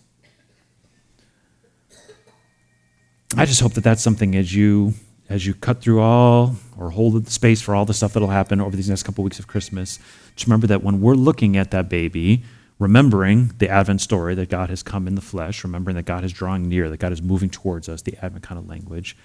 I 3.36 3.46
just 3.46 3.60
hope 3.60 3.74
that 3.74 3.84
that's 3.84 4.02
something 4.02 4.34
as 4.36 4.54
you 4.54 4.94
as 5.28 5.46
you 5.46 5.54
cut 5.54 5.80
through 5.80 6.00
all 6.00 6.56
or 6.76 6.90
hold 6.90 7.24
the 7.24 7.30
space 7.30 7.62
for 7.62 7.74
all 7.74 7.86
the 7.86 7.94
stuff 7.94 8.12
that'll 8.12 8.28
happen 8.28 8.60
over 8.60 8.76
these 8.76 8.90
next 8.90 9.04
couple 9.04 9.24
weeks 9.24 9.38
of 9.38 9.46
Christmas, 9.46 9.98
just 10.34 10.46
remember 10.46 10.66
that 10.66 10.82
when 10.82 11.00
we're 11.00 11.14
looking 11.14 11.56
at 11.56 11.70
that 11.70 11.88
baby, 11.88 12.42
remembering 12.78 13.50
the 13.56 13.66
Advent 13.66 14.02
story 14.02 14.34
that 14.34 14.50
God 14.50 14.68
has 14.68 14.82
come 14.82 15.08
in 15.08 15.14
the 15.14 15.22
flesh, 15.22 15.64
remembering 15.64 15.96
that 15.96 16.04
God 16.04 16.22
is 16.22 16.32
drawing 16.32 16.68
near, 16.68 16.90
that 16.90 16.98
God 16.98 17.12
is 17.12 17.22
moving 17.22 17.48
towards 17.48 17.88
us, 17.88 18.02
the 18.02 18.14
Advent 18.22 18.42
kind 18.42 18.58
of 18.58 18.68
language, 18.68 19.16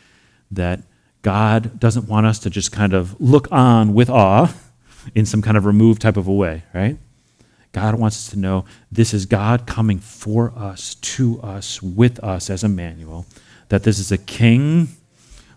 that 0.49 0.81
God 1.27 1.77
doesn't 1.77 2.07
want 2.07 2.25
us 2.25 2.39
to 2.39 2.49
just 2.49 2.71
kind 2.71 2.93
of 2.93 3.19
look 3.19 3.51
on 3.51 3.93
with 3.93 4.09
awe 4.09 4.49
in 5.13 5.25
some 5.25 5.41
kind 5.41 5.57
of 5.57 5.65
removed 5.65 6.01
type 6.01 6.15
of 6.15 6.25
a 6.25 6.33
way, 6.33 6.63
right? 6.73 6.97
God 7.73 7.95
wants 7.95 8.15
us 8.15 8.29
to 8.29 8.39
know 8.39 8.63
this 8.89 9.13
is 9.13 9.25
God 9.25 9.67
coming 9.67 9.99
for 9.99 10.53
us, 10.57 10.95
to 10.95 11.41
us, 11.41 11.81
with 11.83 12.23
us 12.23 12.49
as 12.49 12.63
Emmanuel, 12.63 13.25
that 13.67 13.83
this 13.83 13.99
is 13.99 14.09
a 14.09 14.17
king 14.17 14.87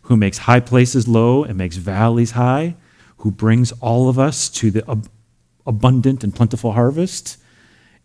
who 0.03 0.17
makes 0.17 0.39
high 0.39 0.59
places 0.59 1.07
low 1.07 1.45
and 1.45 1.57
makes 1.57 1.77
valleys 1.77 2.33
high, 2.33 2.75
who 3.19 3.31
brings 3.31 3.71
all 3.75 4.09
of 4.09 4.19
us 4.19 4.49
to 4.49 4.73
the 4.73 4.91
ab- 4.91 5.09
abundant 5.69 6.25
and 6.25 6.35
plentiful 6.35 6.73
harvest. 6.73 7.37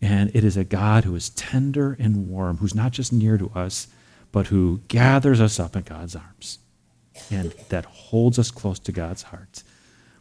And 0.00 0.30
it 0.36 0.44
is 0.44 0.56
a 0.56 0.62
God 0.62 1.02
who 1.02 1.16
is 1.16 1.30
tender 1.30 1.96
and 1.98 2.28
warm, 2.28 2.58
who's 2.58 2.76
not 2.76 2.92
just 2.92 3.12
near 3.12 3.36
to 3.36 3.50
us, 3.56 3.88
but 4.30 4.46
who 4.46 4.82
gathers 4.86 5.40
us 5.40 5.58
up 5.58 5.74
in 5.74 5.82
God's 5.82 6.14
arms 6.14 6.60
and 7.30 7.52
that 7.68 7.84
holds 7.86 8.38
us 8.38 8.50
close 8.50 8.78
to 8.80 8.92
God's 8.92 9.24
heart. 9.24 9.62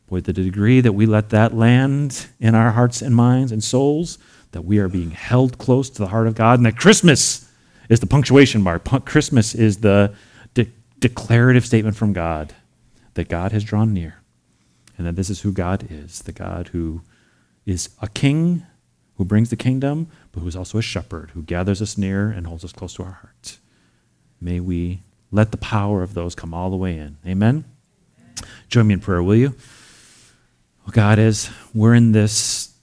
Boy, 0.08 0.21
the 0.21 0.34
degree 0.34 0.81
that 0.81 0.93
we 0.93 1.05
let 1.05 1.29
that 1.29 1.53
land 1.55 2.27
in 2.39 2.53
our 2.53 2.71
hearts 2.71 3.01
and 3.01 3.15
minds 3.15 3.51
and 3.51 3.63
souls, 3.63 4.17
that 4.51 4.63
we 4.63 4.77
are 4.77 4.88
being 4.88 5.12
held 5.12 5.58
close 5.58 5.89
to 5.89 5.99
the 5.99 6.08
heart 6.08 6.27
of 6.27 6.36
God, 6.36 6.60
and 6.60 6.65
that 6.65 6.77
Christmas 6.77 7.49
is 7.89 7.99
the 7.99 8.08
punctuation 8.08 8.62
mark. 8.62 8.84
Christmas 9.05 9.55
is 9.55 9.77
the 9.77 10.13
de- 10.53 10.71
declarative 10.99 11.65
statement 11.65 11.95
from 11.95 12.13
God 12.13 12.53
that 13.15 13.29
God 13.29 13.51
has 13.51 13.63
drawn 13.63 13.93
near, 13.93 14.21
and 14.97 15.08
that 15.08 15.15
this 15.15 15.29
is 15.29 15.41
who 15.41 15.51
God 15.51 15.88
is 15.89 16.21
the 16.21 16.31
God 16.31 16.69
who 16.69 17.01
is 17.65 17.89
a 18.01 18.08
king 18.08 18.63
who 19.17 19.25
brings 19.25 19.49
the 19.49 19.55
kingdom, 19.55 20.08
but 20.31 20.41
who 20.41 20.47
is 20.47 20.55
also 20.55 20.77
a 20.77 20.81
shepherd 20.81 21.31
who 21.31 21.41
gathers 21.41 21.81
us 21.81 21.97
near 21.97 22.29
and 22.29 22.45
holds 22.45 22.63
us 22.65 22.73
close 22.73 22.93
to 22.95 23.03
our 23.03 23.12
heart. 23.12 23.58
May 24.41 24.60
we 24.60 25.01
let 25.31 25.51
the 25.51 25.57
power 25.57 26.03
of 26.03 26.13
those 26.13 26.35
come 26.35 26.53
all 26.53 26.69
the 26.69 26.75
way 26.75 26.97
in. 26.97 27.17
Amen? 27.25 27.65
Join 28.69 28.88
me 28.88 28.93
in 28.93 28.99
prayer, 28.99 29.21
will 29.21 29.35
you? 29.35 29.55
God, 30.91 31.19
as 31.19 31.49
we're 31.73 31.95
in 31.95 32.11
this 32.11 32.73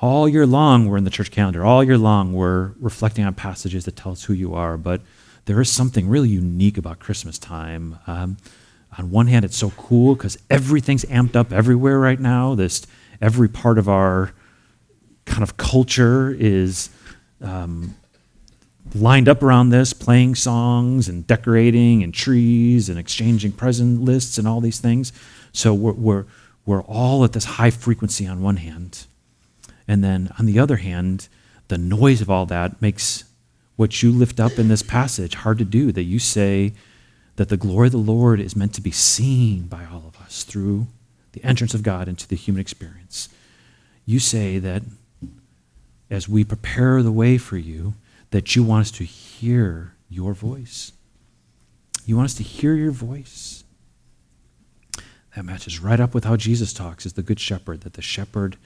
all 0.00 0.28
year 0.28 0.46
long, 0.46 0.88
we're 0.88 0.96
in 0.96 1.04
the 1.04 1.10
church 1.10 1.30
calendar. 1.30 1.64
All 1.64 1.84
year 1.84 1.98
long, 1.98 2.32
we're 2.32 2.72
reflecting 2.80 3.24
on 3.24 3.34
passages 3.34 3.84
that 3.84 3.96
tell 3.96 4.12
us 4.12 4.24
who 4.24 4.32
you 4.32 4.54
are. 4.54 4.76
But 4.76 5.02
there 5.44 5.60
is 5.60 5.70
something 5.70 6.08
really 6.08 6.28
unique 6.28 6.78
about 6.78 6.98
Christmas 6.98 7.38
time. 7.38 7.98
Um, 8.06 8.36
on 8.98 9.10
one 9.10 9.26
hand, 9.26 9.44
it's 9.44 9.56
so 9.56 9.70
cool 9.70 10.14
because 10.14 10.38
everything's 10.50 11.04
amped 11.06 11.36
up 11.36 11.52
everywhere 11.52 11.98
right 11.98 12.20
now. 12.20 12.54
This 12.54 12.86
every 13.20 13.48
part 13.48 13.78
of 13.78 13.88
our 13.88 14.32
kind 15.24 15.42
of 15.42 15.56
culture 15.56 16.30
is 16.30 16.90
um, 17.40 17.94
lined 18.94 19.28
up 19.28 19.42
around 19.42 19.70
this, 19.70 19.92
playing 19.92 20.34
songs 20.34 21.08
and 21.08 21.26
decorating 21.26 22.02
and 22.02 22.12
trees 22.12 22.88
and 22.88 22.98
exchanging 22.98 23.52
present 23.52 24.02
lists 24.02 24.38
and 24.38 24.46
all 24.46 24.60
these 24.60 24.80
things. 24.80 25.12
So 25.52 25.72
we're, 25.72 25.92
we're, 25.92 26.24
we're 26.66 26.82
all 26.82 27.24
at 27.24 27.32
this 27.32 27.44
high 27.44 27.70
frequency 27.70 28.26
on 28.26 28.42
one 28.42 28.56
hand. 28.58 29.06
And 29.88 30.02
then 30.02 30.30
on 30.38 30.46
the 30.46 30.58
other 30.58 30.76
hand, 30.76 31.28
the 31.68 31.78
noise 31.78 32.20
of 32.20 32.30
all 32.30 32.46
that 32.46 32.80
makes 32.82 33.24
what 33.76 34.02
you 34.02 34.12
lift 34.12 34.38
up 34.38 34.58
in 34.58 34.68
this 34.68 34.82
passage 34.82 35.34
hard 35.34 35.58
to 35.58 35.64
do. 35.64 35.92
That 35.92 36.02
you 36.02 36.18
say 36.18 36.72
that 37.36 37.48
the 37.48 37.56
glory 37.56 37.88
of 37.88 37.92
the 37.92 37.98
Lord 37.98 38.40
is 38.40 38.54
meant 38.54 38.74
to 38.74 38.80
be 38.80 38.90
seen 38.90 39.66
by 39.66 39.84
all 39.84 40.04
of 40.06 40.20
us 40.20 40.44
through 40.44 40.86
the 41.32 41.42
entrance 41.42 41.72
of 41.72 41.82
God 41.82 42.08
into 42.08 42.28
the 42.28 42.36
human 42.36 42.60
experience. 42.60 43.28
You 44.04 44.18
say 44.18 44.58
that 44.58 44.82
as 46.10 46.28
we 46.28 46.44
prepare 46.44 47.02
the 47.02 47.12
way 47.12 47.38
for 47.38 47.56
you, 47.56 47.94
that 48.32 48.56
you 48.56 48.62
want 48.62 48.82
us 48.82 48.90
to 48.90 49.04
hear 49.04 49.94
your 50.08 50.34
voice. 50.34 50.92
You 52.04 52.16
want 52.16 52.26
us 52.26 52.34
to 52.34 52.42
hear 52.42 52.74
your 52.74 52.90
voice. 52.90 53.62
That 55.36 55.44
matches 55.44 55.80
right 55.80 56.00
up 56.00 56.12
with 56.12 56.24
how 56.24 56.36
Jesus 56.36 56.72
talks 56.72 57.06
as 57.06 57.14
the 57.14 57.22
good 57.22 57.40
shepherd, 57.40 57.82
that 57.82 57.94
the 57.94 58.02
shepherd 58.02 58.56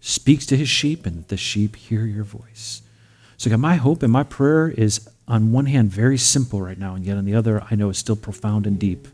speaks 0.00 0.44
to 0.46 0.56
his 0.56 0.68
sheep 0.68 1.06
and 1.06 1.26
the 1.28 1.36
sheep 1.36 1.76
hear 1.76 2.04
your 2.04 2.24
voice. 2.24 2.82
So, 3.38 3.50
God, 3.50 3.60
my 3.60 3.76
hope 3.76 4.02
and 4.02 4.12
my 4.12 4.22
prayer 4.22 4.68
is 4.68 5.08
on 5.28 5.52
one 5.52 5.66
hand 5.66 5.90
very 5.90 6.18
simple 6.18 6.60
right 6.60 6.78
now, 6.78 6.94
and 6.94 7.04
yet 7.04 7.16
on 7.16 7.24
the 7.24 7.34
other, 7.34 7.62
I 7.70 7.74
know 7.76 7.90
is 7.90 7.98
still 7.98 8.16
profound 8.16 8.66
and 8.66 8.78
deep. 8.78 9.08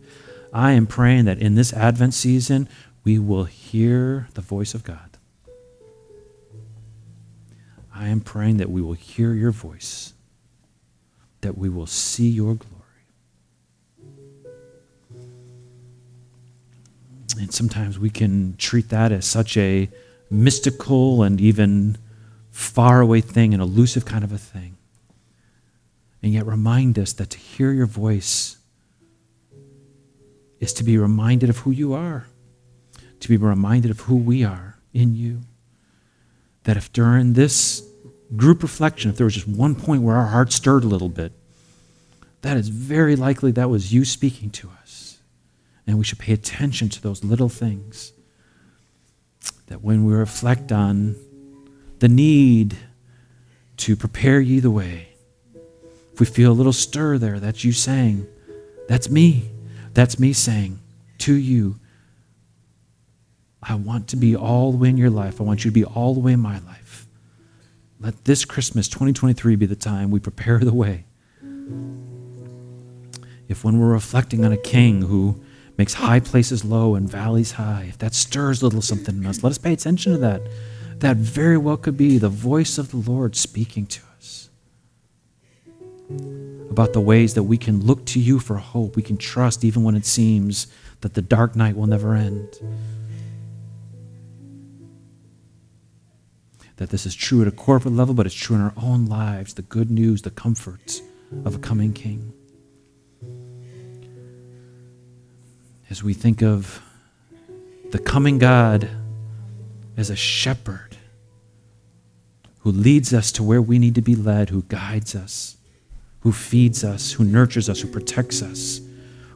I 0.53 0.73
am 0.73 0.87
praying 0.87 1.25
that 1.25 1.39
in 1.39 1.55
this 1.55 1.73
Advent 1.73 2.15
season, 2.15 2.69
we 3.05 3.19
will 3.19 3.45
hear 3.45 4.29
the 4.35 4.41
voice 4.41 4.75
of 4.75 4.85
God. 4.85 5.12
I 8.03 8.09
am 8.09 8.21
praying 8.21 8.57
that 8.57 8.69
we 8.69 8.83
will 8.83 8.95
hear 8.95 9.33
your 9.33 9.53
voice, 9.53 10.13
that 11.41 11.57
we 11.57 11.69
will 11.69 11.87
see 11.87 12.29
your 12.29 12.57
glory. 12.57 12.83
And 17.39 17.55
sometimes 17.55 18.01
we 18.01 18.11
can 18.11 18.57
treat 18.59 18.89
that 18.89 19.13
as 19.13 19.25
such 19.25 19.57
a 19.57 19.89
mystical 20.29 21.23
and 21.23 21.41
even 21.41 21.97
faraway 22.51 23.21
thing, 23.21 23.55
an 23.55 23.61
elusive 23.61 24.05
kind 24.05 24.25
of 24.25 24.33
a 24.33 24.39
thing. 24.39 24.77
And 26.25 26.33
yet 26.33 26.45
remind 26.45 26.99
us 26.99 27.13
that 27.13 27.31
to 27.31 27.39
hear 27.39 27.71
your 27.71 27.87
voice 27.87 28.57
is 30.59 30.73
to 30.73 30.83
be 30.83 30.99
reminded 30.99 31.51
of 31.51 31.59
who 31.59 31.71
you 31.71 31.93
are, 31.93 32.27
to 33.21 33.29
be 33.29 33.37
reminded 33.37 33.93
of 33.93 34.01
who 34.01 34.17
we 34.17 34.43
are 34.43 34.77
in 34.93 35.15
you. 35.15 35.43
That 36.65 36.77
if 36.77 36.93
during 36.93 37.35
this 37.35 37.89
group 38.37 38.63
reflection, 38.63 39.11
if 39.11 39.17
there 39.17 39.25
was 39.25 39.35
just 39.35 39.49
one 39.49 39.75
point 39.75 40.03
where 40.03 40.17
our 40.17 40.29
heart 40.29 40.53
stirred 40.53 40.85
a 40.85 40.89
little 40.89 41.09
bit, 41.09 41.33
that 42.43 42.57
is 42.57 42.69
very 42.69 43.17
likely 43.17 43.53
that 43.53 43.71
was 43.71 43.93
you 43.93 44.05
speaking 44.05 44.51
to 44.51 44.71
us. 44.83 45.19
And 45.87 45.99
we 45.99 46.05
should 46.05 46.19
pay 46.19 46.33
attention 46.33 46.89
to 46.91 47.03
those 47.03 47.25
little 47.25 47.49
things. 47.49 48.13
That 49.67 49.83
when 49.83 50.05
we 50.05 50.13
reflect 50.13 50.71
on 50.73 51.17
the 51.99 52.09
need 52.09 52.77
to 53.79 53.97
prepare 53.97 54.41
ye 54.41 54.61
the 54.61 54.71
way, 54.71 55.09
if 56.13 56.21
we 56.21 56.27
feel 56.27 56.53
a 56.53 56.55
little 56.55 56.73
stir 56.73 57.19
there, 57.19 57.41
that's 57.41 57.65
you 57.65 57.73
saying, 57.73 58.27
that's 58.89 59.09
me. 59.09 59.51
That's 59.95 60.19
me 60.19 60.33
saying 60.33 60.81
to 61.19 61.35
you, 61.35 61.79
I 63.63 63.77
want 63.77 64.09
to 64.09 64.17
be 64.17 64.35
all 64.35 64.73
the 64.73 64.79
way 64.79 64.89
in 64.89 64.97
your 64.97 65.11
life. 65.11 65.41
I 65.41 65.45
want 65.45 65.65
you 65.65 65.71
to 65.71 65.75
be 65.75 65.85
all 65.85 66.15
the 66.15 66.21
way 66.21 66.33
in 66.33 66.41
my 66.41 66.59
life. 66.61 66.82
Let 68.03 68.25
this 68.25 68.45
Christmas 68.45 68.89
2023 68.89 69.55
be 69.55 69.65
the 69.65 69.77
time 69.77 70.11
we 70.11 70.19
prepare 70.19 70.59
the 70.59 70.75
way. 70.75 71.05
If 73.47 73.63
when 73.63 73.79
we're 73.79 73.93
reflecting 73.93 74.45
on 74.45 74.51
a 74.51 74.57
king 74.57 75.03
who 75.03 75.41
makes 75.79 75.95
high 75.95 76.19
places 76.19 76.65
low 76.65 76.97
and 76.97 77.09
valleys 77.09 77.53
high, 77.53 77.87
if 77.89 77.99
that 77.99 78.15
stirs 78.15 78.61
a 78.61 78.65
little 78.65 78.83
something 78.83 79.19
in 79.19 79.25
us, 79.25 79.45
let 79.45 79.51
us 79.51 79.59
pay 79.59 79.73
attention 79.73 80.13
to 80.13 80.19
that. 80.19 80.43
That 80.99 81.17
very 81.17 81.57
well 81.57 81.77
could 81.77 81.97
be 81.97 82.19
the 82.19 82.29
voice 82.29 82.77
of 82.77 82.91
the 82.91 82.97
Lord 82.97 83.37
speaking 83.37 83.87
to 83.87 84.01
us 84.19 84.51
about 86.71 86.95
the 86.95 87.01
ways 87.01 87.35
that 87.35 87.45
we 87.45 87.57
can 87.57 87.87
look 87.87 88.05
to 88.07 88.19
you 88.19 88.41
for 88.41 88.57
hope. 88.57 88.97
We 88.97 89.03
can 89.03 89.17
trust 89.17 89.63
even 89.63 89.85
when 89.85 89.95
it 89.95 90.07
seems 90.07 90.67
that 91.03 91.15
the 91.15 91.23
dark 91.23 91.55
night 91.55 91.77
will 91.77 91.87
never 91.87 92.17
end. 92.17 92.59
That 96.83 96.91
this 96.91 97.07
is 97.07 97.15
true 97.15 97.41
at 97.43 97.47
a 97.47 97.53
corporate 97.53 97.95
level, 97.95 98.13
but 98.13 98.27
it's 98.27 98.35
true 98.35 98.57
in 98.57 98.61
our 98.61 98.73
own 98.77 99.07
lives 99.07 99.55
the 99.55 99.63
good 99.63 99.89
news, 99.89 100.23
the 100.23 100.33
comforts 100.33 101.01
of 101.45 101.55
a 101.55 101.59
coming 101.59 101.93
king. 101.93 102.33
As 105.89 106.03
we 106.03 106.13
think 106.13 106.43
of 106.43 106.83
the 107.93 108.01
coming 108.01 108.39
God 108.39 108.91
as 109.97 110.11
a 110.11 110.17
shepherd 110.17 110.97
who 112.61 112.73
leads 112.73 113.15
us 113.15 113.31
to 113.31 113.45
where 113.45 113.63
we 113.63 113.79
need 113.79 113.95
to 113.95 114.03
be 114.03 114.17
led, 114.17 114.51
who 114.51 114.63
guides 114.63 115.15
us, 115.15 115.59
who 116.21 116.33
feeds 116.33 116.83
us, 116.83 117.13
who 117.13 117.23
nurtures 117.23 117.69
us, 117.69 117.81
who 117.81 117.89
protects 117.89 118.43
us, 118.43 118.81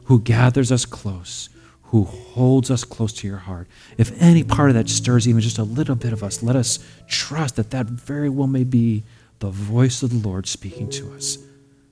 who 0.05 0.19
gathers 0.19 0.69
us 0.69 0.85
close, 0.85 1.47
who 1.87 2.03
holds 2.03 2.69
us 2.69 2.83
close 2.83 3.13
to 3.13 3.27
your 3.27 3.37
heart. 3.37 3.67
If 3.97 4.21
any 4.21 4.43
part 4.43 4.69
of 4.69 4.75
that 4.75 4.89
stirs 4.89 5.27
even 5.27 5.41
just 5.41 5.57
a 5.57 5.63
little 5.63 5.95
bit 5.95 6.11
of 6.11 6.23
us, 6.23 6.43
let 6.43 6.55
us 6.55 6.79
trust 7.07 7.55
that 7.55 7.71
that 7.71 7.85
very 7.85 8.29
well 8.29 8.47
may 8.47 8.65
be 8.65 9.03
the 9.39 9.49
voice 9.49 10.03
of 10.03 10.09
the 10.09 10.27
Lord 10.27 10.47
speaking 10.47 10.89
to 10.91 11.13
us, 11.13 11.37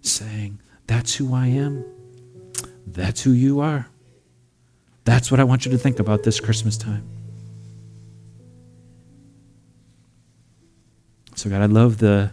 saying, 0.02 0.60
That's 0.88 1.16
who 1.16 1.34
I 1.34 1.48
am. 1.48 1.86
That's 2.86 3.24
who 3.24 3.32
you 3.32 3.62
are. 3.62 3.88
That's 5.06 5.32
what 5.32 5.39
I 5.39 5.43
want 5.43 5.66
you 5.66 5.72
to 5.72 5.78
think 5.78 6.00
about 6.00 6.24
this 6.24 6.39
Christmas 6.39 6.78
time. 6.78 7.08
So, 11.36 11.50
God, 11.50 11.62
I 11.62 11.68
love 11.68 12.00
the 12.00 12.32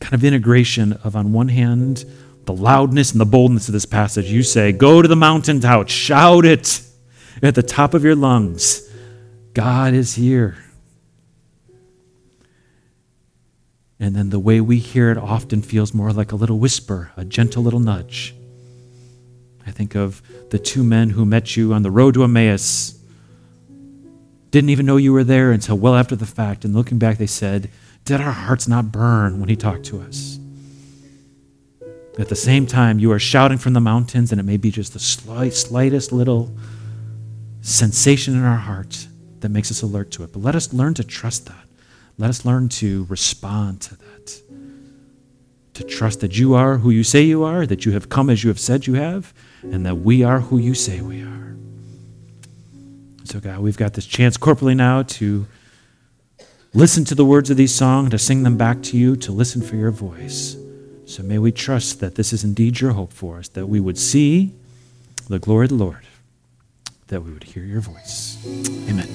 kind 0.00 0.14
of 0.14 0.24
integration 0.24 0.94
of, 1.04 1.14
on 1.14 1.32
one 1.32 1.48
hand, 1.48 2.04
the 2.48 2.54
loudness 2.54 3.12
and 3.12 3.20
the 3.20 3.26
boldness 3.26 3.68
of 3.68 3.74
this 3.74 3.84
passage. 3.84 4.30
You 4.30 4.42
say, 4.42 4.72
Go 4.72 5.02
to 5.02 5.06
the 5.06 5.14
mountaintop, 5.14 5.88
shout 5.88 6.46
it 6.46 6.80
at 7.42 7.54
the 7.54 7.62
top 7.62 7.92
of 7.92 8.02
your 8.02 8.14
lungs. 8.14 8.88
God 9.52 9.92
is 9.92 10.14
here. 10.14 10.56
And 14.00 14.16
then 14.16 14.30
the 14.30 14.38
way 14.38 14.62
we 14.62 14.78
hear 14.78 15.10
it 15.10 15.18
often 15.18 15.60
feels 15.60 15.92
more 15.92 16.10
like 16.10 16.32
a 16.32 16.36
little 16.36 16.58
whisper, 16.58 17.12
a 17.18 17.24
gentle 17.24 17.62
little 17.62 17.80
nudge. 17.80 18.34
I 19.66 19.70
think 19.70 19.94
of 19.94 20.22
the 20.48 20.58
two 20.58 20.82
men 20.82 21.10
who 21.10 21.26
met 21.26 21.54
you 21.54 21.74
on 21.74 21.82
the 21.82 21.90
road 21.90 22.14
to 22.14 22.24
Emmaus. 22.24 22.98
Didn't 24.50 24.70
even 24.70 24.86
know 24.86 24.96
you 24.96 25.12
were 25.12 25.24
there 25.24 25.52
until 25.52 25.76
well 25.76 25.96
after 25.96 26.16
the 26.16 26.24
fact. 26.24 26.64
And 26.64 26.74
looking 26.74 26.98
back, 26.98 27.18
they 27.18 27.26
said, 27.26 27.68
Did 28.06 28.22
our 28.22 28.32
hearts 28.32 28.66
not 28.66 28.90
burn 28.90 29.38
when 29.38 29.50
he 29.50 29.56
talked 29.56 29.84
to 29.86 30.00
us? 30.00 30.37
At 32.18 32.28
the 32.28 32.36
same 32.36 32.66
time, 32.66 32.98
you 32.98 33.12
are 33.12 33.18
shouting 33.20 33.58
from 33.58 33.74
the 33.74 33.80
mountains, 33.80 34.32
and 34.32 34.40
it 34.40 34.44
may 34.44 34.56
be 34.56 34.72
just 34.72 34.92
the 34.92 34.98
slight, 34.98 35.54
slightest 35.54 36.10
little 36.10 36.50
sensation 37.60 38.34
in 38.34 38.42
our 38.42 38.56
heart 38.56 39.06
that 39.38 39.50
makes 39.50 39.70
us 39.70 39.82
alert 39.82 40.10
to 40.12 40.24
it. 40.24 40.32
But 40.32 40.42
let 40.42 40.56
us 40.56 40.72
learn 40.72 40.94
to 40.94 41.04
trust 41.04 41.46
that. 41.46 41.64
Let 42.18 42.28
us 42.28 42.44
learn 42.44 42.68
to 42.70 43.06
respond 43.08 43.80
to 43.82 43.96
that. 43.96 44.42
To 45.74 45.84
trust 45.84 46.18
that 46.20 46.36
you 46.36 46.54
are 46.54 46.78
who 46.78 46.90
you 46.90 47.04
say 47.04 47.22
you 47.22 47.44
are, 47.44 47.64
that 47.64 47.86
you 47.86 47.92
have 47.92 48.08
come 48.08 48.30
as 48.30 48.42
you 48.42 48.48
have 48.48 48.58
said 48.58 48.88
you 48.88 48.94
have, 48.94 49.32
and 49.62 49.86
that 49.86 49.98
we 49.98 50.24
are 50.24 50.40
who 50.40 50.58
you 50.58 50.74
say 50.74 51.00
we 51.00 51.22
are. 51.22 51.56
So, 53.22 53.38
God, 53.38 53.60
we've 53.60 53.76
got 53.76 53.92
this 53.92 54.06
chance 54.06 54.36
corporately 54.36 54.74
now 54.74 55.04
to 55.04 55.46
listen 56.74 57.04
to 57.04 57.14
the 57.14 57.24
words 57.24 57.48
of 57.50 57.56
these 57.56 57.72
songs, 57.72 58.10
to 58.10 58.18
sing 58.18 58.42
them 58.42 58.56
back 58.56 58.82
to 58.84 58.96
you, 58.96 59.14
to 59.16 59.30
listen 59.30 59.62
for 59.62 59.76
your 59.76 59.92
voice. 59.92 60.56
So 61.08 61.22
may 61.22 61.38
we 61.38 61.52
trust 61.52 62.00
that 62.00 62.16
this 62.16 62.34
is 62.34 62.44
indeed 62.44 62.80
your 62.80 62.90
hope 62.92 63.14
for 63.14 63.38
us, 63.38 63.48
that 63.48 63.64
we 63.64 63.80
would 63.80 63.96
see 63.96 64.52
the 65.26 65.38
glory 65.38 65.64
of 65.64 65.70
the 65.70 65.74
Lord, 65.76 66.06
that 67.06 67.22
we 67.22 67.32
would 67.32 67.44
hear 67.44 67.64
your 67.64 67.80
voice. 67.80 68.36
Amen. 68.86 69.08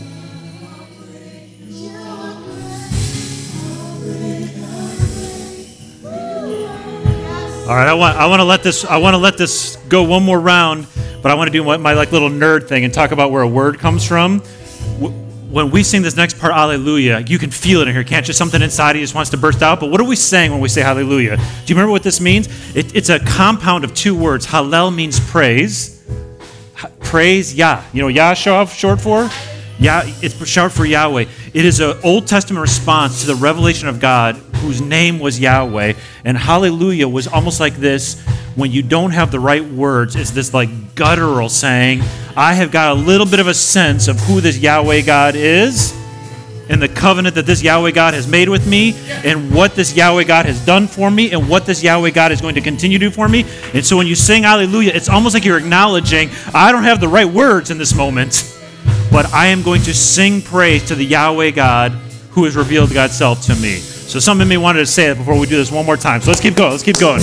All 7.62 7.76
right, 7.76 7.88
I 7.88 7.94
want 7.94 8.18
I 8.18 8.26
want 8.26 8.40
to 8.40 8.44
let 8.44 8.64
this 8.64 8.84
I 8.86 8.98
want 8.98 9.14
to 9.14 9.20
let 9.20 9.38
this 9.38 9.76
go 9.88 10.02
one 10.02 10.24
more 10.24 10.40
round, 10.40 10.88
but 11.22 11.32
I 11.32 11.36
want 11.36 11.48
to 11.48 11.52
do 11.52 11.64
my, 11.64 11.78
my 11.78 11.94
like 11.94 12.12
little 12.12 12.32
nerd 12.32 12.68
thing 12.68 12.86
and 12.86 12.92
talk 12.92 13.12
about 13.12 13.30
where 13.30 13.44
a 13.44 13.48
word 13.48 13.78
comes 13.78 14.04
from 14.04 14.42
when 15.54 15.70
we 15.70 15.84
sing 15.84 16.02
this 16.02 16.16
next 16.16 16.40
part, 16.40 16.52
Alleluia, 16.52 17.20
you 17.20 17.38
can 17.38 17.52
feel 17.52 17.82
it 17.82 17.88
in 17.88 17.94
here, 17.94 18.04
can't 18.04 18.28
you? 18.28 18.34
Something 18.34 18.64
inside 18.64 18.96
you 18.96 19.04
just 19.04 19.14
wants 19.14 19.30
to 19.30 19.38
burst 19.38 19.62
out. 19.62 19.80
But 19.80 19.92
what 19.92 20.02
are 20.02 20.04
we 20.04 20.16
saying 20.16 20.50
when 20.50 20.60
we 20.60 20.68
say 20.68 20.82
Hallelujah? 20.82 21.38
Do 21.38 21.44
you 21.44 21.76
remember 21.76 21.92
what 21.92 22.02
this 22.02 22.20
means? 22.20 22.48
It, 22.76 22.96
it's 22.96 23.10
a 23.10 23.20
compound 23.20 23.84
of 23.84 23.94
two 23.94 24.18
words. 24.18 24.48
Hallel 24.48 24.94
means 24.94 25.20
praise. 25.20 26.04
Praise 27.02 27.54
Yah. 27.54 27.84
You 27.94 28.02
know 28.02 28.08
Yah 28.08 28.34
short 28.34 29.00
for? 29.00 29.30
Yah, 29.78 30.02
it's 30.24 30.44
short 30.48 30.72
for 30.72 30.86
Yahweh. 30.86 31.26
It 31.54 31.66
is 31.66 31.80
an 31.82 32.00
Old 32.04 32.26
Testament 32.26 32.62
response 32.62 33.22
to 33.22 33.28
the 33.28 33.36
revelation 33.36 33.88
of 33.88 34.00
God 34.00 34.42
whose 34.64 34.82
name 34.82 35.20
was 35.20 35.40
Yahweh. 35.40 35.94
And 36.24 36.38
hallelujah 36.38 37.08
was 37.08 37.28
almost 37.28 37.60
like 37.60 37.76
this 37.76 38.20
when 38.56 38.72
you 38.72 38.82
don't 38.82 39.12
have 39.12 39.32
the 39.32 39.40
right 39.40 39.64
words, 39.64 40.16
it's 40.16 40.32
this 40.32 40.54
like 40.54 40.96
guttural 40.96 41.50
saying, 41.50 42.02
I 42.36 42.54
have 42.54 42.72
got 42.72 42.92
a 42.92 43.00
little 43.00 43.26
bit 43.26 43.40
of 43.40 43.48
a 43.48 43.54
sense 43.54 44.08
of 44.08 44.20
who 44.22 44.42
this 44.42 44.58
Yahweh 44.58 45.02
God 45.02 45.36
is 45.36 45.94
and 46.70 46.82
the 46.82 46.88
covenant 46.88 47.36
that 47.36 47.46
this 47.46 47.62
Yahweh 47.62 47.92
God 47.92 48.14
has 48.14 48.28
made 48.28 48.48
with 48.48 48.66
me 48.66 48.96
and 49.08 49.54
what 49.54 49.76
this 49.76 49.96
Yahweh 49.96 50.24
God 50.24 50.46
has 50.46 50.64
done 50.66 50.88
for 50.88 51.12
me 51.12 51.32
and 51.32 51.50
what 51.50 51.66
this 51.66 51.84
Yahweh 51.84 52.12
God 52.12 52.32
is 52.32 52.42
going 52.42 52.56
to 52.56 52.62
continue 52.62 52.98
to 53.00 53.06
do 53.06 53.12
for 53.12 53.28
me. 53.28 53.46
And 53.74 53.86
so 53.86 53.98
when 53.98 54.08
you 54.08 54.16
sing 54.16 54.44
hallelujah, 54.44 54.92
it's 54.94 55.10
almost 55.10 55.34
like 55.34 55.44
you're 55.44 55.58
acknowledging, 55.58 56.30
I 56.54 56.72
don't 56.72 56.84
have 56.84 57.02
the 57.02 57.10
right 57.10 57.28
words 57.28 57.70
in 57.70 57.78
this 57.78 57.94
moment, 57.94 58.58
but 59.12 59.32
I 59.34 59.48
am 59.48 59.62
going 59.62 59.82
to 59.84 59.94
sing 59.94 60.42
praise 60.42 60.88
to 60.88 60.96
the 60.96 61.06
Yahweh 61.06 61.52
God 61.52 61.92
who 62.32 62.46
has 62.46 62.56
revealed 62.56 62.94
God's 62.94 63.18
self 63.18 63.46
to 63.48 63.56
me. 63.56 63.82
So 64.08 64.20
some 64.20 64.42
of 64.42 64.48
me 64.48 64.58
wanted 64.58 64.80
to 64.80 64.86
say 64.86 65.10
it 65.10 65.18
before 65.18 65.38
we 65.40 65.48
do 65.48 65.58
this 65.58 65.72
one 65.72 65.86
more 65.86 65.98
time. 65.98 66.22
So 66.22 66.30
let's 66.32 66.42
keep 66.42 66.56
going. 66.56 66.72
Let's 66.72 66.84
keep 66.84 67.00
going. 67.00 67.22